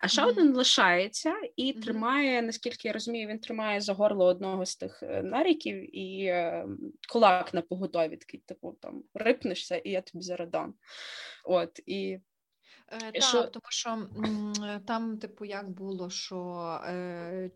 А 0.00 0.08
ще 0.08 0.22
mm-hmm. 0.22 0.28
один 0.28 0.54
лишається 0.54 1.34
і 1.56 1.72
mm-hmm. 1.72 1.82
тримає, 1.82 2.42
наскільки 2.42 2.88
я 2.88 2.94
розумію, 2.94 3.28
він 3.28 3.38
тримає 3.38 3.80
за 3.80 3.92
горло 3.92 4.24
одного 4.24 4.66
з 4.66 4.76
тих 4.76 5.02
е, 5.02 5.22
наріків 5.22 5.96
і 5.96 6.24
е, 6.24 6.66
кулак 7.12 7.54
на 7.54 7.62
поготові 7.62 8.16
такий, 8.16 8.40
типу 8.46 8.78
там 8.80 9.02
рипнешся, 9.14 9.76
і 9.76 9.90
я 9.90 10.00
тобі 10.00 10.24
зарадам. 10.24 10.74
От 11.44 11.80
і 11.86 12.18
Так, 12.90 13.22
що... 13.22 13.42
тому 13.42 13.66
що 13.68 13.90
м, 13.90 14.52
там, 14.86 15.18
типу, 15.18 15.44
як 15.44 15.70
було, 15.70 16.10
що 16.10 16.60
е, 16.86 17.50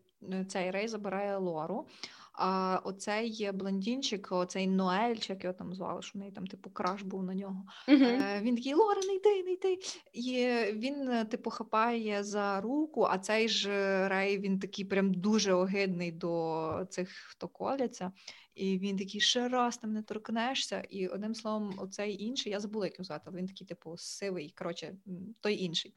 цей 0.47 0.71
рей 0.71 0.87
забирає 0.87 1.37
Лору, 1.37 1.87
а 2.33 2.79
оцей 2.83 3.51
блондинчик, 3.53 4.31
оцей 4.31 4.67
Ноель, 4.67 5.15
як 5.29 5.43
його 5.43 5.53
там 5.53 5.73
звали, 5.73 6.01
що 6.01 6.11
в 6.15 6.21
неї 6.21 6.31
там, 6.31 6.47
типу, 6.47 6.69
краш 6.69 7.01
був 7.01 7.23
на 7.23 7.33
нього. 7.35 7.65
Uh-huh. 7.87 8.23
Е, 8.23 8.41
Він 8.41 8.55
такий 8.55 8.73
Лора, 8.73 9.01
не 9.07 9.15
йди, 9.15 9.43
не 9.43 9.51
йди. 9.51 9.79
І 10.13 10.47
він, 10.73 11.25
типу, 11.25 11.49
хапає 11.49 12.23
за 12.23 12.61
руку, 12.61 13.07
а 13.09 13.17
цей 13.17 13.49
ж 13.49 13.69
рей 14.07 14.39
він 14.39 14.59
такий 14.59 14.85
прям 14.85 15.13
дуже 15.13 15.53
огидний 15.53 16.11
до 16.11 16.85
цих, 16.89 17.09
хто 17.09 17.47
коляться. 17.47 18.11
І 18.55 18.77
він 18.79 18.97
такий, 18.97 19.21
ще 19.21 19.47
раз 19.47 19.77
там 19.77 19.93
не 19.93 20.01
торкнешся. 20.01 20.81
І 20.89 21.07
одним 21.07 21.35
словом, 21.35 21.73
оцей 21.77 22.23
інший, 22.23 22.51
я 22.51 22.59
забула, 22.59 22.85
як 22.85 22.93
його 22.93 23.03
звати, 23.03 23.23
але 23.27 23.37
він 23.37 23.47
такий, 23.47 23.67
типу, 23.67 23.97
сивий, 23.97 24.53
коротше, 24.57 24.95
той 25.41 25.63
інший. 25.63 25.93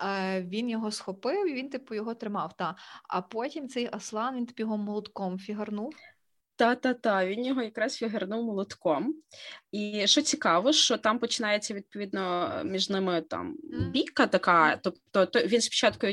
Е, 0.00 0.42
Він 0.42 0.70
його 0.70 0.90
схопив 0.90 1.50
і 1.50 1.54
він, 1.54 1.70
типу, 1.70 1.94
його 1.94 2.14
тримав. 2.14 2.56
Та. 2.56 2.76
А 3.08 3.22
потім 3.22 3.68
цей 3.68 3.88
Аслан 3.92 4.36
він 4.36 4.46
типу, 4.46 4.62
його 4.62 4.76
молотком 4.76 5.38
фігарнув. 5.38 5.94
Та-та-та, 6.56 7.26
він 7.26 7.46
його 7.46 7.62
якраз 7.62 7.96
фігернув 7.96 8.44
молотком. 8.44 9.14
І 9.72 10.06
що 10.06 10.22
цікаво, 10.22 10.72
що 10.72 10.96
там 10.96 11.18
починається 11.18 11.74
відповідно 11.74 12.50
між 12.64 12.90
ними 12.90 13.22
там 13.22 13.56
бійка 13.92 14.26
така. 14.26 14.76
Тобто 14.76 15.26
то 15.26 15.40
він 15.40 15.60
спочатку 15.60 16.06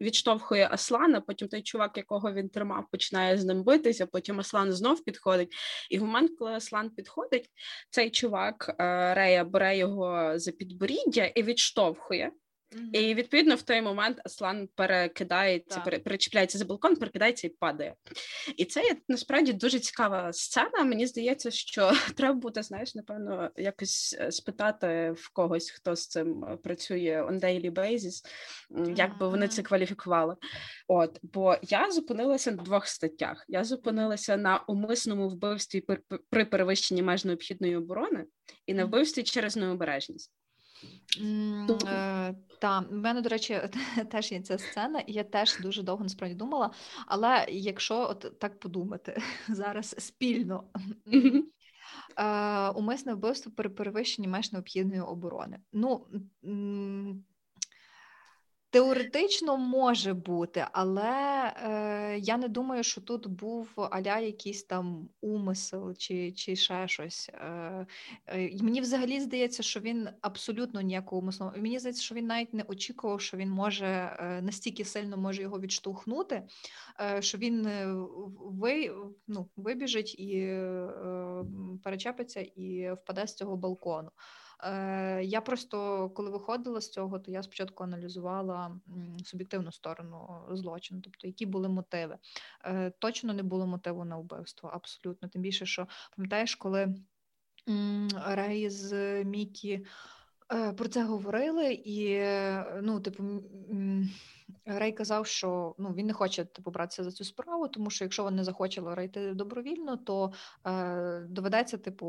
відштовхує 0.00 0.68
Аслана, 0.70 1.20
потім 1.20 1.48
той 1.48 1.62
чувак, 1.62 1.96
якого 1.96 2.32
він 2.32 2.48
тримав, 2.48 2.84
починає 2.90 3.38
з 3.38 3.44
ним 3.44 3.64
битися. 3.64 4.06
Потім 4.06 4.40
Аслан 4.40 4.72
знов 4.72 5.04
підходить. 5.04 5.52
І 5.90 5.98
в 5.98 6.04
момент, 6.04 6.30
коли 6.38 6.52
Аслан 6.52 6.90
підходить, 6.90 7.50
цей 7.90 8.10
чувак 8.10 8.76
е, 8.80 9.14
Рея 9.14 9.44
бере 9.44 9.78
його 9.78 10.38
за 10.38 10.52
підборіддя 10.52 11.24
і 11.24 11.42
відштовхує. 11.42 12.32
Mm-hmm. 12.72 13.00
І 13.00 13.14
відповідно 13.14 13.54
в 13.54 13.62
той 13.62 13.82
момент 13.82 14.20
Аслан 14.24 14.68
перекидається, 14.74 15.80
пере, 15.80 15.98
перечіпляється 15.98 16.58
за 16.58 16.64
балкон, 16.64 16.96
перекидається 16.96 17.46
і 17.46 17.50
падає. 17.50 17.94
І 18.56 18.64
це 18.64 18.84
є 18.84 18.96
насправді 19.08 19.52
дуже 19.52 19.78
цікава 19.78 20.32
сцена. 20.32 20.84
Мені 20.84 21.06
здається, 21.06 21.50
що 21.50 21.92
треба 22.16 22.34
буде, 22.34 22.62
знаєш, 22.62 22.94
напевно, 22.94 23.50
якось 23.56 24.16
е, 24.20 24.32
спитати 24.32 25.14
в 25.16 25.32
когось, 25.32 25.70
хто 25.70 25.96
з 25.96 26.06
цим 26.06 26.44
е, 26.44 26.56
працює 26.56 27.26
on 27.30 27.40
daily 27.40 27.70
basis, 27.72 28.24
як 28.96 29.18
би 29.18 29.28
вони 29.28 29.48
це 29.48 29.62
кваліфікували. 29.62 30.36
От, 30.88 31.18
бо 31.22 31.56
я 31.62 31.90
зупинилася 31.90 32.50
на 32.50 32.62
двох 32.62 32.86
статтях. 32.86 33.44
Я 33.48 33.64
зупинилася 33.64 34.36
на 34.36 34.58
умисному 34.58 35.28
вбивстві 35.28 35.84
при 36.30 36.44
перевищенні 36.44 37.02
меж 37.02 37.24
необхідної 37.24 37.76
оборони 37.76 38.24
і 38.66 38.74
на 38.74 38.84
вбивстві 38.84 39.22
через 39.22 39.56
необережність. 39.56 40.32
Е, 41.86 42.34
Так, 42.60 42.90
в 42.90 42.94
мене, 42.94 43.20
до 43.20 43.28
речі, 43.28 43.60
теж 44.10 44.32
є 44.32 44.40
ця 44.40 44.58
сцена, 44.58 45.00
і 45.00 45.12
я 45.12 45.24
теж 45.24 45.58
дуже 45.62 45.82
довго 45.82 46.02
насправді 46.02 46.36
думала. 46.36 46.70
Але 47.06 47.46
якщо 47.48 48.00
от 48.00 48.38
так 48.38 48.60
подумати 48.60 49.22
зараз 49.48 49.94
спільно, 49.98 50.64
е, 52.16 52.68
умисне 52.68 53.14
вбивство 53.14 53.52
при 53.56 53.68
перевищенні 53.68 54.28
меж 54.28 54.52
необхідної 54.52 55.00
оборони. 55.00 55.58
Ну 55.72 56.06
Теоретично 58.70 59.56
може 59.56 60.14
бути, 60.14 60.66
але 60.72 61.12
е, 61.56 62.18
я 62.18 62.36
не 62.36 62.48
думаю, 62.48 62.82
що 62.82 63.00
тут 63.00 63.26
був 63.26 63.68
аля 63.76 64.18
якийсь 64.18 64.64
там 64.64 65.08
умисел 65.20 65.94
чи 65.94 66.32
чи 66.32 66.56
ще 66.56 66.88
щось. 66.88 67.30
Е, 67.34 67.86
е, 68.26 68.62
Мені 68.62 68.80
взагалі 68.80 69.20
здається, 69.20 69.62
що 69.62 69.80
він 69.80 70.08
абсолютно 70.20 70.80
ніякого 70.80 71.22
умислу. 71.22 71.52
Мені 71.56 71.78
здається, 71.78 72.02
що 72.02 72.14
він 72.14 72.26
навіть 72.26 72.54
не 72.54 72.62
очікував, 72.62 73.20
що 73.20 73.36
він 73.36 73.50
може 73.50 73.86
е, 73.86 74.42
настільки 74.42 74.84
сильно 74.84 75.16
може 75.16 75.42
його 75.42 75.60
відштовхнути, 75.60 76.42
е, 77.00 77.22
що 77.22 77.38
він 77.38 77.66
е, 77.66 77.94
ви, 78.38 78.92
ну, 79.26 79.48
вибіжить 79.56 80.14
і 80.18 80.38
е, 80.38 80.88
перечепиться 81.84 82.40
і 82.40 82.92
впаде 82.92 83.26
з 83.26 83.34
цього 83.34 83.56
балкону. 83.56 84.10
Е, 84.64 85.24
Я 85.24 85.40
просто 85.40 86.08
коли 86.10 86.30
виходила 86.30 86.80
з 86.80 86.90
цього, 86.90 87.18
то 87.18 87.30
я 87.30 87.42
спочатку 87.42 87.84
аналізувала 87.84 88.80
суб'єктивну 89.24 89.72
сторону 89.72 90.40
злочину, 90.50 91.00
тобто 91.00 91.26
які 91.26 91.46
були 91.46 91.68
мотиви. 91.68 92.18
Е, 92.64 92.90
Точно 92.98 93.34
не 93.34 93.42
було 93.42 93.66
мотиву 93.66 94.04
на 94.04 94.16
вбивство, 94.16 94.70
абсолютно. 94.72 95.28
Тим 95.28 95.42
більше, 95.42 95.66
що 95.66 95.86
пам'ятаєш, 96.16 96.54
коли 96.54 96.94
Рей 98.26 98.70
з 98.70 99.24
Мікі 99.24 99.86
е, 100.52 100.72
про 100.72 100.88
це 100.88 101.04
говорили, 101.04 101.72
і 101.72 102.12
е, 102.12 102.80
ну, 102.82 103.00
типу. 103.00 103.24
Рей 104.64 104.92
казав, 104.92 105.26
що 105.26 105.74
ну 105.78 105.92
він 105.92 106.06
не 106.06 106.12
хоче 106.12 106.44
типу, 106.44 106.70
братися 106.70 107.04
за 107.04 107.12
цю 107.12 107.24
справу, 107.24 107.68
тому 107.68 107.90
що 107.90 108.04
якщо 108.04 108.22
вони 108.22 108.44
захочели 108.44 108.94
рейти 108.94 109.34
добровільно, 109.34 109.96
то 109.96 110.32
е, 110.66 111.20
доведеться 111.30 111.78
типу 111.78 112.06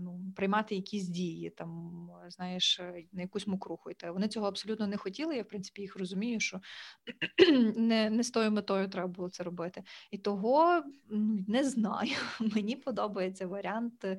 ну, 0.00 0.20
приймати 0.36 0.74
якісь 0.74 1.08
дії, 1.08 1.50
там 1.50 1.90
знаєш, 2.28 2.80
на 3.12 3.22
якусь 3.22 3.46
мукруху 3.46 3.90
йти. 3.90 4.10
Вони 4.10 4.28
цього 4.28 4.46
абсолютно 4.46 4.86
не 4.86 4.96
хотіли. 4.96 5.36
Я 5.36 5.42
в 5.42 5.48
принципі 5.48 5.82
їх 5.82 5.96
розумію, 5.96 6.40
що 6.40 6.60
не 7.76 8.10
не 8.10 8.22
з 8.22 8.30
тою 8.30 8.50
метою 8.50 8.88
треба 8.88 9.08
було 9.08 9.28
це 9.28 9.42
робити. 9.42 9.82
І 10.10 10.18
того 10.18 10.82
ну, 11.10 11.44
не 11.48 11.64
знаю. 11.64 12.16
Мені 12.40 12.76
подобається 12.76 13.46
варіант 13.46 14.04
е, 14.04 14.18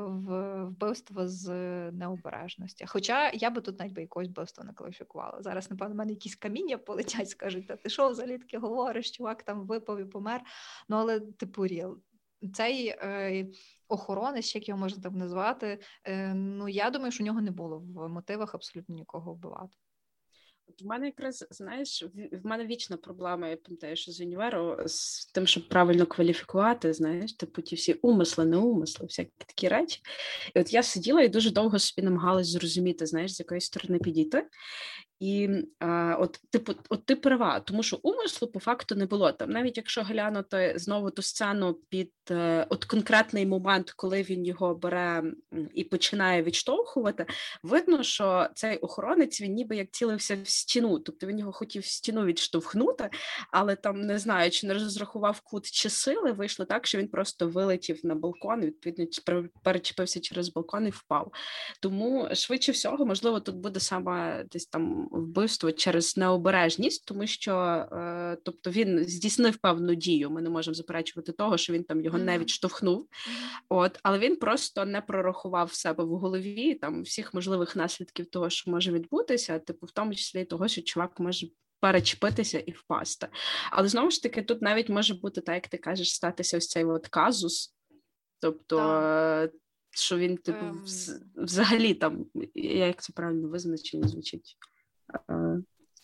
вбивства 0.00 1.28
з 1.28 1.48
необережності. 1.90 2.84
Хоча 2.88 3.30
я 3.30 3.50
би 3.50 3.60
тут 3.60 3.78
навіть 3.78 3.92
би 3.92 4.02
якогось 4.02 4.28
вбивства 4.28 4.64
не 4.64 4.72
кваліфікувала. 4.72 5.42
Зараз, 5.42 5.70
напевно, 5.70 5.94
в 5.94 5.98
мене 5.98 6.12
якісь 6.12 6.36
камінь 6.36 6.59
каміння 6.60 6.78
полетять, 6.78 7.30
скажуть, 7.30 7.66
та 7.66 7.76
ти 7.76 7.88
що 7.88 8.08
взагалі 8.08 8.38
таке 8.38 8.58
говориш, 8.58 9.10
чувак 9.10 9.42
там 9.42 9.66
випав 9.66 10.00
і 10.00 10.04
помер. 10.04 10.42
Ну, 10.88 10.96
але 10.96 11.20
типу 11.20 11.66
ріл. 11.66 12.02
Цей 12.54 12.88
е, 12.88 13.46
охоронець, 13.88 14.54
як 14.54 14.68
його 14.68 14.80
можна 14.80 15.02
так 15.02 15.12
назвати, 15.12 15.78
е, 16.04 16.34
ну 16.34 16.68
я 16.68 16.90
думаю, 16.90 17.12
що 17.12 17.24
у 17.24 17.26
нього 17.26 17.40
не 17.40 17.50
було 17.50 17.78
в 17.78 18.08
мотивах 18.08 18.54
абсолютно 18.54 18.94
нікого 18.94 19.32
вбивати. 19.32 19.76
В 20.82 20.86
мене 20.86 21.06
якраз 21.06 21.46
знаєш, 21.50 22.04
в 22.32 22.46
мене 22.46 22.66
вічна 22.66 22.96
проблема, 22.96 23.48
я 23.48 23.56
пам'ятаю, 23.56 23.96
що 23.96 24.12
з 24.12 24.20
універу 24.20 24.76
з 24.86 25.26
тим, 25.26 25.46
щоб 25.46 25.68
правильно 25.68 26.06
кваліфікувати, 26.06 26.92
знаєш, 26.92 27.32
типу 27.32 27.62
ті 27.62 27.76
всі 27.76 27.92
умисли, 27.92 28.44
не 28.44 28.56
умисли, 28.56 29.06
всякі 29.06 29.30
такі 29.46 29.68
речі. 29.68 30.00
І 30.54 30.60
от 30.60 30.72
я 30.72 30.82
сиділа 30.82 31.22
і 31.22 31.28
дуже 31.28 31.50
довго 31.50 31.78
собі 31.78 32.04
намагалась 32.04 32.48
зрозуміти, 32.48 33.06
знаєш, 33.06 33.34
з 33.34 33.40
якої 33.40 33.60
сторони 33.60 33.98
підійти. 33.98 34.46
І 35.20 35.48
а, 35.78 36.16
от 36.20 36.40
типу, 36.50 36.72
от 36.88 37.06
ти 37.06 37.16
права, 37.16 37.60
тому 37.60 37.82
що 37.82 37.98
умислу 38.02 38.48
по 38.48 38.60
факту 38.60 38.94
не 38.94 39.06
було 39.06 39.32
там. 39.32 39.50
Навіть 39.50 39.76
якщо 39.76 40.02
глянути 40.02 40.74
знову 40.76 41.10
ту 41.10 41.22
сцену 41.22 41.74
під 41.88 42.12
е, 42.30 42.66
от 42.68 42.84
конкретний 42.84 43.46
момент, 43.46 43.90
коли 43.90 44.22
він 44.22 44.46
його 44.46 44.74
бере 44.74 45.22
і 45.74 45.84
починає 45.84 46.42
відштовхувати, 46.42 47.26
видно, 47.62 48.02
що 48.02 48.48
цей 48.54 48.78
охоронець 48.78 49.40
він 49.40 49.54
ніби 49.54 49.76
як 49.76 49.90
цілився 49.90 50.36
стіну, 50.60 50.98
тобто 50.98 51.26
він 51.26 51.38
його 51.38 51.52
хотів 51.52 51.84
стіну 51.84 52.24
відштовхнути, 52.24 53.10
але 53.52 53.76
там 53.76 54.00
не 54.00 54.18
знаю, 54.18 54.50
чи 54.50 54.66
не 54.66 54.74
розрахував 54.74 55.40
кут 55.40 55.70
чи 55.70 55.90
сили, 55.90 56.32
вийшло 56.32 56.64
так, 56.64 56.86
що 56.86 56.98
він 56.98 57.08
просто 57.08 57.48
вилетів 57.48 58.00
на 58.04 58.14
балкон, 58.14 58.60
відповідно 58.60 59.06
перечепився 59.62 60.20
через 60.20 60.48
балкон 60.48 60.86
і 60.86 60.90
впав. 60.90 61.32
Тому 61.80 62.28
швидше 62.32 62.72
всього, 62.72 63.06
можливо, 63.06 63.40
тут 63.40 63.56
буде 63.56 63.80
саме 63.80 64.44
десь 64.52 64.66
там 64.66 65.08
вбивство 65.10 65.72
через 65.72 66.16
необережність, 66.16 67.04
тому 67.04 67.26
що 67.26 67.52
е, 67.92 68.36
тобто 68.44 68.70
він 68.70 69.04
здійснив 69.04 69.56
певну 69.56 69.94
дію. 69.94 70.30
Ми 70.30 70.42
не 70.42 70.50
можемо 70.50 70.74
заперечувати 70.74 71.32
того, 71.32 71.56
що 71.56 71.72
він 71.72 71.84
там 71.84 72.00
його 72.00 72.18
не 72.18 72.38
відштовхнув. 72.38 73.08
От, 73.68 73.98
але 74.02 74.18
він 74.18 74.36
просто 74.36 74.84
не 74.84 75.00
прорахував 75.00 75.66
в 75.66 75.74
себе 75.74 76.04
в 76.04 76.08
голові 76.08 76.74
там 76.74 77.02
всіх 77.02 77.34
можливих 77.34 77.76
наслідків 77.76 78.26
того, 78.26 78.50
що 78.50 78.70
може 78.70 78.92
відбутися, 78.92 79.58
типу, 79.58 79.86
в 79.86 79.90
тому 79.90 80.14
числі 80.14 80.44
того, 80.50 80.68
що 80.68 80.82
чувак 80.82 81.20
може. 81.20 81.46
Перечепитися 81.82 82.58
і 82.58 82.72
впасти. 82.72 83.28
Але 83.70 83.88
знову 83.88 84.10
ж 84.10 84.22
таки, 84.22 84.42
тут 84.42 84.62
навіть 84.62 84.88
може 84.88 85.14
бути 85.14 85.40
так, 85.40 85.54
як 85.54 85.68
ти 85.68 85.78
кажеш, 85.78 86.14
статися 86.14 86.56
ось 86.56 86.68
цей 86.68 86.84
от 86.84 87.08
казус, 87.08 87.74
тобто, 88.40 88.76
так. 88.76 89.50
що 89.90 90.18
він, 90.18 90.36
типу, 90.36 90.66
ем... 90.66 90.84
взагалі 91.36 91.94
там, 91.94 92.26
як 92.54 93.02
це 93.02 93.12
правильно 93.12 93.48
визначення 93.48 94.08
звучить? 94.08 94.56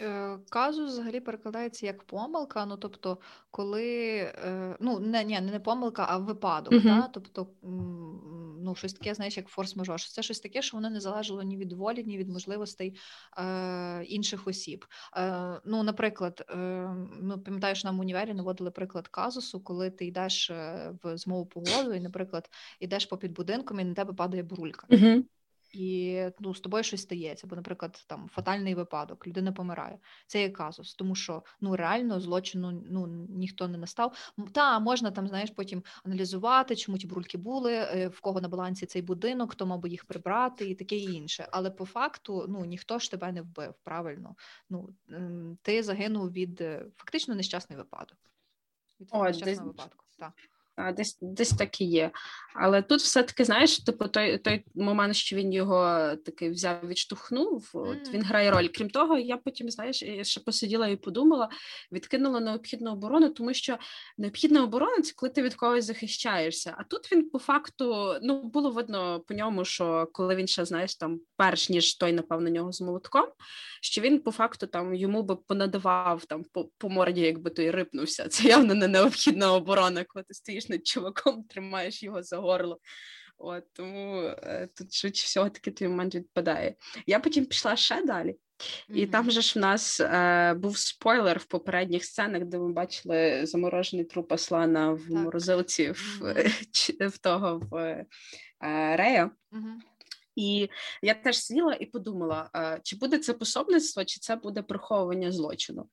Е, 0.01 0.39
казус 0.51 0.93
взагалі 0.93 1.21
перекладається 1.21 1.87
як 1.87 2.05
помилка. 2.05 2.67
Ну, 2.67 2.77
тобто, 2.77 3.19
коли 3.51 4.17
е, 4.17 4.77
ну 4.81 4.99
не 4.99 5.25
ні, 5.25 5.41
не 5.41 5.61
помилка, 5.61 6.07
а 6.09 6.19
випадок. 6.19 6.73
Мгм. 6.73 6.83
Да? 6.83 7.09
Тобто, 7.13 7.47
ну, 8.67 8.75
щось 8.75 8.93
таке, 8.93 9.15
знаєш, 9.15 9.37
як 9.37 9.49
форс-мажор. 9.49 10.13
Це 10.13 10.23
щось 10.23 10.41
таке, 10.41 10.63
що 10.63 10.77
воно 10.77 10.91
не 10.91 11.01
залежало 11.01 11.43
ні 11.43 11.57
від 11.57 11.73
волі, 11.73 12.05
ні 12.05 12.19
від 12.19 12.29
можливостей 12.29 12.97
е, 13.39 14.05
інших 14.05 14.47
осіб. 14.47 14.85
Е, 15.17 15.61
Ну, 15.65 15.83
наприклад, 15.83 16.45
е, 16.51 16.57
ну 17.23 17.39
пам'ятаєш, 17.39 17.85
нам 17.85 17.97
в 17.99 18.01
універі 18.01 18.35
наводили 18.35 18.71
приклад 18.71 19.09
казусу, 19.09 19.61
коли 19.61 19.91
ти 19.91 20.07
йдеш 20.07 20.51
е, 20.51 20.93
в 21.03 21.17
змову 21.19 21.47
погоду, 21.47 21.95
і, 21.95 22.01
наприклад, 22.01 22.51
йдеш 22.81 23.07
попід 23.07 23.33
будинком, 23.33 23.81
і 23.81 23.85
на 23.85 23.95
тебе 23.95 24.13
падає 24.13 24.43
бурулька. 24.43 24.87
Угу. 24.91 25.25
І 25.77 26.25
ну, 26.41 26.55
з 26.55 26.61
тобою 26.61 26.85
щось 26.85 27.03
стається, 27.03 27.47
бо, 27.47 27.57
наприклад, 27.57 28.05
там 28.07 28.29
фатальний 28.33 28.75
випадок, 28.75 29.27
людина 29.27 29.53
помирає. 29.53 29.99
Це 30.27 30.43
є 30.43 30.51
казус, 30.51 30.95
тому 30.95 31.15
що 31.15 31.43
ну 31.61 31.77
реально 31.77 32.21
злочину 32.21 32.83
ну 32.91 33.07
ніхто 33.29 33.69
не 33.69 33.79
настав. 33.79 34.33
Та 34.53 34.79
можна 34.79 35.11
там, 35.11 35.29
знаєш, 35.29 35.51
потім 35.51 35.83
аналізувати, 36.05 36.77
чому 36.77 36.99
ті 36.99 37.07
брульки 37.07 37.39
були, 37.39 37.75
е, 37.75 38.09
в 38.09 38.21
кого 38.21 38.41
на 38.41 38.49
балансі 38.49 38.87
цей 38.87 39.03
будинок, 39.03 39.53
хто 39.53 39.67
мав 39.67 39.81
би 39.81 39.89
їх 39.89 40.05
прибрати, 40.05 40.71
і 40.71 40.75
таке 40.75 40.97
інше. 40.97 41.49
Але 41.53 41.71
по 41.71 41.85
факту 41.85 42.47
ну 42.49 42.65
ніхто 42.65 42.99
ж 42.99 43.11
тебе 43.11 43.33
не 43.33 43.43
вбив. 43.43 43.75
Правильно, 43.83 44.37
ну 44.71 44.89
ти 45.63 45.83
загинув 45.83 46.33
від 46.33 46.61
е, 46.61 46.87
фактично 46.97 47.35
нещасний 47.35 47.79
випадок. 47.79 48.19
Від 49.01 49.09
О, 49.11 49.25
нещасного 49.25 49.51
десь- 49.51 49.61
випадку. 49.61 50.05
Так. 50.19 50.33
Десь 50.97 51.19
десь 51.21 51.51
так 51.51 51.81
і 51.81 51.85
є. 51.85 52.11
Але 52.55 52.83
тут 52.83 53.01
все-таки, 53.01 53.45
знаєш, 53.45 53.79
типу, 53.79 54.09
той 54.09 54.39
той 54.39 54.65
момент, 54.75 55.17
що 55.17 55.37
він 55.37 55.53
його 55.53 56.11
таки 56.17 56.51
взяв, 56.51 56.89
відштовхнув, 56.89 57.71
от 57.73 58.15
він 58.15 58.23
грає 58.23 58.51
роль. 58.51 58.69
Крім 58.75 58.91
того, 58.91 59.19
я 59.19 59.37
потім, 59.37 59.71
знаєш, 59.71 60.05
ще 60.23 60.41
посиділа 60.41 60.89
і 60.89 60.97
подумала, 60.97 61.49
відкинула 61.93 62.41
необхідну 62.41 62.93
оборону, 62.93 63.29
тому 63.29 63.55
що 63.55 63.79
необхідна 64.19 64.63
оборона 64.63 65.03
це 65.03 65.13
коли 65.17 65.31
ти 65.31 65.43
від 65.43 65.55
когось 65.55 65.85
захищаєшся. 65.85 66.75
А 66.79 66.85
тут 66.85 67.13
він 67.13 67.31
по 67.31 67.39
факту 67.39 68.15
ну 68.23 68.43
було 68.43 68.71
видно 68.71 69.21
по 69.21 69.35
ньому, 69.35 69.65
що 69.65 70.09
коли 70.13 70.37
він 70.37 70.47
ще 70.47 70.65
знаєш 70.65 70.97
там, 70.97 71.21
перш 71.37 71.71
ніж 71.71 71.95
той 71.95 72.13
напав 72.13 72.43
на 72.43 72.51
нього 72.51 72.73
з 72.73 72.81
молотком, 72.81 73.27
що 73.83 74.01
він 74.01 74.21
по 74.21 74.31
факту 74.31 74.67
там 74.67 74.95
йому 74.95 75.23
би 75.23 75.37
понадавав 75.37 76.25
там 76.25 76.45
по, 76.53 76.69
по 76.79 76.89
морді, 76.89 77.21
якби 77.21 77.51
той 77.51 77.71
рипнувся. 77.71 78.29
Це 78.29 78.49
явно 78.49 78.75
не 78.75 78.89
необхідна 78.89 79.53
оборона, 79.53 80.05
коли 80.05 80.23
ти 80.23 80.35
стоїш 80.35 80.66
над 80.71 80.87
чуваком, 80.87 81.45
тримаєш 81.49 82.03
його 82.03 82.23
за 82.23 82.37
горло. 82.37 82.81
От 83.39 83.73
тому 83.73 84.23
е, 84.23 84.69
тут 84.77 84.95
швидше 84.95 85.25
всього 85.27 85.51
таки 85.51 85.71
той 85.71 85.89
момент 85.89 86.15
відпадає. 86.15 86.75
Я 87.07 87.21
потім 87.21 87.47
пішла 87.47 87.77
ще 87.77 88.05
далі. 88.05 88.37
І 88.89 89.03
Мгм. 89.03 89.11
там 89.11 89.31
же 89.31 89.41
ж 89.41 89.59
в 89.59 89.63
нас 89.63 90.01
е, 90.01 90.55
був 90.55 90.79
спойлер 90.79 91.39
в 91.39 91.45
попередніх 91.45 92.05
сценах, 92.05 92.45
де 92.45 92.59
ми 92.59 92.73
бачили 92.73 93.47
заморожений 93.47 94.05
труп 94.05 94.33
Аслана 94.33 94.93
в 94.93 95.01
Так. 95.01 95.11
морозилці 95.11 95.91
в, 95.91 96.23
mm-hmm. 96.23 97.09
в 97.09 97.19
того 97.19 97.59
в 97.71 97.77
е, 97.77 98.07
Рея. 98.97 99.31
Мгм. 99.51 99.83
І 100.37 100.69
я 101.03 101.15
теж 101.15 101.39
сиділа 101.39 101.75
і 101.75 101.87
подумала, 101.87 102.51
чи 102.83 102.97
буде 102.97 103.19
це 103.19 103.33
пособництво, 103.33 104.05
чи 104.05 104.21
це 104.21 104.37
буде 104.37 104.63
приховування 104.63 105.33
злочину. 105.33 105.89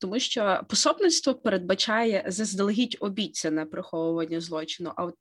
Тому 0.00 0.18
що 0.18 0.60
пособництво 0.68 1.34
передбачає 1.34 2.24
заздалегідь 2.28 2.96
обіцяне 3.00 3.66
приховування 3.66 4.40
злочину. 4.40 4.92
А 4.96 5.04
от 5.04 5.14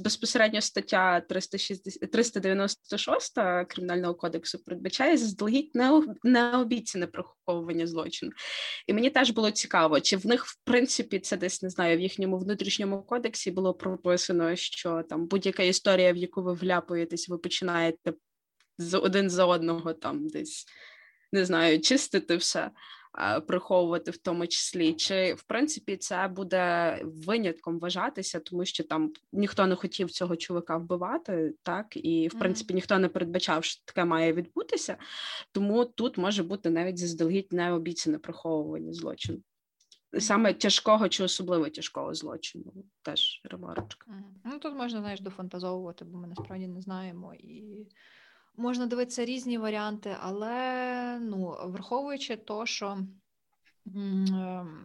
безпосередньо 0.00 0.60
стаття 0.60 1.20
360, 1.20 2.10
396 2.10 3.34
кримінального 3.68 4.14
кодексу 4.14 4.58
передбачає 4.58 5.16
заздалегідь 5.16 5.70
нео- 5.74 6.14
необіцяне 6.22 7.06
приховування 7.06 7.86
злочину. 7.86 8.32
І 8.86 8.92
мені 8.92 9.10
теж 9.10 9.30
було 9.30 9.50
цікаво, 9.50 10.00
чи 10.00 10.16
в 10.16 10.26
них 10.26 10.46
в 10.46 10.56
принципі 10.64 11.18
це 11.18 11.36
десь 11.36 11.62
не 11.62 11.70
знаю, 11.70 11.96
в 11.96 12.00
їхньому 12.00 12.38
внутрішньому 12.38 13.02
кодексі 13.02 13.50
було 13.50 13.74
прописано, 13.74 14.56
що 14.56 15.02
там 15.08 15.26
будь-яка 15.26 15.62
історія, 15.62 16.12
в 16.12 16.16
яку 16.16 16.42
ви 16.42 16.52
вляпуєтесь, 16.52 17.28
ви 17.28 17.38
починаєте 17.38 18.12
один 18.94 19.30
за 19.30 19.46
одного 19.46 19.92
там 19.94 20.28
десь 20.28 20.66
не 21.32 21.44
знаю, 21.44 21.80
чистити 21.80 22.36
все, 22.36 22.70
приховувати 23.46 24.10
в 24.10 24.16
тому 24.16 24.46
числі. 24.46 24.92
Чи 24.92 25.34
в 25.34 25.42
принципі 25.42 25.96
це 25.96 26.28
буде 26.28 26.98
винятком 27.04 27.78
вважатися, 27.78 28.40
тому 28.40 28.64
що 28.64 28.84
там 28.84 29.12
ніхто 29.32 29.66
не 29.66 29.74
хотів 29.74 30.10
цього 30.10 30.36
чоловіка 30.36 30.76
вбивати, 30.76 31.54
так 31.62 31.86
і 31.96 32.28
в 32.28 32.38
принципі 32.38 32.74
ніхто 32.74 32.98
не 32.98 33.08
передбачав, 33.08 33.64
що 33.64 33.84
таке 33.84 34.04
має 34.04 34.32
відбутися. 34.32 34.96
Тому 35.52 35.84
тут 35.84 36.18
може 36.18 36.42
бути 36.42 36.70
навіть 36.70 36.98
заздалегідь 36.98 37.52
необіцяне 37.52 38.18
приховування 38.18 38.92
злочину. 38.92 39.38
Саме 40.18 40.54
тяжкого 40.54 41.08
чи 41.08 41.24
особливо 41.24 41.68
тяжкого 41.68 42.14
злочину, 42.14 42.72
теж 43.02 43.40
ремарочка. 43.44 44.06
Ну 44.44 44.58
тут 44.58 44.74
можна 44.74 45.00
знаєш 45.00 45.20
дофантазовувати, 45.20 46.04
бо 46.04 46.18
ми 46.18 46.28
насправді 46.28 46.66
не 46.68 46.80
знаємо 46.80 47.34
і 47.34 47.86
можна 48.56 48.86
дивитися 48.86 49.24
різні 49.24 49.58
варіанти, 49.58 50.16
але 50.20 51.18
ну 51.20 51.56
враховуючи 51.64 52.36
то, 52.36 52.66
що 52.66 52.98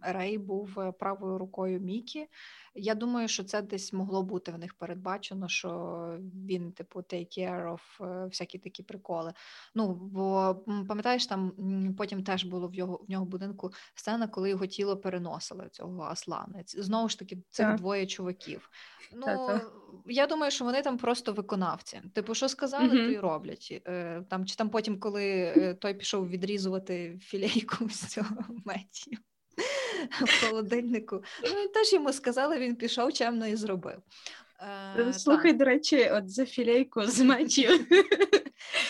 Рей 0.01 0.37
був 0.37 0.79
е, 0.79 0.91
правою 0.91 1.37
рукою 1.37 1.79
Мікі. 1.79 2.27
Я 2.75 2.95
думаю, 2.95 3.27
що 3.27 3.43
це 3.43 3.61
десь 3.61 3.93
могло 3.93 4.23
бути 4.23 4.51
в 4.51 4.57
них 4.57 4.73
передбачено, 4.73 5.47
що 5.49 5.69
він, 6.47 6.71
типу, 6.71 6.99
take 6.99 7.39
care 7.39 7.73
of 7.77 8.05
е, 8.05 8.25
всякі 8.25 8.57
такі 8.59 8.83
приколи. 8.83 9.33
Ну, 9.75 9.93
бо 9.93 10.55
пам'ятаєш, 10.87 11.25
там 11.27 11.51
потім 11.97 12.23
теж 12.23 12.43
було 12.43 12.67
в 12.67 12.75
його 12.75 13.01
в 13.07 13.11
нього 13.11 13.25
будинку 13.25 13.71
сцена, 13.95 14.27
коли 14.27 14.49
його 14.49 14.65
тіло 14.65 14.97
переносили 14.97 15.69
цього 15.71 16.03
Аслана. 16.03 16.63
Знову 16.67 17.09
ж 17.09 17.19
таки, 17.19 17.37
Так. 17.51 17.75
двоє 17.77 18.05
чуваків. 18.05 18.69
Ну, 19.13 19.25
я 20.05 20.27
думаю, 20.27 20.51
що 20.51 20.65
вони 20.65 20.81
там 20.81 20.97
просто 20.97 21.33
виконавці. 21.33 22.01
Типу, 22.13 22.35
що 22.35 22.49
сказали, 22.49 22.85
Мгм. 22.85 22.95
то 22.97 23.03
й 23.11 23.17
роблять. 23.17 23.81
Е, 23.87 24.21
Там, 24.29 24.45
чи 24.45 24.55
там 24.55 24.69
потім, 24.69 24.99
коли 24.99 25.53
той 25.81 25.93
пішов 25.93 26.29
відрізувати 26.29 27.19
філейку 27.21 27.89
з 27.89 28.07
цього 28.07 28.35
Меттію 28.95 29.19
в 30.09 30.45
холодильнику, 30.45 31.23
ну, 31.43 31.67
теж 31.67 31.93
йому 31.93 32.13
сказали, 32.13 32.59
він 32.59 32.75
пішов 32.75 33.13
чемно 33.13 33.47
і 33.47 33.55
зробив. 33.55 33.97
Е, 34.97 35.13
Слухай, 35.13 35.51
так. 35.51 35.57
до 35.57 35.65
речі, 35.65 36.09
от 36.09 36.29
за 36.29 36.45
філейку 36.45 37.05
з 37.05 37.19
мечів. 37.19 37.87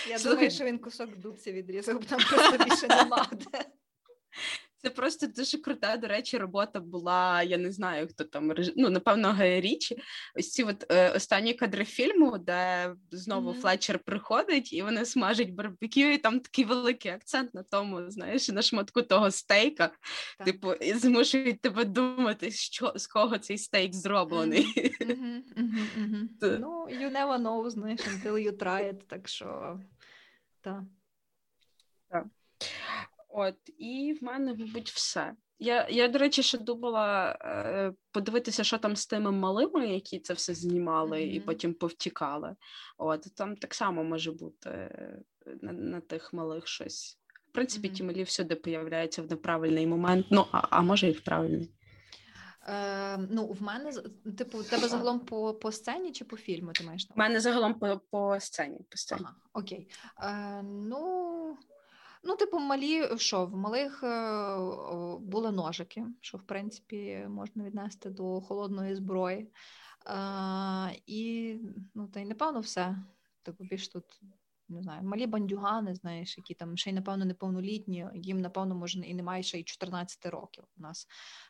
я 0.09 0.19
слухай. 0.19 0.35
думаю, 0.35 0.51
що 0.51 0.63
він 0.65 0.79
кусок 0.79 1.17
дубці 1.17 1.51
відрізав, 1.51 2.05
там 2.05 2.19
просто 2.29 2.65
більше 2.65 2.87
нема 2.87 3.29
де. 3.31 3.65
Це 4.85 4.91
просто 4.91 5.27
дуже 5.27 5.57
крута, 5.57 5.97
до 5.97 6.07
речі, 6.07 6.37
робота 6.37 6.79
була. 6.79 7.43
Я 7.43 7.57
не 7.57 7.71
знаю, 7.71 8.07
хто 8.07 8.23
там 8.23 8.53
ну, 8.75 8.89
напевно, 8.89 9.27
Гай 9.27 9.61
Річі. 9.61 9.97
Ось 10.35 10.51
ці 10.51 10.63
от 10.63 10.85
е, 10.91 11.09
останні 11.09 11.53
кадри 11.53 11.85
фільму, 11.85 12.37
де 12.37 12.91
знову 13.11 13.49
Мгм. 13.49 13.61
Флетчер 13.61 13.99
приходить 13.99 14.73
і 14.73 14.81
вони 14.81 15.05
смажать 15.05 15.49
барбекю, 15.49 15.99
і 15.99 16.17
там 16.17 16.39
такий 16.39 16.65
великий 16.65 17.11
акцент 17.11 17.53
на 17.53 17.63
тому, 17.63 18.11
знаєш, 18.11 18.49
на 18.49 18.61
шматку 18.61 19.01
того 19.01 19.31
стейка. 19.31 19.91
Так. 20.37 20.47
Типу, 20.47 20.73
і 20.73 20.93
змушують 20.93 21.61
тебе 21.61 21.85
думати, 21.85 22.51
що 22.51 22.93
з 22.95 23.07
кого 23.07 23.37
цей 23.37 23.57
стейк 23.57 23.93
зроблений. 23.93 24.65
Ну, 26.41 26.87
you 26.91 27.11
never 27.11 27.41
know, 27.41 27.69
знаєш, 27.69 28.01
until 28.01 28.33
you 28.33 28.51
try 28.51 28.93
it, 28.93 28.99
так 29.07 29.27
що, 29.27 29.79
так. 30.61 30.83
От, 33.37 33.55
і 33.77 34.17
в 34.21 34.23
мене, 34.23 34.53
мабуть, 34.53 34.89
все. 34.89 35.33
Я, 35.59 35.87
я, 35.89 36.07
до 36.07 36.19
речі, 36.19 36.43
ще 36.43 36.57
думала 36.57 37.37
е, 37.41 37.93
подивитися, 38.11 38.63
що 38.63 38.77
там 38.77 38.95
з 38.95 39.07
тими 39.07 39.31
малими, 39.31 39.87
які 39.87 40.19
це 40.19 40.33
все 40.33 40.53
знімали 40.53 41.23
і 41.23 41.39
потім 41.39 41.73
повтікали. 41.73 42.55
От 42.97 43.35
там 43.35 43.55
так 43.55 43.73
само 43.73 44.03
може 44.03 44.31
бути 44.31 44.69
е, 44.69 45.19
на, 45.61 45.71
на 45.71 45.99
тих 45.99 46.33
малих 46.33 46.67
щось. 46.67 47.19
В 47.49 47.51
принципі, 47.51 47.87
Мгм. 47.87 47.95
ті 47.97 48.03
малі 48.03 48.23
всюди 48.23 48.55
появляються 48.55 49.21
в 49.21 49.29
неправильний 49.29 49.87
момент. 49.87 50.25
Ну, 50.29 50.45
а, 50.51 50.67
а 50.69 50.81
може 50.81 51.07
і 51.09 51.11
в 51.11 51.21
правильний. 51.21 51.71
Е, 52.67 53.17
ну, 53.17 53.47
в 53.47 53.61
мене, 53.61 53.91
типу, 54.37 54.63
тебе 54.63 54.87
загалом 54.87 55.19
по, 55.19 55.53
по 55.53 55.71
сцені 55.71 56.11
чи 56.11 56.25
по 56.25 56.37
фільму 56.37 56.71
ти 56.71 56.83
маєш? 56.83 57.07
У 57.15 57.19
мене 57.19 57.39
загалом 57.39 57.73
по, 57.73 58.01
по 58.11 58.39
сцені. 58.39 58.79
По 58.89 58.97
сцені. 58.97 59.21
Ага, 59.23 59.35
окей. 59.53 59.87
Е, 60.23 60.63
ну, 60.63 61.57
ну, 62.25 62.35
типу, 62.35 62.59
малі, 62.59 63.17
що, 63.17 63.45
в 63.45 63.55
малих 63.55 64.03
е, 64.03 64.57
були 65.19 65.51
ножики, 65.51 66.05
що, 66.21 66.37
в 66.37 66.43
принципі, 66.43 67.25
можна 67.29 67.63
віднести 67.63 68.09
до 68.09 68.41
холодної 68.41 68.95
зброї. 68.95 69.51
Е, 70.07 71.01
і, 71.05 71.55
ну, 71.95 72.07
та 72.07 72.19
й 72.19 72.25
напевно 72.25 72.59
все. 72.59 72.97
Типу, 73.43 73.63
більш 73.63 73.87
тут, 73.87 74.21
не 74.69 74.81
знаю, 74.81 75.03
малі 75.03 75.27
бандюгани, 75.27 75.95
знаєш, 75.95 76.37
які 76.37 76.53
там 76.53 76.77
ще 76.77 76.89
й, 76.89 76.93
напевно, 76.93 77.25
неповнолітні, 77.25 78.07
їм, 78.13 78.41
напевно, 78.41 78.75
може, 78.75 78.99
і 78.99 79.13
немає 79.13 79.43
ще 79.43 79.59
й 79.59 79.63
14 79.63 80.25
років. 80.25 80.63
У 80.77 80.81
нас 80.81 81.07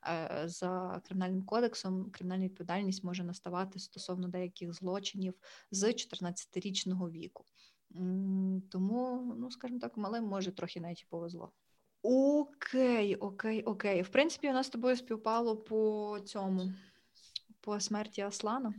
е, 0.08 0.44
за 0.46 1.02
кримінальним 1.06 1.46
кодексом 1.46 2.12
кримінальна 2.12 2.46
відповідальність 2.46 3.04
може 3.04 3.24
наставати 3.24 3.80
стосовно 3.80 4.28
деяких 4.28 4.74
злочинів 4.74 5.34
з 5.72 5.84
14-річного 5.84 7.10
віку. 7.10 7.46
Тому, 8.62 9.34
ну 9.38 9.52
скажімо 9.52 9.80
так, 9.80 9.98
малим 9.98 10.24
може 10.24 10.52
трохи 10.52 10.80
навіть 10.82 11.02
і 11.02 11.06
повезло. 11.10 11.52
Окей, 12.02 13.16
окей, 13.16 13.64
окей. 13.64 14.02
В 14.02 14.10
принципі, 14.10 14.50
у 14.50 14.54
нас 14.54 14.68
з 14.68 14.70
тобою 14.70 14.96
співпало 14.96 15.58
по 15.58 16.20
цьому, 16.26 16.72
по 17.62 17.80
смерті 17.80 18.22
Аслана. 18.22 18.74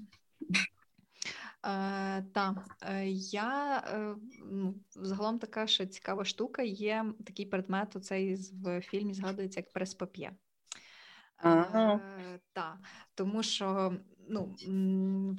Е, 1.66 2.22
Та 2.22 2.64
е, 2.82 3.08
я 3.08 3.78
е, 3.78 4.16
ну, 4.50 4.74
загалом 4.90 5.38
така 5.38 5.66
ще 5.66 5.86
цікава 5.86 6.24
штука. 6.24 6.62
Є 6.62 7.04
такий 7.26 7.46
предмет, 7.46 7.96
оцей 7.96 8.34
в 8.34 8.80
фільмі 8.80 9.14
згадується 9.14 9.60
як 9.60 9.72
прес-пап'є. 9.72 10.32
Ага. 11.36 11.94
Е, 11.94 12.40
та, 12.52 12.78
тому 13.14 13.42
що 13.42 13.96
ну, 14.28 14.56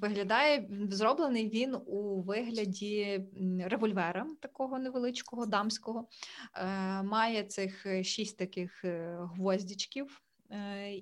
виглядає 0.01 0.69
зроблений 0.89 1.49
він 1.49 1.75
у 1.85 2.21
вигляді 2.21 3.25
револьвера, 3.59 4.27
такого 4.39 4.79
невеличкого 4.79 5.45
дамського. 5.45 6.07
Е, 6.55 7.03
Має 7.03 7.43
цих 7.43 7.85
е, 7.85 8.03
шість 8.03 8.37
таких 8.37 8.85
е, 8.85 9.17
гвоздічків, 9.35 10.21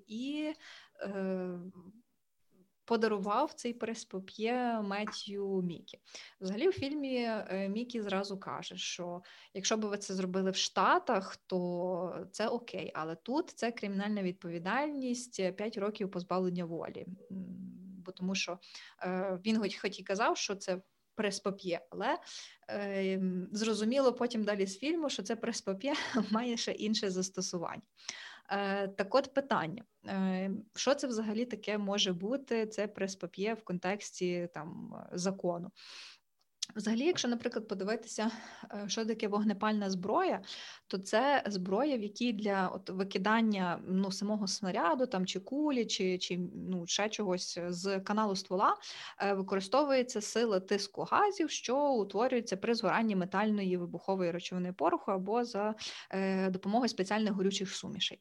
і 0.07 0.53
подарував 2.85 3.53
цей 3.53 3.73
прес-пап'є 3.73 4.81
Меттью 4.81 5.61
Мікі. 5.61 5.99
Взагалі, 6.41 6.69
у 6.69 6.71
фільмі 6.71 7.29
Мікі 7.69 8.01
зразу 8.01 8.37
каже, 8.39 8.77
що 8.77 9.21
якщо 9.53 9.77
б 9.77 9.85
ви 9.85 9.97
це 9.97 10.13
зробили 10.13 10.51
в 10.51 10.55
Штатах, 10.55 11.35
то 11.35 12.27
це 12.31 12.47
окей, 12.47 12.91
але 12.95 13.15
тут 13.15 13.49
це 13.49 13.71
кримінальна 13.71 14.23
відповідальність 14.23 15.55
5 15.55 15.77
років 15.77 16.11
позбавлення 16.11 16.65
волі. 16.65 17.05
Бо 18.05 18.11
тому 18.11 18.35
що 18.35 18.59
е, 19.03 19.39
він 19.45 19.59
хоч, 19.59 19.75
хоч 19.75 19.99
і 19.99 20.03
казав, 20.03 20.37
що 20.37 20.55
це 20.55 20.81
прес-пап'є, 21.15 21.81
але 21.89 22.17
е, 22.69 23.21
зрозуміло 23.51 24.13
потім 24.13 24.43
далі 24.43 24.67
з 24.67 24.77
фільму, 24.77 25.09
що 25.09 25.23
це 25.23 25.35
прес-пап'є 25.35 25.93
має 26.31 26.57
ще 26.57 26.71
інше 26.71 27.09
застосування. 27.09 27.81
Е, 28.49 28.87
Так 28.87 29.15
от 29.15 29.33
питання: 29.33 29.83
Е, 30.07 30.51
що 30.75 30.95
це 30.95 31.07
взагалі 31.07 31.45
таке 31.45 31.77
може 31.77 32.13
бути? 32.13 32.67
Це 32.67 32.87
прес-пап'є 32.87 33.53
в 33.53 33.63
контексті 33.63 34.49
там 34.53 34.95
закону. 35.11 35.71
Взагалі, 36.75 37.05
якщо, 37.05 37.27
наприклад, 37.27 37.67
подивитися, 37.67 38.31
е, 38.73 38.83
що 38.87 39.05
таке 39.05 39.27
вогнепальна 39.27 39.89
зброя, 39.89 40.41
то 40.87 40.97
це 40.97 41.43
зброя, 41.47 41.97
в 41.97 42.01
якій 42.01 42.33
для 42.33 42.67
от 42.67 42.89
викидання 42.89 43.79
ну, 43.87 44.11
самого 44.11 44.47
снаряду 44.47 45.05
там, 45.05 45.25
чи 45.25 45.39
кулі, 45.39 45.85
чи, 45.85 46.17
чи 46.17 46.39
ну, 46.69 46.87
ще 46.87 47.09
чогось 47.09 47.59
з 47.67 47.99
каналу 47.99 48.35
ствола 48.35 48.75
е, 49.21 49.33
використовується 49.33 50.21
сила 50.21 50.59
тиску 50.59 51.03
газів, 51.03 51.49
що 51.49 51.89
утворюється 51.89 52.57
при 52.57 52.75
згоранні 52.75 53.15
метальної 53.15 53.77
вибухової 53.77 54.31
речовини 54.31 54.73
пороху 54.73 55.11
або 55.11 55.45
за 55.45 55.75
е, 56.11 56.49
допомогою 56.49 56.89
спеціальних 56.89 57.33
горючих 57.33 57.75
сумішей. 57.75 58.19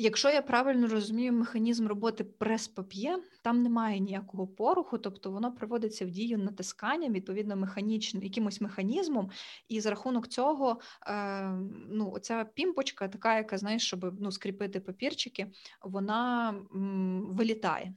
Якщо 0.00 0.30
я 0.30 0.42
правильно 0.42 0.88
розумію 0.88 1.32
механізм 1.32 1.86
роботи 1.86 2.24
прес-пап'є, 2.24 3.18
там 3.42 3.62
немає 3.62 3.98
ніякого 3.98 4.46
пороху, 4.46 4.98
тобто 4.98 5.30
воно 5.30 5.52
приводиться 5.52 6.06
в 6.06 6.10
дію 6.10 6.38
натисканням, 6.38 7.12
відповідно, 7.12 7.56
механічним 7.56 8.22
якимось 8.22 8.60
механізмом, 8.60 9.30
і 9.68 9.80
за 9.80 9.90
рахунок 9.90 10.28
цього 10.28 10.80
е, 11.06 11.48
ну, 11.90 12.10
оця 12.10 12.44
пімпочка, 12.44 13.08
така, 13.08 13.36
яка 13.36 13.58
знаєш, 13.58 13.86
щоб 13.86 14.20
ну, 14.20 14.32
скріпити 14.32 14.80
папірчики, 14.80 15.46
вона 15.82 16.48
м, 16.74 17.26
вилітає. 17.30 17.94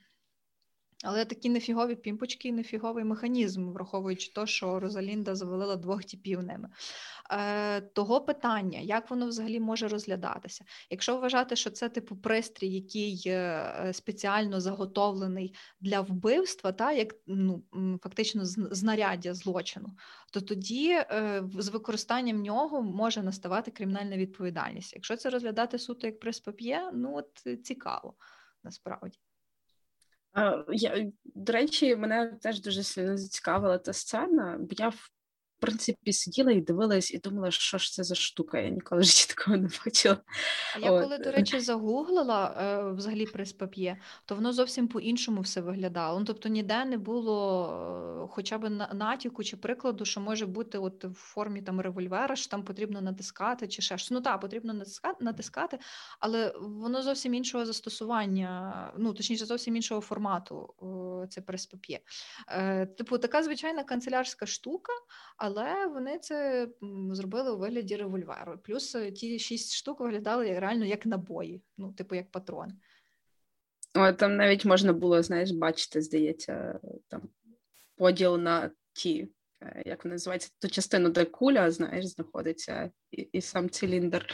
Але 1.03 1.25
такі 1.25 1.49
нефігові 1.49 1.95
пімпочки 1.95 2.47
і 2.47 2.51
нефіговий 2.51 3.03
механізм, 3.03 3.71
враховуючи 3.71 4.31
те, 4.33 4.47
що 4.47 4.79
Розалінда 4.79 5.35
завалила 5.35 5.75
двох 5.75 6.03
типів 6.03 6.43
ними. 6.43 6.69
Е, 7.31 7.81
Того 7.81 8.21
питання, 8.21 8.79
як 8.79 9.09
воно 9.09 9.27
взагалі 9.27 9.59
може 9.59 9.87
розглядатися? 9.87 10.65
Якщо 10.89 11.17
вважати, 11.17 11.55
що 11.55 11.69
це 11.69 11.89
типу 11.89 12.15
пристрій, 12.15 12.69
який 12.69 13.23
е, 13.27 13.91
спеціально 13.93 14.61
заготовлений 14.61 15.55
для 15.79 16.01
вбивства, 16.01 16.71
та 16.71 16.91
як 16.91 17.15
ну, 17.27 17.63
фактично 18.03 18.45
знаряддя 18.45 19.33
злочину, 19.33 19.89
то 20.33 20.41
тоді 20.41 20.91
е, 20.91 21.43
з 21.57 21.69
використанням 21.69 22.41
нього 22.41 22.81
може 22.81 23.23
наставати 23.23 23.71
кримінальна 23.71 24.17
відповідальність. 24.17 24.93
Якщо 24.93 25.15
це 25.17 25.29
розглядати 25.29 25.79
суто 25.79 26.07
як 26.07 26.19
прес-пап'є, 26.19 26.91
ну 26.93 27.15
от 27.15 27.63
цікаво 27.63 28.13
насправді. 28.63 29.19
А, 30.33 30.63
я, 30.69 31.11
до 31.23 31.53
речі, 31.53 31.95
мене 31.95 32.27
теж 32.41 32.61
дуже 32.61 32.83
сильно 32.83 33.17
зацікавила 33.17 33.77
та 33.77 33.93
сцена, 33.93 34.57
бо 34.59 34.67
я 34.69 34.89
в 34.89 35.09
принципі 35.61 36.13
сиділа 36.13 36.51
і 36.51 36.61
дивилась, 36.61 37.11
і 37.11 37.17
думала, 37.17 37.51
що 37.51 37.77
ж 37.77 37.91
це 37.91 38.03
за 38.03 38.15
штука. 38.15 38.59
Я 38.59 38.69
ніколи 38.69 39.01
в 39.01 39.03
житті 39.03 39.33
такого 39.35 39.57
не 39.57 39.69
бачила. 39.85 40.17
А 40.75 40.79
я 40.79 40.91
От. 40.91 41.03
коли, 41.03 41.17
до 41.17 41.31
речі, 41.31 41.59
загуглила 41.59 42.55
е, 42.61 42.91
взагалі 42.93 43.25
прес-пап'є, 43.25 43.97
то 44.25 44.35
воно 44.35 44.53
зовсім 44.53 44.87
по-іншому 44.87 45.41
все 45.41 45.61
виглядало. 45.61 46.19
Ну, 46.19 46.25
тобто 46.25 46.49
ніде 46.49 46.85
не 46.85 46.97
було 46.97 48.23
е, 48.23 48.27
хоча 48.31 48.57
б 48.57 48.69
натяку 48.93 49.43
чи 49.43 49.57
прикладу, 49.57 50.05
що 50.05 50.21
може 50.21 50.45
бути 50.45 50.77
от 50.77 51.05
в 51.05 51.13
формі 51.13 51.61
там 51.61 51.81
револьвера, 51.81 52.35
що 52.35 52.49
там 52.49 52.63
потрібно 52.63 53.01
натискати 53.01 53.67
чи 53.67 53.81
ще 53.81 53.97
щось. 53.97 54.11
Ну 54.11 54.21
так, 54.21 54.41
потрібно 54.41 54.73
натискати, 54.73 55.23
натискати, 55.23 55.79
але 56.19 56.53
воно 56.59 57.01
зовсім 57.01 57.33
іншого 57.33 57.65
застосування, 57.65 58.93
ну 58.97 59.13
точніше, 59.13 59.45
зовсім 59.45 59.75
іншого 59.75 60.01
формату. 60.01 60.73
е, 61.23 61.27
Це 61.27 61.41
прес-пап'є. 61.41 61.99
Типу, 62.97 63.17
така 63.17 63.43
звичайна 63.43 63.83
канцелярська 63.83 64.45
штука, 64.45 64.93
але 65.37 65.50
вони 65.93 66.19
це 66.19 66.67
зробили 67.11 67.51
у 67.51 67.57
вигляді 67.57 67.95
револьверу. 67.95 68.59
Плюс 68.63 68.95
е, 68.95 69.11
ті 69.11 69.39
шість 69.39 69.73
штук 69.73 69.99
виглядали 69.99 70.59
реально 70.59 70.85
як 70.85 71.05
набої, 71.05 71.61
ну, 71.77 71.93
типу, 71.93 72.15
як 72.15 72.31
патрони. 72.31 72.73
О, 73.95 74.11
там 74.13 74.35
навіть 74.35 74.65
можна 74.65 74.93
було, 74.93 75.23
знаєш, 75.23 75.51
бачити, 75.51 76.01
здається, 76.01 76.79
там 77.07 77.21
поділ 77.95 78.37
на 78.37 78.71
ті, 78.93 79.29
як 79.85 80.05
вони 80.05 80.15
називаються, 80.15 80.51
ту 80.59 80.67
частину, 80.67 81.09
де 81.09 81.25
куля, 81.25 81.71
знаєш, 81.71 82.05
знаходиться, 82.05 82.91
і, 83.11 83.21
і 83.21 83.41
сам 83.41 83.69
циліндр. 83.69 84.25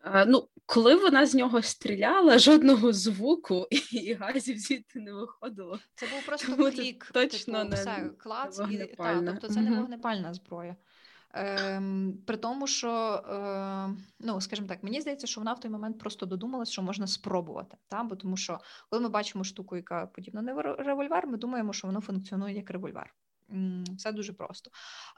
А, 0.00 0.24
ну, 0.24 0.48
коли 0.66 0.94
вона 0.94 1.26
з 1.26 1.34
нього 1.34 1.62
стріляла, 1.62 2.38
жодного 2.38 2.92
звуку 2.92 3.66
і, 3.70 3.96
і 3.96 4.14
газів 4.14 4.58
звідти 4.58 5.00
не 5.00 5.12
виходило. 5.12 5.78
Це 5.94 6.06
був 6.06 6.26
просто 6.26 6.52
Тому 6.52 6.70
це 6.70 6.76
клік, 6.76 7.10
точно 7.12 7.58
типу, 7.58 7.68
не- 7.70 7.76
все, 7.76 8.10
клац, 8.18 8.58
не 8.58 8.74
і, 8.74 8.96
та, 8.96 9.22
тобто 9.22 9.48
це 9.48 9.60
не 9.60 9.76
вогнепальна 9.76 10.34
зброя. 10.34 10.76
Ем, 11.34 12.18
при 12.26 12.36
тому, 12.36 12.66
що, 12.66 12.90
е, 13.30 14.02
ну, 14.20 14.40
скажімо 14.40 14.68
так, 14.68 14.82
мені 14.82 15.00
здається, 15.00 15.26
що 15.26 15.40
вона 15.40 15.52
в 15.52 15.60
той 15.60 15.70
момент 15.70 15.98
просто 15.98 16.26
додумалась, 16.26 16.70
що 16.70 16.82
можна 16.82 17.06
спробувати. 17.06 17.76
Та? 17.88 18.02
Бо 18.02 18.16
тому 18.16 18.36
що, 18.36 18.60
коли 18.90 19.02
ми 19.02 19.08
бачимо 19.08 19.44
штуку, 19.44 19.76
яка 19.76 20.06
подібна 20.06 20.42
на 20.42 20.54
ре- 20.54 20.82
револьвер, 20.84 21.26
ми 21.26 21.36
думаємо, 21.38 21.72
що 21.72 21.86
воно 21.86 22.00
функціонує 22.00 22.54
як 22.56 22.70
револьвер. 22.70 23.14
Все 23.96 24.12
дуже 24.12 24.32
просто. 24.32 24.70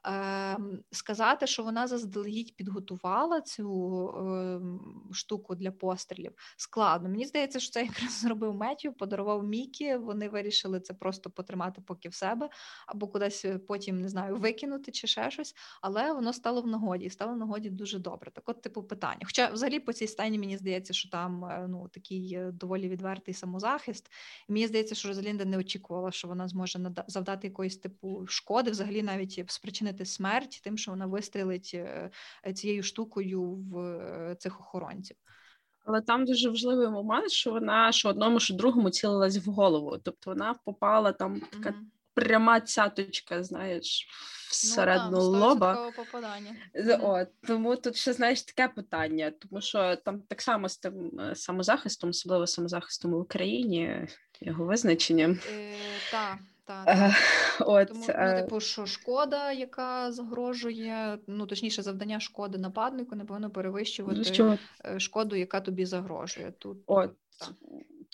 Ем, 0.04 0.82
сказати, 0.90 1.46
що 1.46 1.62
вона 1.62 1.86
заздалегідь 1.86 2.56
підготувала 2.56 3.40
цю 3.40 4.08
ем, 4.08 4.80
штуку 5.12 5.54
для 5.54 5.70
пострілів, 5.70 6.32
складно. 6.56 7.08
Мені 7.08 7.24
здається, 7.24 7.60
що 7.60 7.70
це 7.70 7.82
якраз 7.82 8.20
зробив 8.20 8.54
Меттю, 8.54 8.92
подарував 8.92 9.44
Мікі. 9.44 9.96
Вони 9.96 10.28
вирішили 10.28 10.80
це 10.80 10.94
просто 10.94 11.30
потримати 11.30 11.80
поки 11.80 12.08
в 12.08 12.14
себе, 12.14 12.48
або 12.86 13.08
кудись 13.08 13.44
е, 13.44 13.58
потім 13.58 14.00
не 14.00 14.08
знаю, 14.08 14.36
викинути 14.36 14.92
чи 14.92 15.06
ще 15.06 15.30
щось. 15.30 15.54
Але 15.80 16.12
воно 16.12 16.32
стало 16.32 16.62
в 16.62 16.66
нагоді, 16.66 17.04
і 17.04 17.10
стало 17.10 17.32
в 17.32 17.36
нагоді 17.36 17.70
дуже 17.70 17.98
добре. 17.98 18.30
Так, 18.30 18.48
от, 18.48 18.62
типу, 18.62 18.82
питання. 18.82 19.20
Хоча, 19.24 19.50
взагалі, 19.50 19.80
по 19.80 19.92
цій 19.92 20.06
сцені 20.06 20.38
мені 20.38 20.56
здається, 20.56 20.92
що 20.92 21.08
там 21.08 21.44
е, 21.44 21.66
ну 21.68 21.88
такий 21.88 22.34
е, 22.34 22.50
доволі 22.52 22.88
відвертий 22.88 23.34
самозахист. 23.34 24.10
І 24.48 24.52
мені 24.52 24.66
здається, 24.66 24.94
що 24.94 25.08
Розалінда 25.08 25.44
не 25.44 25.58
очікувала, 25.58 26.12
що 26.12 26.28
вона 26.28 26.48
зможе 26.48 26.80
завдати 27.06 27.46
якоїсь 27.46 27.76
типу 27.76 28.23
шкоди, 28.30 28.70
взагалі 28.70 29.02
навіть 29.02 29.44
спричинити 29.46 30.04
смерть 30.04 30.60
тим, 30.64 30.78
що 30.78 30.90
вона 30.90 31.06
вистрілить 31.06 31.70
е, 31.74 32.10
цією 32.54 32.82
штукою 32.82 33.42
в 33.42 33.78
е, 33.78 34.36
цих 34.38 34.60
охоронців. 34.60 35.16
Але 35.84 36.00
там 36.00 36.24
дуже 36.24 36.48
важливий 36.48 36.88
момент, 36.88 37.30
що 37.30 37.50
вона 37.50 37.92
що 37.92 38.08
одному, 38.08 38.40
що 38.40 38.54
другому 38.54 38.90
цілилась 38.90 39.46
в 39.46 39.50
голову. 39.50 39.98
Тобто 39.98 40.30
вона 40.30 40.54
попала 40.64 41.12
там 41.12 41.40
така 41.40 41.70
Мгм. 41.70 41.90
пряма 42.14 42.60
цяточка, 42.60 43.42
знаєш, 43.42 44.08
всередину 44.50 45.10
ну, 45.10 45.32
так, 45.32 45.40
лоба. 45.40 45.90
попадання. 45.96 46.56
От, 47.00 47.28
тому 47.46 47.76
тут 47.76 47.96
ще 47.96 48.12
знаєш 48.12 48.42
таке 48.42 48.68
питання, 48.68 49.30
тому 49.30 49.60
що 49.60 49.96
там 49.96 50.20
так 50.20 50.42
само 50.42 50.68
з 50.68 50.78
тим 50.78 51.20
е, 51.20 51.34
самозахистом, 51.34 52.10
особливо 52.10 52.46
самозахистом 52.46 53.12
в 53.12 53.18
Україні, 53.18 54.08
його 54.40 54.64
визначенням. 54.64 55.38
Е, 55.52 55.76
та, 56.10 56.38
та, 56.64 56.84
Е. 56.86 57.14
От, 57.60 57.88
Тому, 57.88 58.04
е, 58.08 58.34
ну, 58.36 58.42
типу, 58.42 58.60
що 58.60 58.86
шкода, 58.86 59.52
яка 59.52 60.12
загрожує, 60.12 61.18
ну 61.26 61.46
точніше, 61.46 61.82
завдання 61.82 62.20
шкоди 62.20 62.58
нападнику 62.58 63.16
не 63.16 63.24
повинно 63.24 63.50
перевищувати 63.50 64.24
що, 64.24 64.58
е, 64.84 65.00
шкоду, 65.00 65.36
яка 65.36 65.60
тобі 65.60 65.84
загрожує. 65.86 66.52
Тут 66.58 66.78
от, 66.86 67.10
так. 67.38 67.52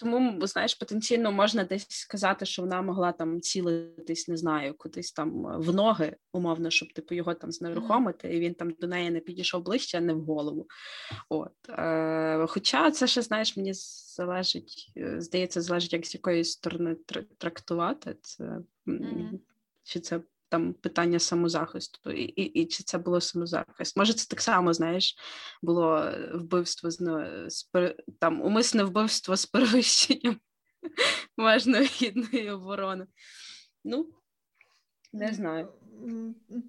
Тому 0.00 0.46
знаєш, 0.46 0.74
потенційно 0.74 1.32
можна 1.32 1.64
десь 1.64 1.86
сказати, 1.88 2.46
що 2.46 2.62
вона 2.62 2.82
могла 2.82 3.12
там 3.12 3.40
цілитись, 3.40 4.28
не 4.28 4.36
знаю, 4.36 4.74
кудись 4.78 5.12
там 5.12 5.60
в 5.60 5.74
ноги, 5.74 6.16
умовно, 6.32 6.70
щоб 6.70 6.92
типу 6.92 7.14
його 7.14 7.34
там 7.34 7.52
знерухомити, 7.52 8.36
і 8.36 8.40
він 8.40 8.54
там 8.54 8.70
до 8.70 8.86
неї 8.86 9.10
не 9.10 9.20
підійшов 9.20 9.62
ближче, 9.62 9.98
а 9.98 10.00
не 10.00 10.12
в 10.12 10.20
голову. 10.20 10.66
От. 11.28 11.52
Е, 11.68 12.46
Хоча 12.48 12.90
це 12.90 13.06
ще, 13.06 13.22
знаєш, 13.22 13.56
мені 13.56 13.72
залежить, 14.16 14.92
е, 14.96 15.20
здається, 15.20 15.60
залежить, 15.60 15.92
як 15.92 16.06
з 16.06 16.14
якої 16.14 16.44
сторони 16.44 16.96
трактувати 17.38 18.16
це. 18.22 18.58
Mm-hmm. 18.86 19.38
Чи 19.82 20.00
це 20.00 20.20
там 20.50 20.72
питання 20.72 21.18
самозахисту, 21.18 22.10
і 22.10 22.22
і, 22.22 22.42
і 22.42 22.66
чи 22.66 22.82
це 22.82 22.98
було 22.98 23.20
самозахист? 23.20 23.96
Може, 23.96 24.12
це 24.12 24.26
так 24.28 24.40
само, 24.40 24.72
знаєш, 24.72 25.16
було 25.62 25.96
е, 25.96 26.30
вбивство 26.34 26.90
з 26.90 26.98
з 27.48 27.70
там 28.18 28.42
умисне 28.42 28.84
вбивство 28.84 29.36
з 29.36 29.46
перевищенням 29.46 30.36
важної 31.36 31.86
гідної 31.86 32.50
оборони. 32.50 33.06
Ну, 33.84 34.08
не 35.12 35.32
знаю. 35.32 35.68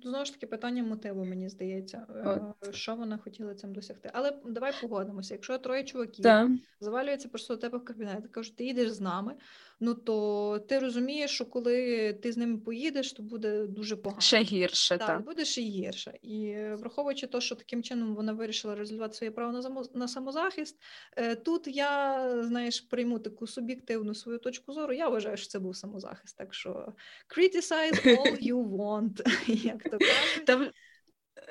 Знову 0.03 0.25
ж 0.25 0.33
таки, 0.33 0.47
питання 0.47 0.83
мотиву, 0.83 1.25
мені 1.25 1.49
здається, 1.49 2.07
От. 2.25 2.67
Е, 2.67 2.73
що 2.73 2.95
вона 2.95 3.17
хотіла 3.17 3.55
цим 3.55 3.73
досягти. 3.73 4.11
Але 4.13 4.39
давай 4.45 4.73
погодимося, 4.81 5.33
якщо 5.33 5.57
троє 5.57 5.83
чуваків 5.83 6.23
да. 6.23 6.49
завалюється 6.79 7.29
просто 7.29 7.55
до 7.55 7.61
тебе 7.61 7.77
в 7.77 7.85
кабінет, 7.85 8.27
кажуть, 8.27 8.55
ти 8.55 8.65
їдеш 8.65 8.89
з 8.89 9.01
нами, 9.01 9.35
ну 9.81 9.95
то 9.95 10.59
ти 10.67 10.79
розумієш, 10.79 11.31
що 11.31 11.45
коли 11.45 12.13
ти 12.13 12.31
з 12.31 12.37
ними 12.37 12.57
поїдеш, 12.57 13.13
то 13.13 13.23
буде 13.23 13.67
дуже 13.67 13.95
погано. 13.95 14.21
Ще 14.21 14.41
гірше, 14.41 14.97
так. 14.97 15.07
так. 15.07 15.25
буде 15.25 15.45
ще 15.45 15.61
гірше. 15.61 16.13
І 16.21 16.55
враховуючи 16.73 17.27
те, 17.27 17.41
що 17.41 17.55
таким 17.55 17.83
чином 17.83 18.15
вона 18.15 18.33
вирішила 18.33 18.75
реалізувати 18.75 19.13
своє 19.13 19.31
право 19.31 19.51
на 19.51 19.83
на 19.93 20.07
самозахист, 20.07 20.81
е, 21.15 21.35
тут 21.35 21.67
я, 21.67 22.27
знаєш, 22.43 22.81
прийму 22.81 23.19
таку 23.19 23.47
суб'єктивну 23.47 24.15
свою 24.15 24.37
точку 24.37 24.73
зору. 24.73 24.93
Я 24.93 25.09
вважаю, 25.09 25.37
що 25.37 25.47
це 25.47 25.59
був 25.59 25.75
самозахист. 25.75 26.37
Так 26.37 26.53
що 26.53 26.93
criticize 27.37 28.05
all 28.05 28.43
you 28.51 28.69
want, 28.69 29.45
як 29.65 29.83
то 29.83 29.97
кажуть. 29.97 30.73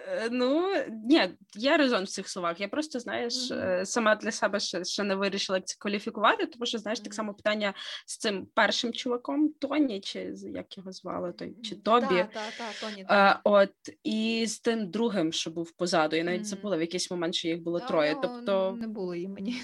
Е, 0.08 0.28
ну, 0.30 0.72
ні, 1.04 1.28
є 1.56 1.76
резон 1.76 2.04
в 2.04 2.08
цих 2.08 2.28
словах. 2.28 2.60
Я 2.60 2.68
просто, 2.68 3.00
знаєш, 3.00 3.34
mm-hmm. 3.34 3.84
сама 3.84 4.14
для 4.14 4.30
себе 4.30 4.60
ще 4.60 4.84
ще 4.84 5.02
не 5.02 5.14
вирішила 5.14 5.58
як 5.58 5.66
це 5.66 5.76
кваліфікувати, 5.78 6.46
тому 6.46 6.66
що, 6.66 6.78
знаєш, 6.78 7.00
mm-hmm. 7.00 7.04
так 7.04 7.14
само 7.14 7.34
питання 7.34 7.74
з 8.06 8.16
цим 8.16 8.46
першим 8.54 8.92
чуваком, 8.92 9.52
Тоні, 9.60 10.00
чи 10.00 10.34
як 10.54 10.76
його 10.76 10.92
звали, 10.92 11.32
той, 11.32 11.56
чи 11.62 11.76
Тобі. 11.76 12.06
Так, 12.06 12.30
так, 12.32 12.52
так, 12.58 12.74
Тоні. 12.80 13.04
А, 13.08 13.36
От, 13.44 13.72
і 14.04 14.46
з 14.46 14.60
тим 14.60 14.90
другим, 14.90 15.32
що 15.32 15.50
був 15.50 15.70
позаду. 15.70 16.16
Я 16.16 16.24
навіть 16.24 16.40
mm-hmm. 16.40 16.44
забула 16.44 16.76
в 16.76 16.80
якийсь 16.80 17.10
момент, 17.10 17.34
що 17.34 17.48
їх 17.48 17.62
було 17.62 17.80
троє. 17.80 18.14
Ну, 18.14 18.20
тобто... 18.22 18.76
Не 18.80 18.86
було 18.86 19.14
імені. 19.14 19.62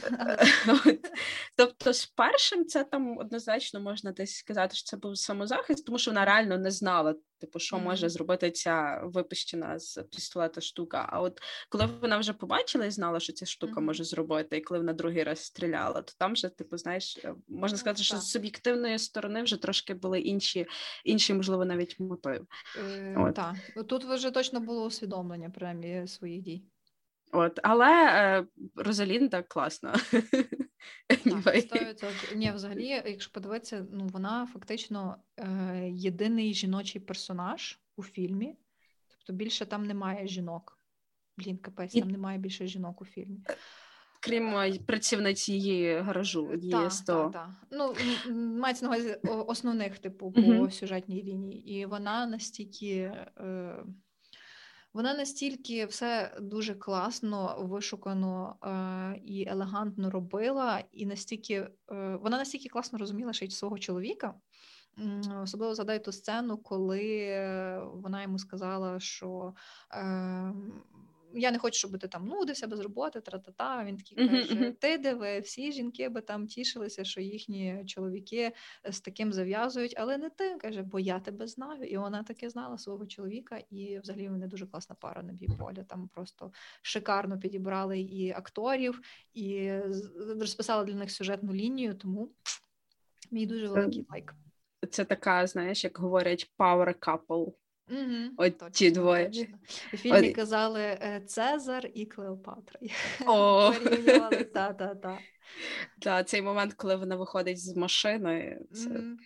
Тобто, 1.57 1.93
з 1.93 2.07
першим 2.07 2.65
це 2.65 2.85
там 2.85 3.19
однозначно 3.19 3.81
можна 3.81 4.13
десь 4.13 4.37
сказати, 4.37 4.77
що 4.77 4.85
це 4.85 4.97
був 4.97 5.19
самозахист, 5.19 5.87
тому 5.87 5.99
що 5.99 6.11
вона 6.11 6.25
реально 6.25 6.59
не 6.59 6.71
знала. 6.71 7.15
Типу, 7.41 7.59
що 7.59 7.77
mm-hmm. 7.77 7.85
може 7.85 8.09
зробити 8.09 8.51
ця 8.51 9.01
випущена 9.05 9.79
з 9.79 10.03
пістолета 10.03 10.61
штука? 10.61 11.07
А 11.09 11.21
от 11.21 11.41
коли 11.69 11.87
вона 11.87 12.19
вже 12.19 12.33
побачила 12.33 12.87
і 12.87 12.91
знала, 12.91 13.21
що 13.21 13.33
ця 13.33 13.47
штука 13.47 13.81
mm-hmm. 13.81 13.85
може 13.85 14.05
зробити, 14.05 14.57
і 14.57 14.61
коли 14.61 14.81
вона 14.81 14.93
другий 14.93 15.23
раз 15.23 15.45
стріляла, 15.45 16.03
то 16.03 16.13
там 16.19 16.33
вже, 16.33 16.49
типу, 16.49 16.77
знаєш, 16.77 17.19
е, 17.25 17.35
можна 17.49 17.79
сказати, 17.79 18.03
що 18.03 18.17
з 18.17 18.31
суб'єктивної 18.31 18.99
сторони 18.99 19.43
вже 19.43 19.57
трошки 19.57 19.95
були 19.95 20.21
інші, 20.21 20.67
інші 21.05 21.35
можливо, 21.35 21.65
навіть 21.65 22.01
мотиви. 22.01 22.47
Е, 22.79 23.33
Так, 23.37 23.55
тут 23.89 24.05
вже 24.05 24.31
точно 24.31 24.61
було 24.61 24.85
усвідомлення 24.85 25.51
принаймні 25.51 26.07
своїх 26.07 26.43
дій. 26.43 26.63
От, 27.33 27.61
але 27.63 27.89
е, 27.89 28.47
Розалінда 28.77 29.43
класна. 29.43 29.95
Так, 32.01 32.15
Ні, 32.37 32.51
взагалі, 32.51 32.87
якщо 32.87 33.33
подивитися, 33.33 33.87
ну 33.93 34.07
вона 34.07 34.47
фактично 34.47 35.17
е, 35.37 35.89
єдиний 35.93 36.55
жіночий 36.55 37.01
персонаж 37.01 37.79
у 37.97 38.03
фільмі, 38.03 38.57
тобто 39.09 39.33
більше 39.33 39.67
там 39.67 39.87
немає 39.87 40.27
жінок. 40.27 40.79
Блін, 41.37 41.59
капець, 41.59 41.93
там 41.93 42.11
немає 42.11 42.39
більше 42.39 42.67
жінок 42.67 43.03
у 43.03 43.05
фільмі. 43.05 43.41
Крім 44.21 44.79
працівниць 44.87 45.49
її 45.49 45.99
гаражу, 45.99 46.55
її 46.55 46.73
Так, 46.73 46.93
так, 47.07 47.33
так. 47.33 47.51
Ну, 47.71 47.95
мається 48.35 48.87
на 48.87 48.97
увазі 48.97 49.15
основних, 49.25 49.99
типу, 49.99 50.33
по 50.33 50.71
сюжетній 50.71 51.23
лінії. 51.23 51.73
І 51.73 51.87
вона 51.87 52.27
настільки. 52.27 52.95
Е, 53.39 53.85
вона 54.97 55.15
настільки 55.15 55.87
все 55.87 56.37
дуже 56.41 56.75
класно, 56.75 57.57
вишукано 57.61 58.57
е, 58.65 59.21
і 59.25 59.47
елегантно 59.49 60.11
робила, 60.11 60.85
і 60.93 61.07
настільки 61.07 61.55
е, 61.55 61.71
вона 62.23 62.39
настільки 62.39 62.69
класно 62.69 62.99
розуміла 62.99 63.33
ще 63.33 63.45
й 63.45 63.51
свого 63.51 63.79
чоловіка. 63.79 64.35
Особливо 65.43 65.75
згадаю 65.75 66.01
ту 66.01 66.13
сцену, 66.13 66.59
коли 66.59 67.29
вона 67.95 68.23
йому 68.23 68.39
сказала, 68.39 69.01
що 69.01 69.55
е, 69.93 70.53
я 71.37 71.51
не 71.51 71.59
хочу, 71.59 71.79
щоб 71.79 71.99
ти 71.99 72.09
там 72.09 72.27
нудився 72.27 72.67
без 72.67 72.81
роботи, 72.81 73.21
тра-та-та. 73.21 73.85
Він 73.85 73.97
такий 73.97 74.29
каже: 74.29 74.73
Ти 74.81 74.99
диви, 74.99 75.41
всі 75.41 75.73
жінки 75.73 76.09
би 76.09 76.21
там 76.21 76.47
тішилися, 76.47 77.05
що 77.05 77.21
їхні 77.21 77.85
чоловіки 77.87 78.53
е, 78.87 78.93
з 78.93 79.01
таким 79.01 79.33
зав'язують, 79.33 79.95
але 79.97 80.19
не 80.19 80.31
ти 80.31 80.55
каже, 80.55 80.83
бо 80.83 80.99
я 80.99 81.21
тебе 81.21 81.47
знаю. 81.47 81.85
І 81.85 81.97
вона 81.97 82.23
таки 82.23 82.51
знала 82.51 82.79
свого 82.79 83.07
чоловіка, 83.07 83.59
і 83.71 83.99
взагалі 83.99 84.29
вони 84.29 84.47
дуже 84.47 84.67
класна 84.67 84.97
пара 85.01 85.23
на 85.23 85.33
бійполі. 85.33 85.85
Там 85.89 86.09
просто 86.09 86.53
шикарно 86.83 87.39
підібрали 87.39 88.01
і 88.01 88.31
акторів, 88.31 89.01
і 89.35 89.73
розписали 90.41 90.85
для 90.85 90.95
них 90.95 91.11
сюжетну 91.11 91.55
лінію. 91.55 91.95
Тому 91.95 92.31
мій 93.31 93.47
дуже 93.47 93.69
великий 93.69 94.07
лайк. 94.11 94.35
Це 94.91 95.05
така, 95.05 95.47
знаєш, 95.47 95.85
як 95.85 95.99
говорять, 95.99 96.51
power 96.59 96.95
couple. 96.95 97.53
Угу, 97.91 98.31
От 98.37 98.59
точно, 98.59 98.71
ті 98.71 98.91
двоє. 98.91 99.27
Точно. 99.27 99.59
У 99.93 99.97
фільмі 99.97 100.29
От... 100.29 100.37
казали 100.37 100.81
е, 100.81 101.23
Цезар 101.27 101.91
і 101.95 102.07
Клеопатра. 102.07 102.81
О! 103.27 103.73
Та-та-та. 104.55 105.19
Та, 105.99 106.25
цей 106.25 106.43
момент, 106.43 106.75
коли 106.75 106.97
вона 106.97 107.17
виходить 107.17 107.61
з 107.61 107.77
машини, 107.77 108.61
це 108.73 108.89
mm 108.91 109.17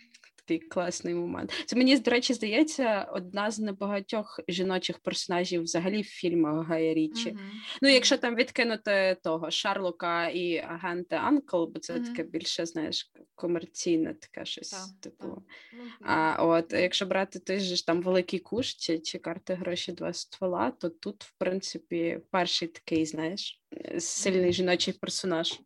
такий 0.51 0.67
класний 0.67 1.13
момент. 1.13 1.53
Це 1.65 1.75
мені, 1.75 1.97
до 1.97 2.11
речі, 2.11 2.33
здається, 2.33 3.07
одна 3.13 3.51
з 3.51 3.59
небагатьох 3.59 4.39
жіночих 4.47 4.99
персонажів 4.99 5.63
взагалі 5.63 6.01
в 6.01 6.05
фільмах 6.05 6.67
Гая 6.67 6.93
Річі. 6.93 7.29
Mm-hmm. 7.29 7.39
Ну, 7.81 7.89
якщо 7.89 8.17
там 8.17 8.35
відкинути 8.35 9.17
того 9.23 9.51
Шарлока 9.51 10.27
і 10.27 10.57
агента 10.57 11.15
Анкл, 11.15 11.63
бо 11.63 11.79
це 11.79 11.93
mm-hmm. 11.93 12.05
таке 12.05 12.23
більше, 12.23 12.65
знаєш, 12.65 13.11
комерційне 13.35 14.13
таке 14.13 14.45
щось. 14.45 14.69
Так, 14.69 14.87
типу. 14.99 15.43
Ну, 15.73 15.85
а 16.01 16.45
от 16.45 16.73
якщо 16.73 17.05
брати 17.05 17.39
той 17.39 17.59
ж 17.59 17.85
там 17.85 18.01
великий 18.01 18.39
куш 18.39 18.73
чи, 18.73 18.99
чи 18.99 19.19
карти 19.19 19.53
гроші 19.53 19.91
два 19.91 20.13
ствола, 20.13 20.71
то 20.71 20.89
тут, 20.89 21.23
в 21.23 21.33
принципі, 21.37 22.19
перший 22.31 22.67
такий, 22.67 23.05
знаєш, 23.05 23.61
сильний 23.99 24.53
жіночий 24.53 24.93
персонаж. 24.93 25.59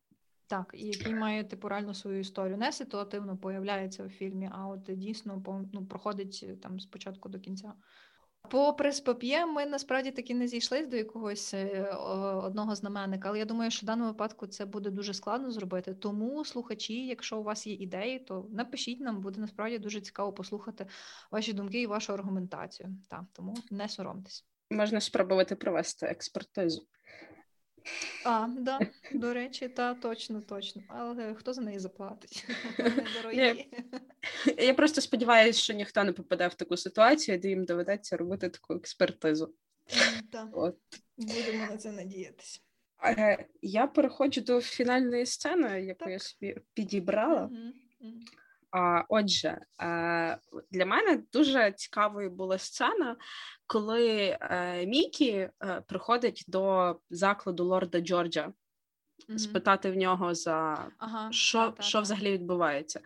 Так, 0.47 0.71
і 0.73 0.85
який 0.85 1.13
має 1.13 1.43
типу 1.43 1.69
реально 1.69 1.93
свою 1.93 2.19
історію. 2.19 2.57
Не 2.57 2.71
ситуативно 2.71 3.37
появляється 3.37 4.03
у 4.03 4.09
фільмі, 4.09 4.49
а 4.53 4.67
от 4.67 4.83
дійсно 4.83 5.43
ну, 5.73 5.85
проходить 5.85 6.45
е, 6.49 6.55
там 6.55 6.79
спочатку 6.79 7.29
до 7.29 7.39
кінця. 7.39 7.73
По 8.49 8.73
приспоп'є 8.73 9.45
ми 9.45 9.65
насправді 9.65 10.11
таки 10.11 10.35
не 10.35 10.47
зійшлись 10.47 10.87
до 10.87 10.97
якогось 10.97 11.53
е, 11.53 11.83
одного 12.43 12.75
знаменника, 12.75 13.29
але 13.29 13.39
я 13.39 13.45
думаю, 13.45 13.71
що 13.71 13.85
в 13.85 13.87
даному 13.87 14.09
випадку 14.09 14.47
це 14.47 14.65
буде 14.65 14.89
дуже 14.89 15.13
складно 15.13 15.51
зробити. 15.51 15.93
Тому 15.93 16.45
слухачі, 16.45 17.07
якщо 17.07 17.39
у 17.39 17.43
вас 17.43 17.67
є 17.67 17.73
ідеї, 17.73 18.19
то 18.19 18.47
напишіть 18.51 18.99
нам, 18.99 19.21
буде 19.21 19.41
насправді 19.41 19.79
дуже 19.79 20.01
цікаво 20.01 20.33
послухати 20.33 20.85
ваші 21.31 21.53
думки 21.53 21.81
і 21.81 21.87
вашу 21.87 22.13
аргументацію. 22.13 22.89
Так, 23.09 23.23
тому 23.33 23.55
не 23.71 23.89
соромтесь. 23.89 24.45
Можна 24.69 25.01
спробувати 25.01 25.55
провести 25.55 26.05
експертизу. 26.05 26.87
А, 28.25 28.47
да, 28.47 28.79
до 29.13 29.33
речі, 29.33 29.69
та 29.69 29.93
точно, 29.93 30.41
точно. 30.41 30.81
Але 30.87 31.33
хто 31.33 31.53
за 31.53 31.61
неї 31.61 31.79
заплатить? 31.79 32.45
Я, 33.33 33.55
я 34.57 34.73
просто 34.73 35.01
сподіваюся, 35.01 35.59
що 35.59 35.73
ніхто 35.73 36.03
не 36.03 36.13
попаде 36.13 36.47
в 36.47 36.53
таку 36.53 36.77
ситуацію, 36.77 37.37
де 37.37 37.49
їм 37.49 37.65
доведеться 37.65 38.17
робити 38.17 38.49
таку 38.49 38.73
експертизу. 38.73 39.53
Так, 40.31 40.47
От. 40.51 40.77
Будемо 41.17 41.65
на 41.65 41.77
це 41.77 41.91
надіятися. 41.91 42.59
Я 43.61 43.87
переходжу 43.87 44.41
до 44.41 44.61
фінальної 44.61 45.25
сцени, 45.25 45.81
яку 45.81 45.99
так. 45.99 46.09
я 46.09 46.19
собі 46.19 46.57
підібрала. 46.73 47.49
Угу. 47.51 48.13
Отже, 49.09 49.57
для 50.71 50.85
мене 50.85 51.23
дуже 51.33 51.71
цікавою 51.71 52.29
була 52.29 52.57
сцена, 52.57 53.15
коли 53.67 54.37
е, 54.41 54.85
Мікі 54.85 55.31
е, 55.31 55.51
приходить 55.87 56.43
до 56.47 56.95
закладу 57.09 57.65
лорда 57.65 57.99
Джорджа. 57.99 58.53
Mm-hmm. 59.29 59.39
Спитати 59.39 59.91
в 59.91 59.97
нього 59.97 60.35
за 60.35 60.87
ага, 60.97 61.31
що 61.31 61.57
та, 61.57 61.71
та, 61.71 61.83
що 61.83 62.01
взагалі 62.01 62.31
відбувається. 62.31 63.01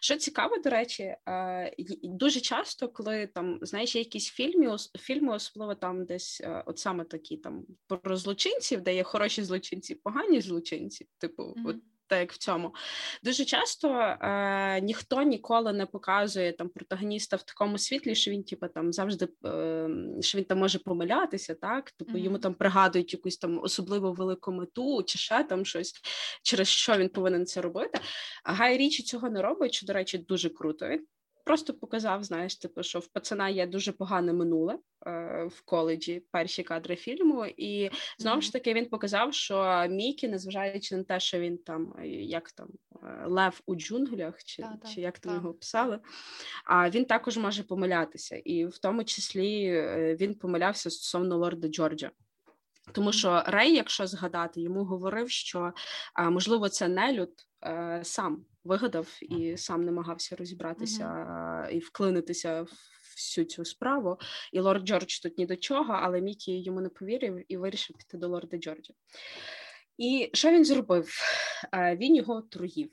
Що 0.00 0.16
цікаво, 0.16 0.56
до 0.58 0.70
речі, 0.70 1.02
е, 1.28 1.74
дуже 2.02 2.40
часто, 2.40 2.88
коли 2.88 3.26
там 3.26 3.58
знаєш, 3.62 3.96
є 3.96 4.02
якісь 4.02 4.28
фільми, 4.28 4.76
фільми, 4.98 5.34
особливо 5.34 5.74
там 5.74 6.04
десь 6.04 6.42
от 6.66 6.78
саме 6.78 7.04
такі 7.04 7.36
там 7.36 7.66
про 7.86 8.16
злочинців, 8.16 8.80
де 8.80 8.94
є 8.94 9.02
хороші 9.02 9.42
злочинці, 9.42 9.94
погані 9.94 10.40
злочинці, 10.40 11.08
типу, 11.18 11.42
mm-hmm. 11.42 11.68
от 11.68 11.76
так 12.06 12.20
як 12.20 12.32
в 12.32 12.38
цьому. 12.38 12.74
Дуже 13.22 13.44
часто 13.44 13.88
е, 13.90 14.80
ніхто 14.80 15.22
ніколи 15.22 15.72
не 15.72 15.86
показує 15.86 16.52
там 16.52 16.68
протагоніста 16.68 17.36
в 17.36 17.42
такому 17.42 17.78
світлі, 17.78 18.14
що 18.14 18.30
він, 18.30 18.44
типу, 18.44 18.68
там 18.68 18.92
завжди 18.92 19.28
е, 19.44 19.88
що 20.20 20.38
він 20.38 20.44
там 20.44 20.58
може 20.58 20.78
помилятися, 20.78 21.54
так? 21.54 21.90
Типу 21.90 22.12
mm-hmm. 22.12 22.24
йому 22.24 22.38
там 22.38 22.54
пригадують 22.54 23.12
якусь 23.12 23.36
там 23.36 23.60
особливо 23.62 24.12
велику 24.12 24.52
мету, 24.52 25.02
чи 25.02 25.18
ще 25.18 25.44
там 25.44 25.64
щось, 25.64 25.94
через 26.42 26.68
що 26.68 26.96
він 26.96 27.08
повинен 27.08 27.46
це 27.46 27.60
робити. 27.60 28.00
А 28.44 28.52
Гай 28.52 28.76
Річі 28.76 29.02
цього 29.02 29.30
не 29.30 29.42
робить, 29.42 29.74
що, 29.74 29.86
до 29.86 29.92
речі, 29.92 30.18
дуже 30.18 30.50
круто. 30.50 30.88
Він 30.88 31.06
просто 31.44 31.74
показав, 31.74 32.24
знаєш, 32.24 32.56
типу, 32.56 32.82
що 32.82 32.98
в 32.98 33.06
пацана 33.06 33.48
є 33.48 33.66
дуже 33.66 33.92
погане 33.92 34.32
минуле 34.32 34.78
е, 35.06 35.44
в 35.44 35.62
коледжі 35.64 36.22
перші 36.30 36.62
кадри 36.62 36.96
фільму, 36.96 37.46
і 37.46 37.90
знову 38.18 38.40
ж 38.40 38.52
таки 38.52 38.74
він 38.74 38.88
показав, 38.88 39.34
що 39.34 39.86
Мікі, 39.90 40.28
незважаючи 40.28 40.96
на 40.96 41.02
те, 41.02 41.20
що 41.20 41.38
він 41.40 41.58
там 41.58 41.94
е, 41.98 42.08
як 42.08 42.52
там 42.52 42.68
е, 43.02 43.24
лев 43.26 43.60
у 43.66 43.76
джунглях, 43.76 44.44
чи 44.44 44.62
та, 44.62 44.88
чи 44.88 45.00
як 45.00 45.18
там 45.18 45.34
його 45.34 45.54
писали, 45.54 45.98
а 46.64 46.90
він 46.90 47.04
також 47.04 47.36
може 47.36 47.62
помилятися, 47.62 48.36
і 48.36 48.66
в 48.66 48.78
тому 48.78 49.04
числі 49.04 49.64
е, 49.64 50.16
він 50.20 50.34
помилявся 50.34 50.90
стосовно 50.90 51.38
лорда 51.38 51.68
Джорджа. 51.68 52.10
Тому 52.92 53.12
що 53.12 53.42
Рей, 53.46 53.74
якщо 53.74 54.06
згадати, 54.06 54.60
йому 54.60 54.84
говорив, 54.84 55.30
що 55.30 55.72
можливо 56.30 56.68
це 56.68 56.88
нелюд 56.88 57.30
е, 57.66 58.00
сам 58.04 58.44
вигадав 58.64 59.18
і 59.22 59.56
сам 59.56 59.84
намагався 59.84 60.36
розібратися 60.36 61.04
mm-hmm. 61.04 61.70
і 61.70 61.78
вклинитися 61.78 62.62
в 62.62 62.72
всю 63.16 63.44
цю 63.44 63.64
справу. 63.64 64.18
І 64.52 64.60
лорд 64.60 64.86
Джордж 64.86 65.18
тут 65.18 65.38
ні 65.38 65.46
до 65.46 65.56
чого, 65.56 65.92
але 65.92 66.20
Мікі 66.20 66.62
йому 66.62 66.80
не 66.80 66.88
повірив 66.88 67.44
і 67.48 67.56
вирішив 67.56 67.96
піти 67.96 68.18
до 68.18 68.28
лорда 68.28 68.56
Джорджа. 68.56 68.94
І 69.98 70.30
що 70.32 70.50
він 70.50 70.64
зробив? 70.64 71.18
Він 71.72 72.16
його 72.16 72.34
отруїв. 72.34 72.90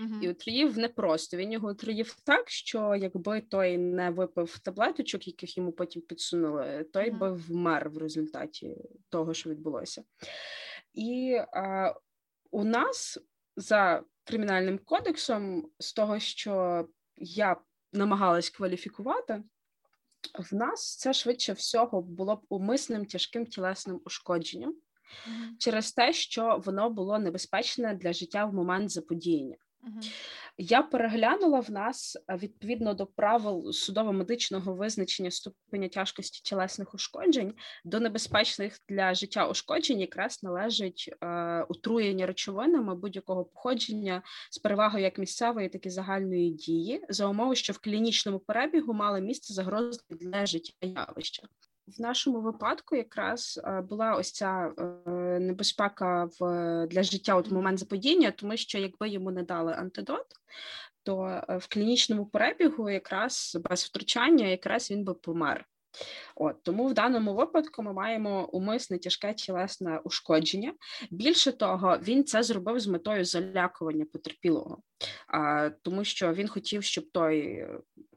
Uh-huh. 0.00 0.22
І 0.22 0.28
отруїв 0.28 0.78
непросто. 0.78 1.36
Він 1.36 1.52
його 1.52 1.68
отруїв 1.68 2.16
так, 2.24 2.50
що 2.50 2.94
якби 2.94 3.40
той 3.40 3.78
не 3.78 4.10
випив 4.10 4.58
таблеточок, 4.58 5.26
яких 5.26 5.56
йому 5.56 5.72
потім 5.72 6.02
підсунули, 6.02 6.86
той 6.92 7.10
uh-huh. 7.10 7.18
би 7.18 7.32
вмер 7.32 7.90
в 7.90 7.98
результаті 7.98 8.76
того, 9.08 9.34
що 9.34 9.50
відбулося. 9.50 10.02
І 10.94 11.40
а, 11.52 11.94
у 12.50 12.64
нас 12.64 13.18
за 13.56 14.02
кримінальним 14.30 14.78
кодексом, 14.78 15.70
з 15.78 15.92
того, 15.92 16.18
що 16.18 16.84
я 17.16 17.56
намагалась 17.92 18.50
кваліфікувати, 18.50 19.42
в 20.38 20.54
нас 20.54 20.96
це 20.96 21.12
швидше 21.12 21.52
всього 21.52 22.02
було 22.02 22.36
б 22.36 22.46
умисним 22.48 23.06
тяжким 23.06 23.46
тілесним 23.46 24.00
ушкодженням 24.04 24.70
mm-hmm. 24.70 25.56
через 25.58 25.92
те, 25.92 26.12
що 26.12 26.62
воно 26.64 26.90
було 26.90 27.18
небезпечне 27.18 27.94
для 27.94 28.12
життя 28.12 28.44
в 28.44 28.54
момент 28.54 28.90
заподіяння. 28.90 29.56
Я 30.58 30.82
переглянула 30.82 31.60
в 31.60 31.70
нас 31.70 32.18
відповідно 32.28 32.94
до 32.94 33.06
правил 33.06 33.72
судово-медичного 33.72 34.74
визначення 34.74 35.30
ступеня 35.30 35.88
тяжкості 35.88 36.40
тілесних 36.44 36.94
ушкоджень 36.94 37.54
до 37.84 38.00
небезпечних 38.00 38.78
для 38.88 39.14
життя 39.14 39.48
ушкоджень 39.48 40.00
якраз 40.00 40.42
належить 40.42 41.14
е, 41.22 41.26
отруєння 41.68 42.26
речовинами 42.26 42.94
будь-якого 42.94 43.44
походження 43.44 44.22
з 44.50 44.58
перевагою 44.58 45.04
як 45.04 45.18
місцевої, 45.18 45.68
так 45.68 45.86
і 45.86 45.90
загальної 45.90 46.50
дії 46.50 47.04
за 47.08 47.26
умови, 47.26 47.56
що 47.56 47.72
в 47.72 47.78
клінічному 47.78 48.38
перебігу 48.38 48.94
мали 48.94 49.20
місце 49.20 49.54
загрози 49.54 50.00
для 50.10 50.46
життя 50.46 50.72
явища. 50.80 51.42
В 51.98 52.00
нашому 52.00 52.40
випадку 52.40 52.96
якраз 52.96 53.60
е, 53.64 53.80
була 53.80 54.14
ось 54.14 54.32
ця 54.32 54.72
е, 54.78 55.10
небезпека 55.40 56.28
в 56.40 56.86
для 56.86 57.02
життя 57.02 57.34
от 57.34 57.50
момент 57.50 57.78
заподіння, 57.78 58.30
тому 58.30 58.56
що 58.56 58.78
якби 58.78 59.08
йому 59.08 59.30
не 59.30 59.42
дали 59.42 59.72
антидот, 59.72 60.26
то 61.02 61.26
е, 61.48 61.56
в 61.56 61.68
клінічному 61.68 62.26
перебігу, 62.26 62.90
якраз 62.90 63.58
без 63.70 63.84
втручання, 63.84 64.46
якраз 64.46 64.90
він 64.90 65.04
би 65.04 65.14
помер. 65.14 65.66
От 66.36 66.62
Тому 66.62 66.86
в 66.86 66.94
даному 66.94 67.34
випадку 67.34 67.82
ми 67.82 67.92
маємо 67.92 68.48
умисне 68.52 68.98
тяжке 68.98 69.34
тілесне 69.34 70.00
ушкодження. 70.04 70.74
Більше 71.10 71.52
того, 71.52 71.98
він 72.02 72.24
це 72.24 72.42
зробив 72.42 72.80
з 72.80 72.86
метою 72.86 73.24
залякування 73.24 74.04
потерпілого, 74.12 74.82
а, 75.26 75.70
тому 75.82 76.04
що 76.04 76.32
він 76.32 76.48
хотів, 76.48 76.84
щоб 76.84 77.10
той 77.12 77.66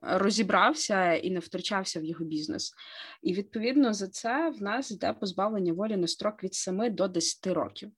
розібрався 0.04 1.14
і 1.14 1.32
не 1.32 1.40
втручався 1.40 2.00
в 2.00 2.04
його 2.04 2.26
бізнес. 2.26 2.74
І 3.22 3.34
відповідно 3.34 3.94
за 3.94 4.08
це 4.08 4.50
в 4.50 4.64
нас 4.64 4.92
йде 4.92 5.14
позбавлення 5.14 5.74
волі 5.74 5.98
на 5.98 6.08
строк 6.08 6.44
від 6.44 6.54
7 6.54 6.96
до 6.96 7.08
10 7.08 7.48
років. 7.48 7.92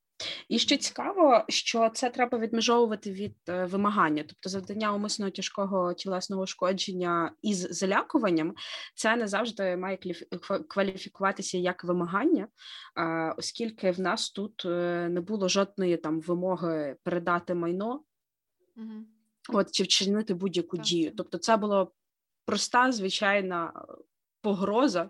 І 0.50 0.60
ще 0.60 0.78
цікаво, 0.78 1.46
що 1.48 1.90
це 1.90 2.10
треба 2.10 2.38
відмежовувати 2.38 3.12
від 3.12 3.36
е, 3.50 3.66
вимагання, 3.66 4.24
тобто 4.28 4.50
завдання 4.50 4.94
умисного 4.94 5.32
тяжкого 5.32 5.94
тілесного 5.94 6.44
ушкодження 6.44 7.32
із 7.42 7.58
залякуванням, 7.58 8.56
це 8.96 9.16
не 9.16 9.28
завжди 9.28 9.78
має 9.78 10.00
кваліфікуватися 10.70 11.58
як 11.58 11.84
вимагання, 11.84 12.48
оскільки 13.38 13.92
в 13.92 14.00
нас 14.00 14.30
тут 14.30 14.66
е, 14.66 15.08
не 15.10 15.22
було 15.22 15.50
жодної 15.50 15.98
там 15.98 16.22
вимоги 16.22 16.96
передати 17.04 17.56
майно, 17.56 18.02
угу. 18.78 19.06
От 19.50 19.72
чи 19.72 19.84
вчинити 19.84 20.34
будь-яку 20.34 20.78
так. 20.78 20.86
дію. 20.86 21.12
Тобто, 21.18 21.38
це 21.38 21.58
була 21.58 21.88
проста 22.46 22.92
звичайна 22.92 23.86
погроза, 24.42 25.10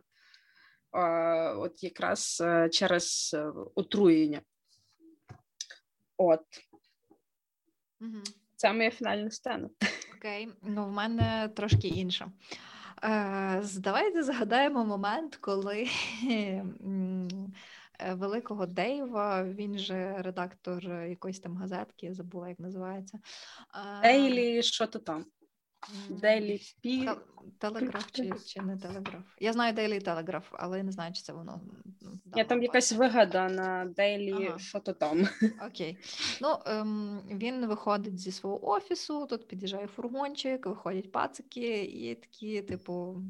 от 1.58 1.84
якраз 1.84 2.44
е, 2.46 2.70
через 2.70 3.36
отруєння. 3.76 4.42
От. 6.18 6.42
Угу. 8.02 8.24
Це 8.56 8.74
моя 8.74 8.92
фінальна 8.92 9.32
сцена. 9.32 9.70
Окей, 10.18 10.50
ну 10.62 10.86
в 10.86 10.92
мене 10.92 11.50
трошки 11.56 11.88
інше. 11.88 12.32
Е, 13.04 13.64
Давайте 13.78 14.24
згадаємо 14.24 14.86
момент, 14.86 15.36
коли 15.36 15.88
е, 16.30 16.66
великого 18.12 18.66
Дейва, 18.66 19.44
він 19.44 19.80
же 19.80 20.16
редактор 20.18 20.84
якоїсь 20.90 21.40
там 21.40 21.58
газетки, 21.58 22.14
забула, 22.14 22.50
як 22.50 22.60
називається. 22.60 23.20
Дейлі, 24.02 24.64
що 24.64 24.88
то 24.88 25.00
там. 25.00 25.26
Дейлі 26.10 26.62
Пі. 26.82 27.10
Телеграф 27.58 28.12
чи 28.12 28.34
чи 28.46 28.62
не 28.62 28.78
телеграф? 28.78 29.24
Я 29.40 29.54
знаю 29.54 29.74
Дейлі 29.74 30.00
Телеграф, 30.00 30.48
але 30.52 30.78
я 30.78 30.84
не 30.84 30.92
знаю, 30.92 31.14
чи 31.14 31.22
це 31.22 31.34
воно. 31.34 31.62
Я 32.36 32.44
там 32.44 32.64
якась 32.64 32.92
вигада 32.92 33.50
на 33.50 33.86
Дейлі, 33.86 34.48
ага. 34.48 34.60
що 34.60 34.80
то 34.80 34.94
там. 34.94 35.28
Окей. 35.68 35.98
Ну, 36.42 36.58
ем, 36.66 37.22
Він 37.32 37.66
виходить 37.66 38.20
зі 38.20 38.32
свого 38.32 38.70
офісу, 38.70 39.26
тут 39.26 39.48
під'їжджає 39.48 39.88
фургончик, 39.88 40.66
виходять 40.66 41.12
пацики 41.12 41.84
і 41.84 42.16
такі, 42.16 42.62
типу, 42.62 43.22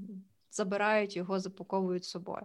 забирають 0.51 1.15
його, 1.15 1.39
запаковують 1.39 2.05
з 2.05 2.09
собою. 2.09 2.41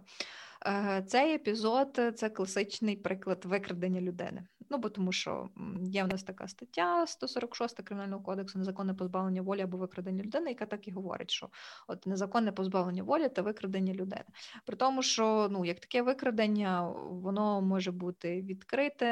Е, 0.67 1.03
цей 1.07 1.35
епізод 1.35 1.99
це 2.15 2.29
класичний 2.29 2.95
приклад 2.95 3.45
викрадення 3.45 4.01
людини. 4.01 4.47
Ну 4.71 4.77
бо 4.77 4.89
тому, 4.89 5.11
що 5.11 5.49
є 5.81 6.03
в 6.03 6.07
нас 6.07 6.23
така 6.23 6.47
стаття 6.47 7.07
146 7.07 7.81
кримінального 7.81 8.23
кодексу 8.23 8.59
незаконне 8.59 8.93
позбавлення 8.93 9.41
волі 9.41 9.61
або 9.61 9.77
викрадення 9.77 10.23
людини, 10.23 10.49
яка 10.49 10.65
так 10.65 10.87
і 10.87 10.91
говорить, 10.91 11.31
що 11.31 11.49
от 11.87 12.05
незаконне 12.05 12.51
позбавлення 12.51 13.03
волі 13.03 13.29
та 13.29 13.41
викрадення 13.41 13.93
людини. 13.93 14.25
При 14.65 14.75
тому, 14.75 15.03
що 15.03 15.47
ну 15.51 15.65
як 15.65 15.79
таке 15.79 16.01
викрадення, 16.01 16.89
воно 17.09 17.61
може 17.61 17.91
бути 17.91 18.41
відкрите, 18.41 19.07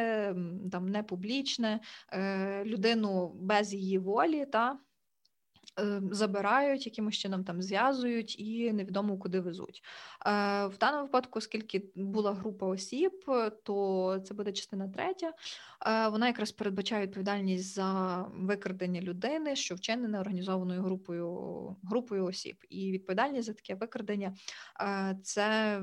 там 0.71 0.89
не 0.89 1.03
публічне, 1.03 1.79
е, 2.13 2.65
людину 2.65 3.31
без 3.35 3.73
її 3.73 3.97
волі 3.97 4.45
та. 4.45 4.79
Е, 5.79 6.01
забирають, 6.11 6.85
якимось 6.85 7.15
чином 7.15 7.43
там 7.43 7.61
зв'язують 7.61 8.39
і 8.39 8.73
невідомо 8.73 9.17
куди 9.17 9.39
везуть. 9.39 9.83
Е, 10.25 10.65
в 10.65 10.77
даному 10.77 11.03
випадку, 11.03 11.39
оскільки 11.39 11.83
була 11.95 12.33
група 12.33 12.65
осіб, 12.65 13.25
то 13.63 14.19
це 14.27 14.33
буде 14.33 14.51
частина 14.51 14.87
третя. 14.87 15.33
Е, 15.85 16.07
вона 16.07 16.27
якраз 16.27 16.51
передбачає 16.51 17.05
відповідальність 17.05 17.73
за 17.73 18.19
викрадення 18.33 19.01
людини, 19.01 19.55
що 19.55 19.75
вчинене 19.75 20.19
організованою 20.19 20.81
групою 20.81 21.75
групою 21.83 22.25
осіб. 22.25 22.55
І 22.69 22.91
відповідальність 22.91 23.47
за 23.47 23.53
таке 23.53 23.75
викрадення 23.75 24.35
це 25.23 25.81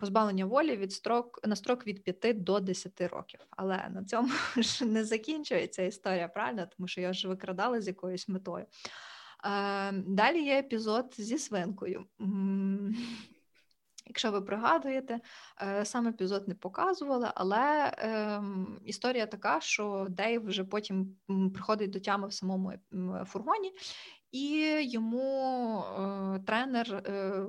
позбавлення 0.00 0.46
волі 0.46 0.76
від 0.76 0.92
строк 0.92 1.40
на 1.46 1.56
строк 1.56 1.86
від 1.86 2.02
5 2.02 2.42
до 2.42 2.60
10 2.60 3.00
років. 3.00 3.40
Але 3.50 3.88
на 3.90 4.04
цьому 4.04 4.28
ж 4.56 4.84
не 4.84 5.04
закінчується 5.04 5.82
історія, 5.82 6.28
правильно, 6.28 6.66
тому 6.76 6.88
що 6.88 7.00
я 7.00 7.12
ж 7.12 7.28
викрадала 7.28 7.80
з 7.80 7.86
якоюсь 7.86 8.28
метою. 8.28 8.66
Далі 10.06 10.42
є 10.42 10.58
епізод 10.58 11.14
зі 11.18 11.38
свинкою. 11.38 12.04
Якщо 14.06 14.30
ви 14.30 14.40
пригадуєте, 14.40 15.20
е, 15.62 15.84
сам 15.84 16.06
епізод 16.06 16.48
не 16.48 16.54
показували, 16.54 17.30
але 17.34 17.94
е, 17.98 18.42
історія 18.84 19.26
така, 19.26 19.60
що 19.60 20.06
Дейв 20.10 20.46
вже 20.46 20.64
потім 20.64 21.16
приходить 21.54 21.90
до 21.90 22.00
тями 22.00 22.28
в 22.28 22.32
самому 22.32 22.72
фургоні 23.26 23.72
і 24.32 24.78
йому 24.82 25.78
е, 25.78 26.40
тренер 26.46 26.94
е, 26.94 27.42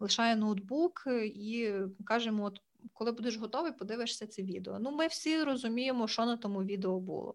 лишає 0.00 0.36
ноутбук 0.36 1.04
і 1.24 1.72
каже 2.04 2.26
йому, 2.26 2.44
от 2.44 2.60
коли 2.92 3.12
будеш 3.12 3.36
готовий, 3.36 3.72
подивишся 3.72 4.26
це 4.26 4.42
відео. 4.42 4.78
Ну, 4.78 4.90
ми 4.90 5.06
всі 5.06 5.42
розуміємо, 5.42 6.08
що 6.08 6.26
на 6.26 6.36
тому 6.36 6.62
відео 6.62 7.00
було. 7.00 7.34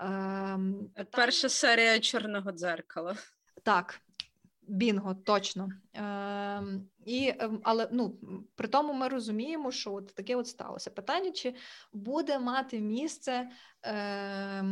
Е, 0.00 1.04
Перша 1.10 1.48
серія 1.48 2.00
чорного 2.00 2.52
дзеркала. 2.52 3.16
Так, 3.62 4.00
Бінго, 4.62 5.14
точно. 5.14 5.68
Е, 5.96 6.62
і, 7.06 7.34
Але 7.62 7.88
ну, 7.92 8.18
при 8.54 8.68
тому 8.68 8.92
ми 8.92 9.08
розуміємо, 9.08 9.72
що 9.72 9.94
от 9.94 10.14
таке 10.14 10.36
от 10.36 10.46
сталося. 10.46 10.90
Питання, 10.90 11.30
чи 11.32 11.54
буде 11.92 12.38
мати 12.38 12.80
місце 12.80 13.50
е, 13.84 14.64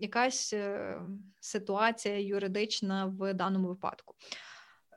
якась 0.00 0.52
е, 0.52 1.00
ситуація 1.40 2.18
юридична 2.20 3.06
в 3.06 3.34
даному 3.34 3.68
випадку. 3.68 4.14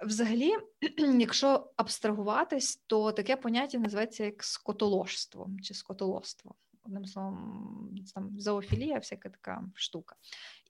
Взагалі, 0.06 0.52
якщо 1.20 1.72
абстрагуватись, 1.76 2.76
то 2.88 3.12
таке 3.12 3.36
поняття 3.36 3.78
називається 3.78 4.24
як 4.24 4.44
скотоложство 4.44 5.50
чи 5.64 5.74
скотолоство. 5.74 6.56
Одним 6.86 7.06
словом, 7.06 7.96
там 8.16 8.40
зоофілія, 8.40 8.98
всяка 8.98 9.30
така 9.30 9.64
штука. 9.76 10.16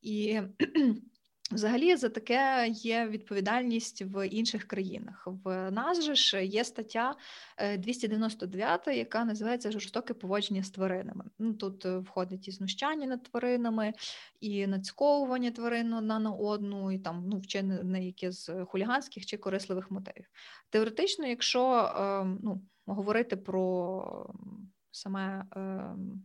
І 0.02 0.42
Взагалі 1.52 1.96
за 1.96 2.10
таке 2.10 2.68
є 2.70 3.08
відповідальність 3.08 4.02
в 4.02 4.28
інших 4.28 4.64
країнах. 4.64 5.28
В 5.44 5.72
нас 5.72 6.04
же 6.04 6.16
ж 6.16 6.46
є 6.46 6.64
стаття 6.64 7.16
299, 7.78 8.88
е, 8.88 8.98
яка 8.98 9.26
називається 9.26 9.72
жорстоке 9.72 10.14
поводження 10.14 10.64
з 10.64 10.70
тваринами. 10.70 11.26
Ну 11.40 11.54
тут 11.54 11.86
е, 11.86 11.98
входить 11.98 12.48
і 12.48 12.52
знущання 12.52 13.08
над 13.08 13.24
тваринами, 13.24 13.94
і 14.40 14.68
нацьковування 14.68 15.52
тварин 15.52 15.94
одна 15.94 16.20
на 16.20 16.32
одну, 16.32 16.92
і 16.92 17.00
там 17.00 17.24
ну 17.28 17.38
вчинення 17.38 18.00
які 18.00 18.32
з 18.32 18.66
хуліганських 18.66 19.26
чи 19.26 19.38
корисливих 19.38 19.92
мотивів. 19.92 20.26
Теоретично, 20.70 21.28
якщо 21.28 21.94
ем, 21.98 22.40
ну, 22.44 22.62
говорити 22.86 23.38
про 23.38 24.28
саме. 24.92 25.46
Ем, 25.56 26.24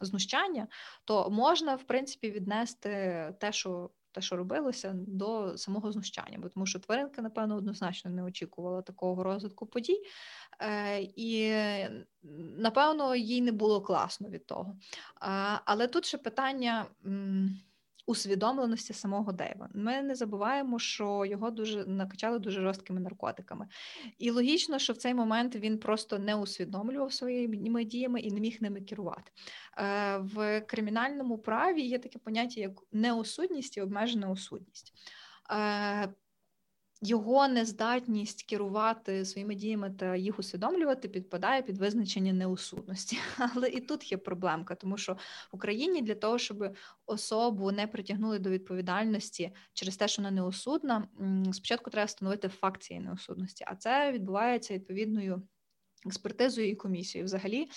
знущання, 0.00 0.68
то 1.04 1.30
можна 1.30 1.74
в 1.74 1.82
принципі 1.82 2.30
віднести 2.30 2.88
те, 3.40 3.52
що 3.52 3.90
те, 4.12 4.20
що 4.20 4.36
робилося, 4.36 4.94
до 4.96 5.58
самого 5.58 5.92
знущання, 5.92 6.38
бо 6.38 6.48
тому 6.48 6.66
що 6.66 6.78
тваринка, 6.78 7.22
напевно, 7.22 7.56
однозначно 7.56 8.10
не 8.10 8.22
очікувала 8.22 8.82
такого 8.82 9.22
розвитку 9.22 9.66
подій, 9.66 10.02
е, 10.60 11.00
і 11.00 11.54
напевно 12.58 13.16
їй 13.16 13.40
не 13.40 13.52
було 13.52 13.80
класно 13.80 14.28
від 14.28 14.46
того. 14.46 14.78
Але 15.64 15.86
тут 15.86 16.06
ще 16.06 16.18
питання 16.18 16.86
усвідомленості 18.10 18.92
самого 18.92 19.32
Дейва. 19.32 19.68
Ми 19.74 20.02
не 20.02 20.14
забуваємо, 20.14 20.78
що 20.78 21.24
його 21.24 21.50
дуже 21.50 21.84
накачали 21.84 22.38
дуже 22.38 22.60
жорсткими 22.60 23.00
наркотиками. 23.00 23.68
І 24.18 24.30
логічно, 24.30 24.78
що 24.78 24.92
в 24.92 24.96
цей 24.96 25.14
момент 25.14 25.56
він 25.56 25.78
просто 25.78 26.18
не 26.18 26.34
усвідомлював 26.34 27.12
своїми 27.12 27.84
діями 27.84 28.20
і 28.20 28.32
не 28.32 28.40
міг 28.40 28.58
ними 28.60 28.80
керувати. 28.80 29.32
Е, 29.78 30.18
в 30.18 30.60
кримінальному 30.60 31.38
праві 31.38 31.82
є 31.82 31.98
таке 31.98 32.18
поняття, 32.18 32.60
як 32.60 32.72
неосудність 32.92 33.76
і 33.76 33.80
обмежена 33.80 34.30
осудність. 34.30 34.92
Його 37.02 37.48
нездатність 37.48 38.42
керувати 38.42 39.24
своїми 39.24 39.54
діями 39.54 39.90
та 39.90 40.16
їх 40.16 40.38
усвідомлювати 40.38 41.08
підпадає 41.08 41.62
під 41.62 41.78
визначення 41.78 42.32
неусудності. 42.32 43.18
Але 43.54 43.68
і 43.68 43.80
тут 43.80 44.12
є 44.12 44.18
проблемка, 44.18 44.74
тому 44.74 44.96
що 44.98 45.12
в 45.12 45.18
Україні 45.52 46.02
для 46.02 46.14
того, 46.14 46.38
щоб 46.38 46.76
особу 47.06 47.72
не 47.72 47.86
притягнули 47.86 48.38
до 48.38 48.50
відповідальності 48.50 49.52
через 49.72 49.96
те, 49.96 50.08
що 50.08 50.22
вона 50.22 50.30
неусудна, 50.30 51.08
спочатку 51.52 51.90
треба 51.90 52.06
встановити 52.06 52.48
факт 52.48 52.82
цієї 52.82 53.06
неусудності, 53.06 53.64
а 53.68 53.76
це 53.76 54.12
відбувається 54.12 54.74
відповідною 54.74 55.42
експертизою 56.06 56.68
і 56.68 56.74
комісією. 56.74 57.24
Взагалі 57.24 57.68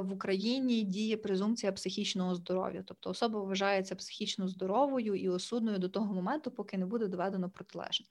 в 0.00 0.12
Україні 0.12 0.82
діє 0.82 1.16
презумпція 1.16 1.72
психічного 1.72 2.34
здоров'я, 2.34 2.82
тобто 2.86 3.10
особа 3.10 3.40
вважається 3.40 3.94
психічно 3.94 4.48
здоровою 4.48 5.14
і 5.14 5.28
осудною 5.28 5.78
до 5.78 5.88
того 5.88 6.14
моменту, 6.14 6.50
поки 6.50 6.78
не 6.78 6.86
буде 6.86 7.06
доведено 7.06 7.50
протилежне. 7.50 8.06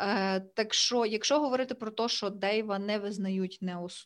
Е, 0.00 0.40
так 0.40 0.74
що, 0.74 1.06
якщо 1.06 1.40
говорити 1.40 1.74
про 1.74 1.90
те, 1.90 2.08
що 2.08 2.30
Дейва 2.30 2.78
не 2.78 2.98
визнають 2.98 3.58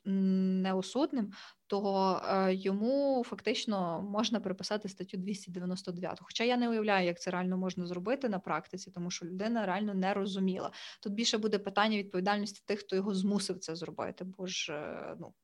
неосудним, 0.05 1.32
то 1.66 2.20
е, 2.28 2.55
йому 2.55 3.24
фактично 3.26 4.03
можна 4.03 4.40
приписати 4.40 4.88
статтю 4.88 5.16
299. 5.16 6.18
Хоча 6.22 6.45
я 6.45 6.57
не 6.57 6.68
уявляю, 6.68 7.07
як 7.07 7.20
це 7.20 7.30
реально 7.30 7.57
можна 7.57 7.86
зробити 7.86 8.28
на 8.28 8.38
практиці, 8.38 8.90
тому 8.90 9.11
що 9.11 9.26
людина 9.26 9.66
реально 9.66 9.95
не 9.95 10.14
розуміла. 10.14 10.72
Тут 11.03 11.12
більше 11.12 11.38
буде 11.38 11.59
питання 11.59 11.99
відповідальності 11.99 12.62
тих, 12.66 12.80
хто 12.80 12.97
його 12.97 13.14
змусив 13.14 13.59
це 13.59 13.76
зробити, 13.76 14.24
бо 14.24 14.47
ж 14.47 14.72
е, 14.72 15.16
ну 15.20 15.34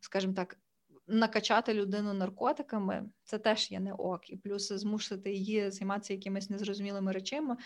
скажімо 0.00 0.34
так, 0.34 0.56
накачати 1.10 1.74
людину 1.74 2.14
наркотиками, 2.14 3.10
це 3.24 3.38
теж 3.38 3.70
є 3.70 3.80
не 3.80 3.92
ок. 3.92 4.30
І 4.30 4.36
плюс 4.36 4.72
змусити 4.72 5.32
її 5.32 5.70
займатися 5.70 6.12
якимись 6.12 6.50
незрозумілими 6.50 7.12
речами, 7.12 7.56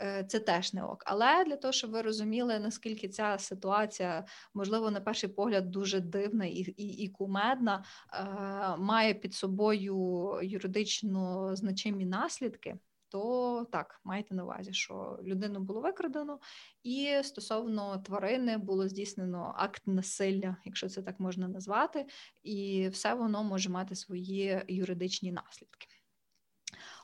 е, 0.00 0.24
це 0.28 0.40
теж 0.40 0.74
не 0.74 0.84
ок. 0.84 1.02
Але 1.06 1.44
для 1.44 1.56
того, 1.56 1.72
щоб 1.72 1.90
ви 1.90 2.02
розуміли, 2.02 2.58
наскільки 2.58 3.08
ця 3.08 3.38
ситуація, 3.38 4.24
можливо, 4.54 4.90
на 4.90 5.00
перший 5.00 5.30
погляд 5.30 5.70
дуже 5.70 6.00
дивна 6.00 6.44
і 6.44 6.74
і, 6.76 6.86
і 6.86 7.08
кумедна, 7.08 7.84
е, 8.12 8.76
має 8.78 9.14
під 9.14 9.34
собою 9.34 10.38
юридично 10.42 11.50
значимі 11.56 12.06
наслідки 12.06 12.76
то 13.12 13.66
так, 13.72 14.00
майте 14.04 14.34
на 14.34 14.44
увазі, 14.44 14.72
що 14.72 15.18
людину 15.22 15.60
було 15.60 15.80
викрадено, 15.80 16.38
і 16.82 17.20
стосовно 17.22 17.98
тварини 17.98 18.56
було 18.56 18.88
здійснено 18.88 19.54
акт 19.56 19.82
насилля, 19.86 20.56
якщо 20.64 20.88
це 20.88 21.02
так 21.02 21.20
можна 21.20 21.48
назвати, 21.48 22.06
і 22.42 22.88
все 22.88 23.14
воно 23.14 23.44
може 23.44 23.70
мати 23.70 23.94
свої 23.94 24.62
юридичні 24.68 25.32
наслідки. 25.32 25.88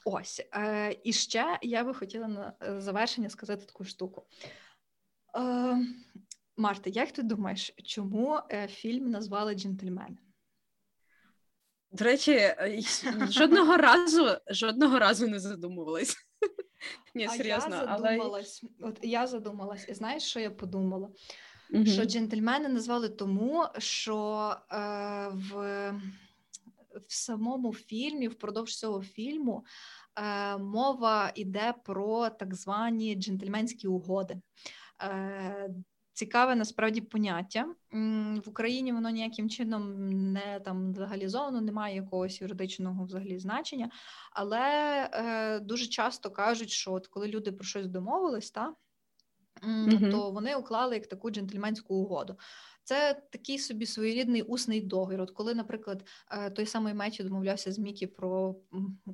Ось 0.04 0.42
е, 0.54 0.96
і 1.04 1.12
ще 1.12 1.58
я 1.62 1.84
би 1.84 1.94
хотіла 1.94 2.28
на 2.28 2.52
е, 2.62 2.80
завершення 2.80 3.28
сказати 3.28 3.66
таку 3.66 3.84
штуку. 3.84 4.26
Е, 5.36 5.78
Марта, 6.56 6.90
як 6.90 7.12
ти 7.12 7.22
думаєш, 7.22 7.74
чому 7.84 8.40
е, 8.50 8.68
фільм 8.68 9.10
назвали 9.10 9.54
Джентльмен? 9.54 10.18
До 11.92 12.04
речі, 12.04 12.32
е, 12.32 12.80
жодного 13.30 13.76
разу 13.76 14.36
жодного 14.50 14.98
разу 14.98 15.28
не 15.28 15.38
задумувалась. 15.38 16.16
Ні, 17.14 17.28
серйозно, 17.28 17.76
а 17.76 17.92
я 17.92 17.98
задумалась. 17.98 18.64
Але... 18.80 18.90
От 18.90 18.98
я 19.02 19.26
задумалась, 19.26 19.88
і 19.88 19.94
знаєш, 19.94 20.22
що 20.22 20.40
я 20.40 20.50
подумала? 20.50 21.08
Угу. 21.70 21.86
Що 21.86 22.04
джентльмени 22.04 22.68
назвали 22.68 23.08
тому, 23.08 23.66
що 23.78 24.56
е, 24.72 24.76
в 25.32 25.92
в 27.06 27.12
самому 27.12 27.74
фільмі, 27.74 28.28
впродовж 28.28 28.76
цього 28.76 29.02
фільму, 29.02 29.64
е, 30.16 30.58
мова 30.58 31.32
йде 31.34 31.74
про 31.84 32.30
так 32.30 32.54
звані 32.54 33.14
джентльменські 33.14 33.88
угоди. 33.88 34.40
Е, 35.02 35.70
цікаве 36.18 36.54
насправді 36.54 37.00
поняття. 37.00 37.74
В 38.44 38.48
Україні 38.48 38.92
воно 38.92 39.10
ніяким 39.10 39.50
чином 39.50 40.08
не 40.32 40.60
там 40.60 40.94
легалізовано, 40.94 41.60
немає 41.60 41.96
якогось 41.96 42.40
юридичного 42.40 43.04
взагалі 43.04 43.38
значення, 43.38 43.90
але 44.32 44.60
е, 45.12 45.60
дуже 45.60 45.86
часто 45.86 46.30
кажуть, 46.30 46.70
що 46.70 46.92
от 46.92 47.06
коли 47.06 47.28
люди 47.28 47.52
про 47.52 47.64
щось 47.64 47.86
домовились, 47.86 48.50
та, 48.50 48.74
mm-hmm. 49.62 50.10
то 50.10 50.30
вони 50.30 50.56
уклали 50.56 50.94
як 50.94 51.06
таку 51.06 51.30
джентльменську 51.30 51.94
угоду. 51.94 52.36
Це 52.88 53.22
такий 53.30 53.58
собі 53.58 53.86
своєрідний 53.86 54.42
усний 54.42 54.80
договір. 54.80 55.20
От 55.20 55.30
коли, 55.30 55.54
наприклад, 55.54 56.04
е, 56.30 56.50
той 56.50 56.66
самий 56.66 56.94
Мечі 56.94 57.22
домовлявся 57.22 57.72
з 57.72 57.78
Мікі 57.78 58.06
про 58.06 58.56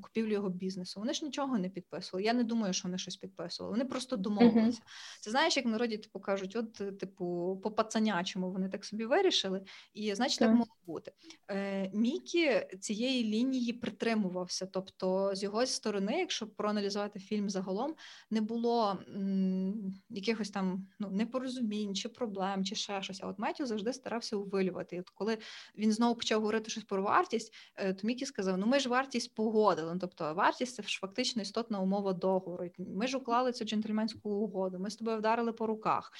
купівлю 0.02 0.32
його 0.32 0.48
бізнесу, 0.48 1.00
вони 1.00 1.12
ж 1.12 1.24
нічого 1.24 1.58
не 1.58 1.68
підписували. 1.68 2.24
Я 2.24 2.32
не 2.32 2.44
думаю, 2.44 2.72
що 2.72 2.88
вони 2.88 2.98
щось 2.98 3.16
підписували. 3.16 3.72
Вони 3.72 3.84
просто 3.84 4.16
домовилися. 4.16 4.80
Uh-huh. 4.80 5.20
Це 5.20 5.30
знаєш, 5.30 5.56
як 5.56 5.66
в 5.66 5.68
народі 5.68 5.98
типу 5.98 6.20
кажуть, 6.20 6.56
от 6.56 6.80
е, 6.80 6.92
типу 6.92 7.60
по 7.62 7.70
пацанячому 7.70 8.50
вони 8.50 8.68
так 8.68 8.84
собі 8.84 9.06
вирішили, 9.06 9.62
і 9.94 10.14
значить 10.14 10.38
так 10.38 10.50
могло 10.50 10.74
бути. 10.86 11.12
Е, 11.50 11.90
Мікі 11.94 12.66
цієї 12.80 13.24
лінії 13.24 13.72
притримувався. 13.72 14.66
Тобто, 14.66 15.34
з 15.34 15.42
його 15.42 15.66
сторони, 15.66 16.18
якщо 16.18 16.46
проаналізувати 16.46 17.18
фільм 17.18 17.50
загалом, 17.50 17.94
не 18.30 18.40
було 18.40 18.98
м- 19.08 19.94
якихось 20.10 20.50
там 20.50 20.86
ну 20.98 21.10
непорозумінь 21.10 21.94
чи 21.94 22.08
проблем, 22.08 22.64
чи 22.64 22.74
ще 22.74 23.02
щось. 23.02 23.20
А 23.22 23.26
от 23.26 23.38
Меттю 23.38 23.63
інформацію 23.64 23.66
завжди 23.66 23.92
старався 23.92 24.36
увилювати. 24.36 24.96
І 24.96 25.00
от 25.00 25.10
коли 25.10 25.38
він 25.76 25.92
знову 25.92 26.14
почав 26.14 26.40
говорити 26.40 26.70
щось 26.70 26.84
про 26.84 27.02
вартість, 27.02 27.52
е, 27.76 27.94
то 27.94 28.06
Мікі 28.06 28.26
сказав: 28.26 28.58
Ну 28.58 28.66
ми 28.66 28.78
ж 28.78 28.88
вартість 28.88 29.34
погодили. 29.34 29.92
Ну, 29.94 29.98
тобто 30.00 30.34
вартість 30.34 30.74
це 30.74 30.82
ж 30.82 30.98
фактично 30.98 31.42
істотна 31.42 31.80
умова 31.80 32.12
договору. 32.12 32.70
Ми 32.78 33.06
ж 33.06 33.16
уклали 33.16 33.52
цю 33.52 33.64
джентльменську 33.64 34.30
угоду. 34.30 34.78
Ми 34.78 34.90
з 34.90 34.96
тобою 34.96 35.18
вдарили 35.18 35.52
по 35.52 35.66
руках. 35.66 36.12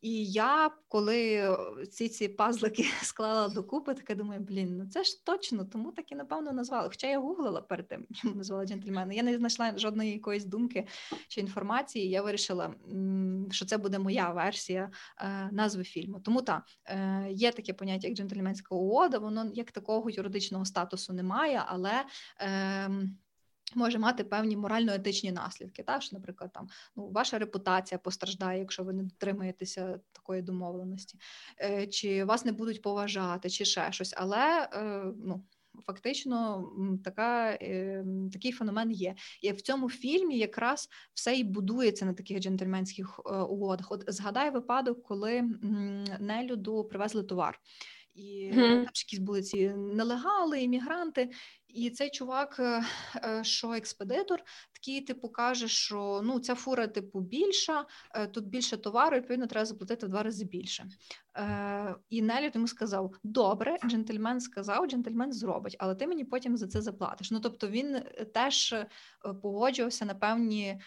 І 0.00 0.24
я, 0.24 0.70
коли 0.88 1.50
ці 1.90 2.08
ці 2.08 2.28
пазлики 2.28 2.84
склала 3.02 3.48
докупи, 3.48 3.94
така 3.94 4.14
думаю, 4.14 4.40
блін, 4.40 4.76
ну 4.76 4.86
це 4.86 5.04
ж 5.04 5.24
точно, 5.24 5.64
тому 5.64 5.92
так 5.92 6.12
і 6.12 6.14
напевно 6.14 6.52
назвали. 6.52 6.88
Хоча 6.88 7.06
я 7.06 7.18
гуглила 7.18 7.60
перед 7.60 7.88
тим, 7.88 8.06
чому 8.14 8.34
назвала 8.34 8.64
джентльмени. 8.64 9.14
Я 9.16 9.22
не 9.22 9.36
знайшла 9.36 9.78
жодної 9.78 10.12
якоїсь 10.12 10.44
думки 10.44 10.86
чи 11.28 11.40
інформації. 11.40 12.08
Я 12.08 12.22
вирішила, 12.22 12.74
що 13.50 13.66
це 13.66 13.78
буде 13.78 13.98
моя 13.98 14.30
версія 14.30 14.90
е, 15.18 15.48
назви 15.52 15.84
фільму. 15.84 16.20
Тому 16.20 16.42
так, 16.42 16.62
е, 16.84 16.87
є 17.30 17.52
таке 17.52 17.72
поняття, 17.72 18.08
як 18.08 18.16
джентльменська 18.16 18.74
угода, 18.74 19.18
воно 19.18 19.50
як 19.54 19.70
такого 19.70 20.10
юридичного 20.10 20.64
статусу 20.64 21.12
немає, 21.12 21.62
але. 21.66 22.04
Е, 22.40 22.90
Може 23.74 23.98
мати 23.98 24.24
певні 24.24 24.56
морально-етичні 24.56 25.32
наслідки, 25.32 25.82
так 25.82 26.02
що, 26.02 26.16
наприклад, 26.16 26.52
там 26.52 26.68
ну 26.96 27.08
ваша 27.10 27.38
репутація 27.38 27.98
постраждає, 27.98 28.58
якщо 28.58 28.84
ви 28.84 28.92
не 28.92 29.02
дотримуєтеся 29.02 30.00
такої 30.12 30.42
домовленості, 30.42 31.18
е, 31.60 31.86
чи 31.86 32.24
вас 32.24 32.44
не 32.44 32.52
будуть 32.52 32.82
поважати, 32.82 33.50
чи 33.50 33.64
ще 33.64 33.92
щось. 33.92 34.14
Але 34.16 34.68
е, 34.72 35.12
ну 35.24 35.44
фактично 35.86 36.68
така, 37.04 37.50
е, 37.50 38.04
такий 38.32 38.52
феномен 38.52 38.90
є. 38.90 39.14
І 39.42 39.52
в 39.52 39.60
цьому 39.60 39.90
фільмі 39.90 40.38
якраз 40.38 40.88
все 41.14 41.36
і 41.36 41.44
будується 41.44 42.06
на 42.06 42.12
таких 42.12 42.40
джентльменських 42.40 43.20
угодах. 43.26 43.92
От 43.92 44.04
згадай 44.06 44.50
випадок, 44.50 45.02
коли 45.02 45.42
нелюду 46.20 46.84
привезли 46.84 47.22
товар. 47.22 47.60
І 48.18 48.50
mm-hmm. 48.54 48.84
там 48.84 48.94
ж 48.94 49.04
якісь 49.06 49.18
були 49.18 49.42
ці 49.42 49.68
нелегали, 49.68 50.62
іммігранти, 50.62 51.30
і 51.68 51.90
цей 51.90 52.10
чувак, 52.10 52.56
е, 52.58 52.82
е, 53.24 53.44
що 53.44 53.72
експедитор, 53.72 54.40
такий 54.72 55.00
типу 55.00 55.28
каже, 55.28 55.68
що 55.68 56.20
ну 56.24 56.40
ця 56.40 56.54
фура 56.54 56.86
типу 56.86 57.20
більша, 57.20 57.86
е, 58.14 58.26
тут 58.26 58.46
більше 58.46 58.76
товару, 58.76 59.16
і, 59.16 59.20
відповідно, 59.20 59.46
треба 59.46 59.64
заплатити 59.64 60.06
в 60.06 60.08
два 60.08 60.22
рази 60.22 60.44
більше. 60.44 60.86
І 62.08 62.22
Нелі 62.22 62.50
йому 62.54 62.68
сказав: 62.68 63.14
Добре, 63.22 63.76
джентльмен 63.86 64.40
сказав, 64.40 64.86
джентльмен 64.86 65.32
зробить, 65.32 65.76
але 65.78 65.94
ти 65.94 66.06
мені 66.06 66.24
потім 66.24 66.56
за 66.56 66.68
це 66.68 66.80
заплатиш. 66.82 67.30
Ну 67.30 67.40
тобто 67.40 67.68
він 67.68 68.02
теж 68.34 68.74
погоджувався 69.42 70.04
на 70.04 70.14
певні 70.14 70.80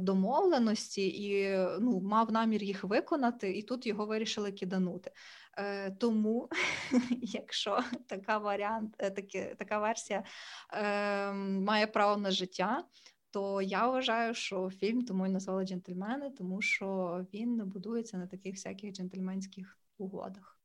домовленості 0.00 1.08
і 1.08 1.58
ну, 1.80 2.00
мав 2.00 2.32
намір 2.32 2.62
їх 2.62 2.84
виконати, 2.84 3.58
і 3.58 3.62
тут 3.62 3.86
його 3.86 4.06
вирішили 4.06 4.52
киданути. 4.52 5.10
Тому, 5.98 6.48
якщо 7.22 7.80
така 8.06 8.38
варіант, 8.38 8.96
такі, 8.96 9.54
така 9.58 9.78
версія 9.78 10.24
е, 10.72 11.32
має 11.32 11.86
право 11.86 12.16
на 12.16 12.30
життя, 12.30 12.84
то 13.30 13.62
я 13.62 13.88
вважаю, 13.88 14.34
що 14.34 14.70
фільм 14.70 15.04
тому 15.04 15.26
і 15.26 15.30
назвали 15.30 15.66
джентльмени, 15.66 16.30
тому 16.30 16.62
що 16.62 17.20
він 17.34 17.56
будується 17.56 18.16
на 18.16 18.26
таких 18.26 18.54
всяких 18.54 18.92
джентльменських 18.92 19.78
угодах. 19.98 20.58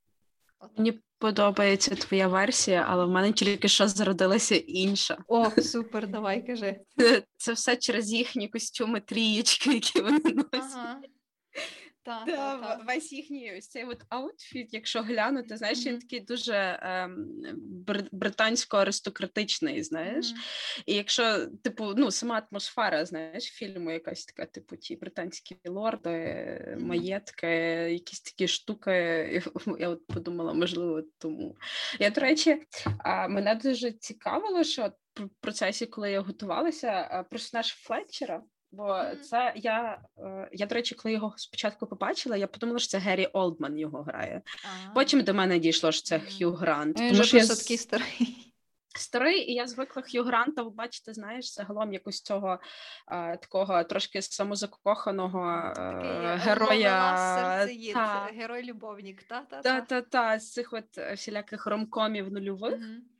От. 0.59 0.77
Мені 0.77 0.99
подобається 1.17 1.95
твоя 1.95 2.27
версія, 2.27 2.85
але 2.89 3.05
в 3.05 3.09
мене 3.09 3.33
тільки 3.33 3.67
що 3.67 3.87
зародилася 3.87 4.55
інша. 4.55 5.17
О, 5.27 5.61
супер, 5.61 6.07
давай 6.07 6.47
кажи. 6.47 6.79
Це 7.37 7.53
все 7.53 7.75
через 7.75 8.13
їхні 8.13 8.47
костюми 8.47 8.99
трієчки, 8.99 9.73
які 9.73 10.01
вони 10.01 10.19
носять. 10.19 10.75
Ага. 10.75 11.01
Та, 12.03 12.25
та, 12.25 12.57
та. 12.57 12.79
Весь 12.87 13.11
їхній 13.11 13.57
ось 13.57 13.67
цей 13.67 13.83
от 13.85 14.03
outfit, 14.09 14.73
якщо 14.73 15.01
глянути, 15.01 15.57
знаєш, 15.57 15.79
mm-hmm. 15.79 15.89
він 15.89 15.99
такий 15.99 16.19
дуже 16.19 16.79
ем, 16.81 17.27
британсько-аристократичний, 18.11 19.83
знаєш. 19.83 20.25
Mm-hmm. 20.25 20.83
І 20.85 20.93
якщо, 20.93 21.47
типу, 21.47 21.93
ну, 21.97 22.11
сама 22.11 22.47
атмосфера, 22.51 23.05
знаєш, 23.05 23.43
фільму 23.43 23.91
якась 23.91 24.25
така, 24.25 24.45
типу, 24.45 24.77
ті 24.77 24.95
британські 24.95 25.57
лорди, 25.65 26.09
mm-hmm. 26.09 26.79
маєтки, 26.79 27.47
якісь 27.91 28.21
такі 28.21 28.47
штуки. 28.47 28.91
Я 29.79 29.89
от 29.89 30.07
подумала, 30.07 30.53
можливо, 30.53 31.01
тому. 31.17 31.55
Я, 31.99 32.09
до 32.09 32.21
речі, 32.21 32.61
мене 33.29 33.55
дуже 33.55 33.91
цікавило, 33.91 34.63
що 34.63 34.91
в 35.15 35.29
процесі, 35.41 35.85
коли 35.85 36.11
я 36.11 36.21
готувалася, 36.21 37.25
персонаж 37.31 37.67
Флетчера. 37.67 38.43
Бо 38.71 38.83
mm-hmm. 38.83 39.19
це 39.19 39.53
я, 39.55 40.01
е, 40.17 40.49
я, 40.51 40.65
до 40.65 40.75
речі, 40.75 40.95
коли 40.95 41.13
його 41.13 41.33
спочатку 41.37 41.87
побачила, 41.87 42.37
я 42.37 42.47
подумала, 42.47 42.79
що 42.79 42.87
це 42.87 42.97
Геррі 42.97 43.25
Олдман 43.25 43.77
його 43.77 44.03
грає. 44.03 44.41
А-а-а. 44.45 44.93
Потім 44.93 45.21
до 45.21 45.33
мене 45.33 45.59
дійшло, 45.59 45.91
що 45.91 46.01
це 46.03 46.17
mm-hmm. 46.17 46.37
Хью 46.37 46.51
Грант. 46.51 46.99
Він 46.99 47.11
тому 47.11 47.23
що 47.23 47.37
я 47.37 47.47
такий 47.47 47.77
старий. 47.77 48.47
Старий, 48.95 49.51
і 49.51 49.53
я 49.53 49.67
звикла 49.67 50.01
Хью 50.01 50.23
Гранта 50.23 50.63
бачити, 50.63 51.13
знаєш, 51.13 51.53
загалом 51.53 51.93
якось 51.93 52.21
цього 52.21 52.59
а, 53.05 53.35
такого 53.37 53.83
трошки 53.83 54.21
самозакоханого 54.21 55.39
а, 55.39 56.35
героя. 56.35 57.67
Та. 57.93 58.29
герой-любовник. 58.33 59.23
Та-та-та, 59.23 60.39
з 60.39 60.51
цих 60.51 60.73
от 60.73 60.97
всіляких 61.15 61.67
ромкомів 61.67 62.31
нульових. 62.31 62.73
Mm-hmm. 62.73 63.10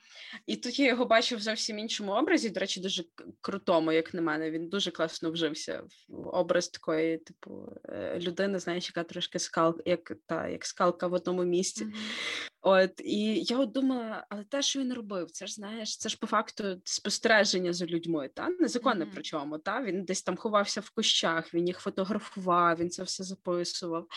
І 0.45 0.55
тут 0.55 0.79
я 0.79 0.87
його 0.87 1.05
бачив 1.05 1.37
в 1.37 1.41
зовсім 1.41 1.79
іншому 1.79 2.11
образі. 2.11 2.49
До 2.49 2.59
речі, 2.59 2.79
дуже 2.79 3.03
крутому, 3.41 3.91
як 3.91 4.13
на 4.13 4.21
мене. 4.21 4.51
Він 4.51 4.69
дуже 4.69 4.91
класно 4.91 5.31
вжився 5.31 5.83
в 6.09 6.27
образ 6.27 6.69
такої, 6.69 7.17
типу, 7.17 7.73
е, 7.89 8.19
людини, 8.19 8.59
знаєш, 8.59 8.85
яка 8.95 9.03
трошки 9.03 9.39
скал, 9.39 9.81
як 9.85 10.11
та 10.25 10.47
як 10.47 10.65
скалка 10.65 11.07
в 11.07 11.13
одному 11.13 11.43
місці. 11.43 11.85
Mm-hmm. 11.85 12.49
От 12.61 13.01
і 13.03 13.43
я 13.43 13.57
от 13.57 13.71
думала, 13.71 14.25
але 14.29 14.43
те, 14.43 14.61
що 14.61 14.79
він 14.79 14.93
робив, 14.93 15.31
це 15.31 15.47
ж 15.47 15.53
знаєш, 15.53 15.97
це 15.97 16.09
ж 16.09 16.17
по 16.19 16.27
факту 16.27 16.81
спостереження 16.83 17.73
за 17.73 17.85
людьми, 17.85 18.29
та 18.33 18.49
незаконне 18.49 19.05
mm-hmm. 19.05 19.11
причому. 19.13 19.57
Та 19.57 19.83
він 19.83 20.03
десь 20.03 20.23
там 20.23 20.37
ховався 20.37 20.81
в 20.81 20.89
кущах, 20.89 21.53
він 21.53 21.67
їх 21.67 21.79
фотографував, 21.79 22.77
він 22.77 22.89
це 22.89 23.03
все 23.03 23.23
записував. 23.23 24.07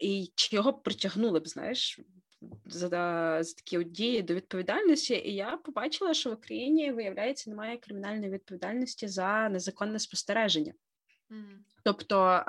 І 0.00 0.32
чи 0.34 0.56
його 0.56 0.72
притягнули 0.72 1.40
б, 1.40 1.48
знаєш, 1.48 2.00
за 2.66 2.88
за 3.42 3.54
такі 3.54 3.78
от 3.78 3.92
дії 3.92 4.22
до 4.22 4.34
відповідальності, 4.34 5.14
і 5.14 5.34
я 5.34 5.56
побачила, 5.56 6.14
що 6.14 6.30
в 6.30 6.32
Україні 6.32 6.92
виявляється 6.92 7.50
немає 7.50 7.76
кримінальної 7.76 8.30
відповідальності 8.30 9.08
за 9.08 9.48
незаконне 9.48 9.98
спостереження. 9.98 10.72
Mm. 11.30 11.58
Тобто, 11.84 12.42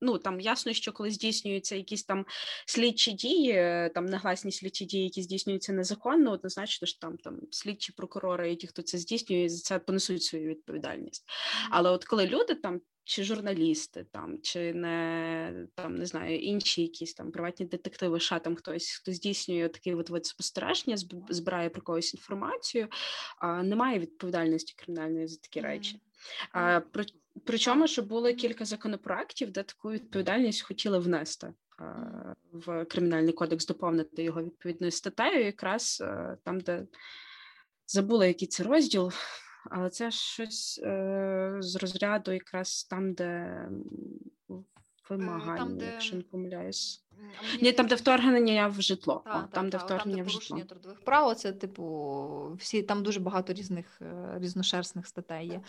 ну 0.00 0.18
там 0.18 0.40
ясно, 0.40 0.72
що 0.72 0.92
коли 0.92 1.10
здійснюються 1.10 1.76
якісь 1.76 2.04
там 2.04 2.26
слідчі 2.66 3.12
дії, 3.12 3.54
там 3.94 4.06
негласні 4.06 4.52
слідчі 4.52 4.84
дії, 4.84 5.04
які 5.04 5.22
здійснюються 5.22 5.72
незаконно, 5.72 6.32
однозначно 6.32 6.86
що 6.86 6.98
там 6.98 7.16
там 7.16 7.38
слідчі 7.50 7.92
прокурори, 7.92 8.52
і 8.52 8.56
ті, 8.56 8.66
хто 8.66 8.82
це 8.82 8.98
здійснює, 8.98 9.48
за 9.48 9.58
це 9.58 9.78
понесуть 9.78 10.22
свою 10.22 10.48
відповідальність. 10.48 11.24
Але 11.70 11.90
от 11.90 12.04
коли 12.04 12.26
люди 12.26 12.54
там 12.54 12.80
чи 13.08 13.24
журналісти, 13.24 14.06
там, 14.12 14.42
чи 14.42 14.74
не 14.74 15.66
там 15.74 15.94
не 15.94 16.06
знаю, 16.06 16.38
інші 16.38 16.82
якісь 16.82 17.14
там 17.14 17.32
приватні 17.32 17.66
детективи, 17.66 18.20
ша 18.20 18.38
там 18.38 18.56
хтось 18.56 18.90
хто 18.90 19.12
здійснює 19.12 19.68
такий 19.68 19.94
от 19.94 20.10
вид 20.10 20.26
спостереження, 20.26 20.96
збирає 21.28 21.70
про 21.70 21.82
когось 21.82 22.14
інформацію, 22.14 22.88
а 23.38 23.62
немає 23.62 23.98
відповідальності 23.98 24.74
кримінальної 24.76 25.26
за 25.26 25.36
такі 25.36 25.60
речі. 25.60 26.00
А, 26.52 26.80
при, 26.80 27.04
Причому, 27.44 27.86
що 27.86 28.02
було 28.02 28.34
кілька 28.34 28.64
законопроектів, 28.64 29.50
де 29.50 29.62
таку 29.62 29.90
відповідальність 29.90 30.62
хотіли 30.62 30.98
внести. 30.98 31.52
В 32.52 32.84
кримінальний 32.84 33.32
кодекс 33.32 33.66
доповнити 33.66 34.22
його 34.22 34.42
відповідною 34.42 34.90
статтею, 34.90 35.44
якраз 35.44 36.04
там, 36.44 36.60
де 36.60 36.86
забула, 37.86 38.26
який 38.26 38.48
це 38.48 38.62
розділ, 38.62 39.12
але 39.70 39.90
це 39.90 40.10
щось 40.10 40.80
е, 40.82 41.56
з 41.60 41.76
розряду, 41.76 42.32
якраз 42.32 42.84
там, 42.84 43.12
де 43.12 43.62
вимагання, 45.10 45.58
там, 45.58 45.78
де... 45.78 45.86
якщо 45.86 46.16
не 46.16 46.22
помиляюсь. 46.22 47.04
Ні, 47.62 47.72
там, 47.72 47.86
де 47.86 47.94
вторгнення 47.94 48.68
в 48.68 48.80
житло. 48.80 49.22
Та, 49.24 49.30
О, 49.30 49.40
та, 49.40 49.46
там, 49.46 49.70
де 49.70 49.76
вторгнення 49.76 50.16
там, 50.16 50.26
де 50.26 50.38
в 50.38 50.42
житло. 50.42 50.60
трудових 50.60 51.00
прав, 51.00 51.36
це, 51.36 51.52
типу, 51.52 52.56
всі 52.58 52.82
там 52.82 53.02
дуже 53.02 53.20
багато 53.20 53.52
різних 53.52 54.02
е, 54.02 54.38
різношерстних 54.38 55.06
статей 55.06 55.48
є. 55.48 55.60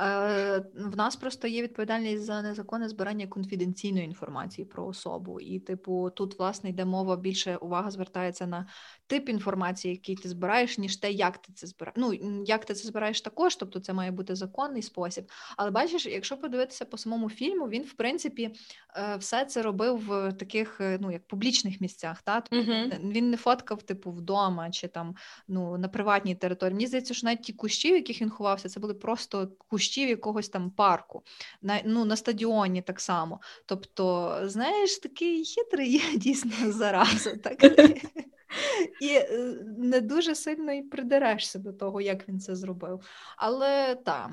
Е, 0.00 0.64
В 0.74 0.96
нас 0.96 1.16
просто 1.16 1.48
є 1.48 1.62
відповідальність 1.62 2.24
за 2.24 2.42
незаконне 2.42 2.88
збирання 2.88 3.26
конфіденційної 3.26 4.04
інформації 4.04 4.64
про 4.64 4.86
особу. 4.86 5.40
І, 5.40 5.60
типу, 5.60 6.10
тут, 6.10 6.38
власне, 6.38 6.70
йде 6.70 6.84
мова 6.84 7.16
більше 7.16 7.56
увага 7.56 7.90
звертається 7.90 8.46
на 8.46 8.66
тип 9.06 9.28
інформації, 9.28 9.94
який 9.94 10.16
ти 10.16 10.28
збираєш, 10.28 10.78
ніж 10.78 10.96
те, 10.96 11.10
як 11.12 11.38
ти 11.38 11.52
це 11.52 11.66
збираєш. 11.66 11.94
Ну, 11.96 12.12
як 12.46 12.64
ти 12.64 12.74
це 12.74 12.88
збираєш 12.88 13.20
також, 13.20 13.56
тобто 13.56 13.80
це 13.80 13.92
має 13.92 14.10
бути 14.10 14.34
законний 14.34 14.82
спосіб. 14.82 15.30
Але 15.56 15.70
бачиш, 15.70 16.06
якщо 16.06 16.36
подивитися 16.36 16.84
по 16.84 16.96
самому 16.98 17.30
фільму, 17.30 17.68
він, 17.68 17.82
в 17.82 17.92
принципі, 17.92 18.50
е, 18.96 19.16
все 19.16 19.44
це 19.44 19.62
робив 19.62 19.96
в 20.06 20.32
таких 20.32 20.80
в 20.80 20.89
ну 21.00 21.10
як 21.12 21.26
публічних 21.26 21.80
місцях. 21.80 22.22
Та 22.22 22.42
Мгм. 22.52 22.90
він- 23.10 23.30
не 23.30 23.36
фоткав, 23.36 23.82
типу, 23.82 24.10
вдома 24.10 24.70
чи 24.70 24.88
там 24.88 25.14
ну 25.48 25.78
на 25.78 25.88
приватній 25.88 26.34
території. 26.34 26.74
Мені 26.74 26.86
здається, 26.86 27.14
що 27.14 27.26
навіть 27.26 27.42
ті 27.42 27.52
кущі, 27.52 27.92
в 27.92 27.96
яких 27.96 28.22
він 28.22 28.30
ховався, 28.30 28.68
це 28.68 28.80
були 28.80 28.94
просто 28.94 29.48
кущі 29.68 30.06
в 30.06 30.08
якогось 30.08 30.48
там 30.48 30.70
парку, 30.70 31.22
на 31.62 31.80
ну 31.84 32.04
на 32.04 32.16
стадіоні 32.16 32.82
так 32.82 33.00
само. 33.00 33.40
Тобто, 33.66 34.36
знаєш, 34.44 34.98
такий 34.98 35.44
хитрий 35.44 35.92
є 35.92 36.00
дійсно 36.16 36.72
зараза, 36.72 37.36
так 37.36 37.64
і 39.00 39.08
е, 39.08 39.54
не 39.78 40.00
дуже 40.00 40.34
сильно 40.34 40.72
і 40.72 40.82
придерешся 40.82 41.58
до 41.58 41.72
того, 41.72 42.00
як 42.00 42.28
він 42.28 42.40
це 42.40 42.56
зробив. 42.56 43.00
Але 43.36 43.94
так, 43.94 44.30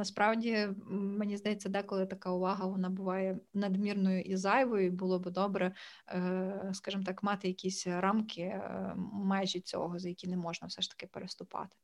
насправді 0.00 0.68
мені 0.90 1.36
здається, 1.36 1.68
деколи 1.68 2.06
така 2.06 2.30
увага 2.30 2.66
вона 2.66 2.90
буває 2.90 3.38
надмірною 3.54 4.20
і 4.20 4.36
зайвою. 4.36 4.86
і 4.86 4.90
Було 4.90 5.18
би 5.18 5.30
добре, 5.30 5.74
е, 6.08 6.70
скажімо 6.74 7.04
так, 7.04 7.22
мати 7.22 7.48
якісь 7.48 7.86
рамки, 7.86 8.42
е, 8.42 8.94
межі 9.12 9.60
цього, 9.60 9.98
за 9.98 10.08
які 10.08 10.28
не 10.28 10.36
можна 10.36 10.68
все 10.68 10.82
ж 10.82 10.90
таки 10.90 11.06
переступати. 11.06 11.76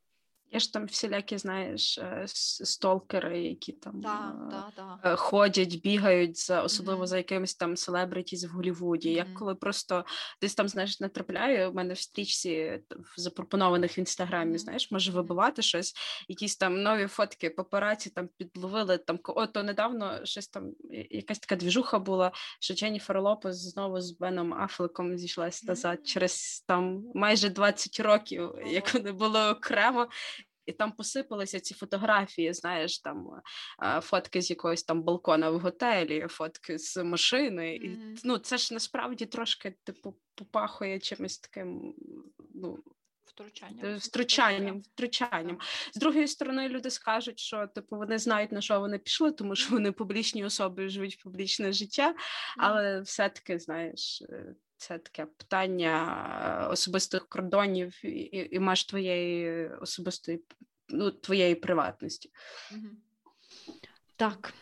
Є 0.52 0.59
ж 0.60 0.73
там 0.73 0.86
всілякі, 0.86 1.39
знаєш, 1.39 1.98
е, 1.98 2.23
с- 2.24 2.64
сталкери, 2.64 3.43
які 3.43 3.73
там 3.73 4.01
е, 4.01 4.73
так. 4.77 4.98
е, 5.05 5.16
ходять, 5.16 5.74
бігають 5.74 6.39
за 6.39 6.62
особливо 6.62 6.98
Мгм. 6.98 7.06
за 7.06 7.16
якимись 7.16 7.55
там 7.55 7.77
селебритіс 7.77 8.44
в 8.44 8.48
Голлівуді. 8.48 9.10
Я 9.12 9.27
коли 9.39 9.55
просто 9.55 10.05
десь 10.43 10.55
там 10.55 10.68
знаєш 10.68 11.01
натрапляю, 11.01 11.70
у 11.70 11.74
мене 11.74 11.94
в 11.94 11.98
стрічці 11.98 12.81
в 12.90 13.20
запропонованих 13.20 13.98
в 13.98 13.98
інстаграмі, 13.98 14.51
Мгм. 14.51 14.59
знаєш, 14.59 14.90
може 14.90 15.12
вибивати 15.12 15.62
щось, 15.62 15.94
якісь 16.28 16.56
там 16.56 16.82
нові 16.82 17.06
фотки 17.06 17.51
папараці 17.51 18.10
там 18.10 18.28
підловили. 18.36 18.98
Там 18.98 19.18
о, 19.24 19.47
то 19.47 19.62
недавно 19.62 20.20
щось 20.27 20.48
там 20.48 20.70
якась 21.10 21.39
така 21.39 21.56
двіжуха 21.56 21.98
була, 21.98 22.32
що 22.60 22.74
Дженніфер 22.74 23.20
Лопес 23.23 23.56
знову 23.56 24.01
з 24.01 24.10
Беном 24.10 24.55
Афлеком 24.55 25.18
зійшлась 25.18 25.64
назад 25.64 26.06
через 26.06 26.64
там 26.66 27.05
майже 27.14 27.48
20 27.48 28.01
років, 28.01 28.51
як 28.66 28.94
вони 28.94 29.12
були 29.12 29.51
окремо. 29.51 30.09
І 30.66 30.72
там 30.72 30.93
посипалися 30.93 31.60
ці 31.60 31.74
фотографії, 31.74 32.52
знаєш, 32.52 32.98
там 32.98 33.28
е, 33.82 34.01
фотки 34.01 34.43
з 34.43 34.51
якогось 34.51 34.82
там 34.82 35.02
балкона 35.02 35.51
в 35.51 35.59
готелі, 35.59 36.26
фотки 36.28 36.78
з 36.78 37.05
машини. 37.05 37.74
І 37.76 37.98
ну, 38.24 38.38
це 38.38 38.59
ж 38.59 38.74
насправді 38.74 39.26
трошки 39.26 39.74
типу 39.84 40.16
попахує 40.34 40.98
чимось 40.98 41.38
таким. 41.38 41.94
Ну, 42.55 42.78
Втручання. 43.24 43.82
е, 43.84 43.97
втручанням, 43.97 44.80
втручанням. 44.80 45.59
З 45.93 45.98
другої 45.98 46.28
сторони, 46.28 46.68
люди 46.68 46.90
скажуть, 46.90 47.38
що 47.38 47.66
типу 47.66 47.97
вони 47.97 48.18
знають 48.18 48.52
на 48.52 48.60
що 48.60 48.80
вони 48.80 48.98
пішли, 48.98 49.32
тому 49.32 49.56
що 49.56 49.70
вони 49.70 49.93
публічні 49.93 50.44
особи 50.44 50.88
живуть 50.88 51.22
публічне 51.22 51.72
життя, 51.72 52.14
але 52.59 53.01
все-таки 53.01 53.59
знаєш. 53.59 54.22
Це 54.76 54.98
таке 54.98 55.26
питання 55.26 56.64
е, 56.64 56.66
особистих 56.66 57.28
кордонів 57.28 58.00
і, 58.04 58.08
і, 58.08 58.56
і 58.56 58.60
меж 58.60 58.84
твоєї 58.84 59.68
особистої 59.68 60.40
ну, 60.88 61.10
твоєї 61.10 61.54
приватності. 61.54 62.30
Так. 64.16 64.54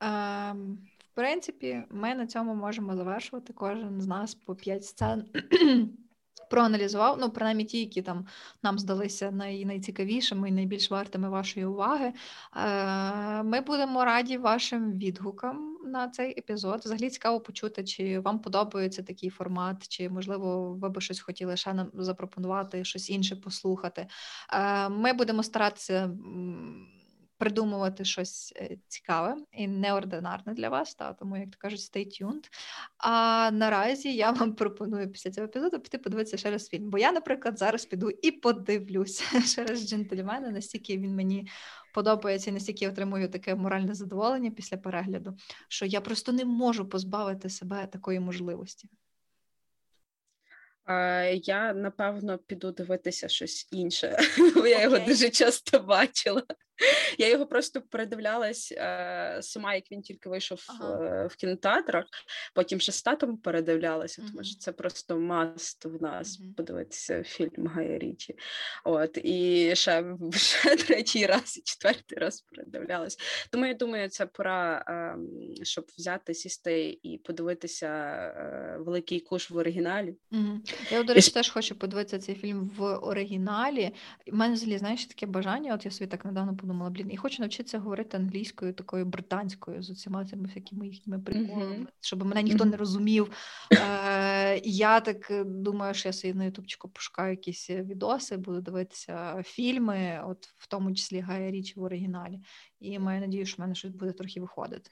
Ем, 0.00 0.78
в 0.98 1.14
принципі, 1.14 1.82
ми 1.90 2.14
на 2.14 2.26
цьому 2.26 2.54
можемо 2.54 2.96
завершувати. 2.96 3.52
Кожен 3.52 4.00
з 4.00 4.06
нас 4.06 4.34
по 4.34 4.54
5 4.54 4.84
сцен 4.84 5.24
проаналізував, 6.50 7.18
ну, 7.20 7.30
принаймні 7.30 7.64
ті, 7.64 7.78
які 7.78 8.02
там 8.02 8.26
нам 8.62 8.78
здалися 8.78 9.30
най- 9.30 9.64
найцікавішими 9.64 10.48
і 10.48 10.52
найбільш 10.52 10.90
вартими 10.90 11.28
вашої 11.28 11.66
уваги. 11.66 12.12
Е, 12.56 13.42
ми 13.42 13.60
будемо 13.60 14.04
раді 14.04 14.38
вашим 14.38 14.92
відгукам 14.92 15.67
на 15.90 16.08
цей 16.08 16.38
епізод. 16.38 16.80
Взагалі 16.84 17.10
цікаво 17.10 17.40
почути, 17.40 17.84
чи 17.84 18.18
вам 18.18 18.38
подобається 18.38 19.02
такий 19.02 19.30
формат, 19.30 19.88
чи, 19.88 20.08
можливо, 20.08 20.74
ви 20.74 20.88
би 20.88 21.00
щось 21.00 21.20
хотіли 21.20 21.56
ще 21.56 21.74
нам 21.74 21.90
запропонувати, 21.94 22.84
щось 22.84 23.10
інше 23.10 23.36
послухати. 23.36 24.06
Е, 24.52 24.88
Ми 24.88 25.12
будемо 25.12 25.42
старатися 25.42 26.10
придумувати 27.38 28.04
щось 28.04 28.52
е, 28.56 28.76
цікаве 28.88 29.36
і 29.52 29.68
неординарне 29.68 30.54
для 30.54 30.68
вас, 30.68 30.94
та, 30.94 31.12
тому, 31.12 31.36
як 31.36 31.50
то 31.50 31.56
кажуть, 31.58 31.80
stay 31.80 32.22
tuned. 32.22 32.44
А 32.98 33.50
наразі 33.52 34.14
я 34.14 34.30
вам 34.30 34.54
пропоную 34.54 35.12
після 35.12 35.30
цього 35.30 35.44
епізоду 35.44 35.80
піти 35.80 35.98
подивитися 35.98 36.36
ще 36.36 36.50
раз 36.50 36.68
фільм. 36.68 36.90
Бо 36.90 36.98
я, 36.98 37.12
наприклад, 37.12 37.58
зараз 37.58 37.86
піду 37.86 38.10
і 38.10 38.30
подивлюся 38.30 39.40
ще 39.46 39.64
раз 39.64 39.88
джентльмени, 39.88 40.50
настільки 40.50 40.98
він 40.98 41.14
мені 41.14 41.48
подобається, 41.94 42.50
і 42.50 42.52
настільки 42.52 42.84
я 42.84 42.90
отримую 42.90 43.28
таке 43.28 43.54
моральне 43.54 43.94
задоволення 43.94 44.50
після 44.50 44.76
перегляду, 44.76 45.36
що 45.68 45.86
я 45.86 46.00
просто 46.00 46.32
не 46.32 46.44
можу 46.44 46.88
позбавити 46.88 47.48
себе 47.48 47.86
такої 47.86 48.20
можливості. 48.20 48.88
Я 51.42 51.74
напевно 51.74 52.38
піду 52.38 52.72
дивитися 52.72 53.28
щось 53.28 53.68
інше, 53.70 54.18
бо 54.54 54.66
я 54.66 54.82
його 54.82 54.98
дуже 54.98 55.30
часто 55.30 55.80
бачила. 55.80 56.42
Я 57.18 57.28
його 57.28 57.46
просто 57.46 57.80
передивлялась 57.80 58.74
е, 58.76 59.38
сама, 59.42 59.74
як 59.74 59.92
він 59.92 60.02
тільки 60.02 60.28
вийшов 60.28 60.64
Ага. 60.68 61.04
е, 61.04 61.26
в 61.26 61.36
кінотеатрах. 61.36 62.04
Потім 62.54 62.80
ще 62.80 62.92
з 62.92 63.02
татом 63.02 63.36
передивлялася, 63.36 64.22
тому 64.32 64.44
що 64.44 64.58
це 64.58 64.72
просто 64.72 65.18
маст 65.18 65.84
в 65.84 66.02
нас 66.02 66.40
подивитися 66.56 67.22
фільм 67.22 67.66
Гая 67.66 67.98
Річі. 67.98 68.34
От 68.84 69.18
і 69.24 69.70
ще, 69.74 70.04
ще 70.32 70.76
третій 70.76 71.26
раз 71.26 71.58
і 71.58 71.62
четвертий 71.62 72.18
раз 72.18 72.40
передивлялась. 72.40 73.18
Тому 73.50 73.66
я 73.66 73.74
думаю, 73.74 74.08
це 74.08 74.26
пора, 74.26 74.84
ем, 74.86 75.28
щоб 75.62 75.86
взяти, 75.98 76.34
сісти 76.34 76.98
і 77.02 77.18
подивитися 77.18 77.86
е, 77.86 78.76
великий 78.80 79.20
куш 79.20 79.50
в 79.50 79.56
оригіналі. 79.56 80.16
Мгм. 80.30 80.62
Я, 80.90 81.02
до 81.02 81.14
речі, 81.14 81.30
теж 81.30 81.50
хочу 81.50 81.74
подивитися 81.74 82.18
цей 82.18 82.34
фільм 82.34 82.70
в 82.76 82.82
оригіналі. 82.82 83.94
У 84.32 84.36
мене 84.36 84.54
взагалі, 84.54 84.78
знаєш, 84.78 85.06
таке 85.06 85.26
бажання. 85.26 85.74
От 85.74 85.84
я 85.84 85.90
собі 85.90 86.10
так 86.10 86.24
недавно 86.24 86.56
подумала, 86.56 86.67
блін, 86.74 87.10
і 87.10 87.16
хочу 87.16 87.42
навчитися 87.42 87.78
говорити 87.78 88.16
англійською, 88.16 88.72
такою 88.72 89.04
британською, 89.04 89.82
з 89.82 89.90
усіма 89.90 90.24
цими 90.24 90.44
всякими 90.44 90.86
їхніми 90.88 91.18
приколами, 91.18 91.76
Мгм. 91.76 91.88
щоб 92.00 92.24
мене 92.24 92.42
ніхто 92.42 92.64
не 92.64 92.76
розумів. 92.76 93.30
Е, 93.72 94.60
я 94.64 95.00
так 95.00 95.30
е, 95.30 95.44
думаю, 95.44 95.94
що 95.94 96.08
я 96.08 96.12
собі 96.12 96.34
на 96.34 96.44
ютубчику 96.44 96.88
пошукаю 96.88 97.30
якісь 97.30 97.70
е, 97.70 97.82
відоси, 97.82 98.36
буду 98.36 98.60
дивитися 98.60 99.42
фільми, 99.46 100.22
от 100.26 100.46
в 100.58 100.66
тому 100.66 100.94
числі 100.94 101.20
Гая 101.20 101.50
Річі 101.50 101.80
в 101.80 101.82
оригіналі. 101.82 102.40
І 102.80 102.98
маю 102.98 103.20
надію, 103.20 103.46
що 103.46 103.56
в 103.56 103.60
мене 103.60 103.74
щось 103.74 103.90
буде 103.92 104.12
трохи 104.12 104.40
виходити. 104.40 104.90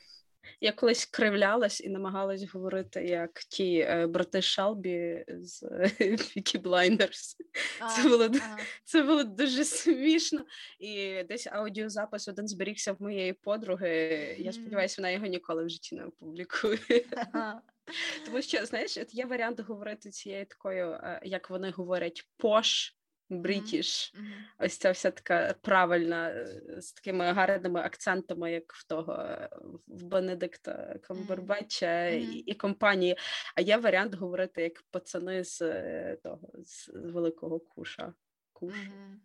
Я 0.61 0.73
колись 0.73 1.05
кривлялась 1.05 1.81
і 1.81 1.89
намагалась 1.89 2.43
говорити 2.43 3.05
як 3.05 3.33
ті 3.39 3.79
е, 3.79 4.07
брати 4.07 4.43
Шелбі 4.43 5.25
з 5.29 5.63
Пікі 6.35 6.59
Блайндерс. 6.59 7.37
Це 7.97 8.09
було 8.09 8.31
Це 8.85 9.03
було 9.03 9.25
дуже 9.25 9.65
смішно. 9.65 10.45
І 10.79 11.23
десь 11.23 11.47
аудіозапис 11.47 12.29
один 12.29 12.49
зберігся 12.49 12.93
в 12.93 13.03
моєї 13.03 13.33
подруги. 13.33 13.89
Я 14.39 14.53
сподіваюся, 14.53 14.95
вона 14.99 15.11
його 15.11 15.27
ніколи 15.27 15.65
в 15.65 15.69
житті 15.69 15.95
не 15.95 16.05
опублікує. 16.05 16.79
Тому 18.27 18.43
що, 18.43 18.67
знаєш, 18.67 18.97
от 18.97 19.15
є 19.15 19.27
варіант 19.27 19.61
говорити 19.61 20.11
цією 20.11 20.47
такою, 20.47 20.91
е, 20.91 21.21
як 21.25 21.51
вони 21.51 21.71
говорять, 21.71 22.29
пош. 22.37 22.97
Брітіш, 23.29 24.15
ось 24.59 24.79
ця 24.79 24.91
вся 24.91 25.11
така 25.11 25.55
правильна, 25.63 26.29
е, 26.29 26.63
з 26.81 26.93
такими 26.93 27.33
гарними 27.33 27.81
акцентами, 27.81 28.53
як 28.53 28.73
в 28.73 28.87
того 28.87 29.13
е, 29.13 29.49
в 29.87 30.03
Бенедикта 30.03 30.99
Камбербеча 31.03 32.11
Мгм. 32.11 32.21
і, 32.21 32.39
і 32.39 32.55
компанії. 32.55 33.17
А 33.55 33.61
є 33.61 33.77
варіант 33.77 34.15
говорити 34.15 34.63
як 34.63 34.83
пацани 34.91 35.45
з 35.45 35.63
е, 35.63 36.19
того 36.23 36.49
з, 36.65 36.85
з 36.85 37.11
великого 37.11 37.61
куша. 37.61 38.13
Куш. 38.53 38.75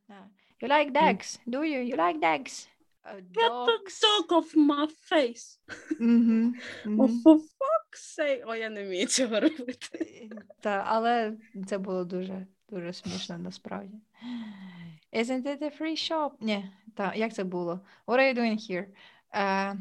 Yeah. 0.09 0.25
You 0.61 0.69
like 0.69 0.91
dogs? 0.91 1.39
Do 1.47 1.59
you? 1.59 1.81
You 1.91 1.95
like 1.95 2.19
dogs? 2.19 2.67
Uh, 3.03 3.15
Get 3.37 3.51
the 3.69 3.77
dog 4.01 4.31
off 4.37 4.55
my 4.55 4.87
face. 5.09 5.59
Мгм, 5.99 6.55
Oh, 6.85 7.09
for 7.23 7.37
fuck's 7.37 8.03
sake. 8.19 8.43
О, 8.45 8.55
я 8.55 8.69
не 8.69 8.83
вмію 8.85 9.07
цього 9.07 9.39
робити. 9.39 10.29
Та, 10.59 10.83
але 10.87 11.37
це 11.67 11.77
було 11.77 12.05
дуже, 12.05 12.47
дуже 12.70 12.92
смішно 12.92 13.38
насправді. 13.38 13.96
Isn't 15.12 15.42
it 15.42 15.62
a 15.62 15.80
free 15.80 16.10
shop? 16.10 16.30
Ні, 16.40 16.70
та, 16.94 17.14
як 17.14 17.34
це 17.34 17.44
було? 17.44 17.80
What 18.06 18.18
are 18.18 18.34
you 18.34 18.38
doing 18.38 18.70
here? 18.70 18.86
Uh, 19.34 19.76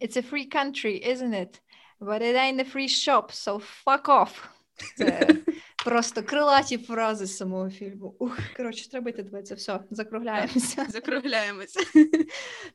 it's 0.00 0.16
a 0.16 0.30
free 0.30 0.48
country, 0.54 1.08
isn't 1.12 1.34
it? 1.34 1.60
But 2.00 2.22
it 2.22 2.36
ain't 2.36 2.60
a 2.60 2.64
free 2.64 2.88
shop, 2.88 3.32
so 3.32 3.58
fuck 3.84 4.08
off. 4.08 4.48
Це, 4.96 5.28
Просто 5.83 6.23
крилаті 6.23 6.77
фрази 6.77 7.25
з 7.25 7.37
самого 7.37 7.69
фільму. 7.69 8.15
Ух, 8.19 8.37
коротше, 8.57 8.89
треба 8.89 9.09
йти 9.09 9.23
дивитися. 9.23 9.55
Все, 9.55 9.79
закругляємося. 9.91 10.85
Закругляємося. 10.89 11.79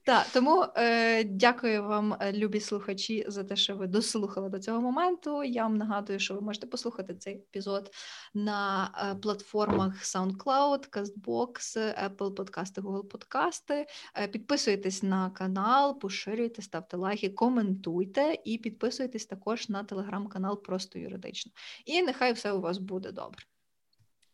Так, 0.04 0.26
тому 0.32 0.64
е, 0.76 1.24
дякую 1.24 1.82
вам, 1.82 2.16
е, 2.20 2.32
любі 2.32 2.60
слухачі, 2.60 3.24
за 3.28 3.44
те, 3.44 3.56
що 3.56 3.76
ви 3.76 3.86
дослухали 3.86 4.48
до 4.48 4.58
цього 4.58 4.80
моменту. 4.80 5.44
Я 5.44 5.62
вам 5.62 5.76
нагадую, 5.76 6.18
що 6.18 6.34
ви 6.34 6.40
можете 6.40 6.66
послухати 6.66 7.14
цей 7.14 7.34
епізод 7.34 7.90
на 8.34 8.90
е, 9.12 9.14
платформах 9.14 10.04
SoundCloud, 10.04 10.90
CastBox, 10.90 11.76
Apple 12.08 12.34
Подкасти, 12.34 12.80
Google 12.80 13.04
Подкасти. 13.04 13.86
Е, 14.14 14.28
підписуйтесь 14.28 15.02
на 15.02 15.30
канал, 15.30 15.98
поширюйте, 15.98 16.62
ставте 16.62 16.96
лайки, 16.96 17.28
коментуйте 17.28 18.38
і 18.44 18.58
підписуйтесь 18.58 19.26
також 19.26 19.68
на 19.68 19.84
телеграм-канал 19.84 20.62
Просто 20.62 20.98
юридично. 20.98 21.52
І 21.84 22.02
нехай 22.02 22.32
все 22.32 22.52
у 22.52 22.60
вас 22.60 22.78
буде 22.78 22.97
добре. 22.98 23.38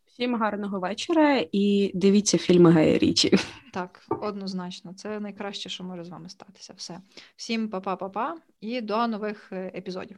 Всім 0.05 0.35
гарного 0.35 0.79
вечора 0.79 1.45
і 1.51 1.91
дивіться 1.93 2.37
фільми 2.37 2.71
Гая 2.71 2.97
Річі. 2.97 3.37
Так, 3.73 4.05
однозначно, 4.21 4.93
це 4.93 5.19
найкраще, 5.19 5.69
що 5.69 5.83
може 5.83 6.03
з 6.03 6.09
вами 6.09 6.29
статися. 6.29 6.73
Все. 6.77 7.01
Всім 7.35 7.69
па-па-па-па 7.69 8.37
і 8.61 8.81
до 8.81 9.07
нових 9.07 9.51
е, 9.51 9.71
епізодів. 9.75 10.17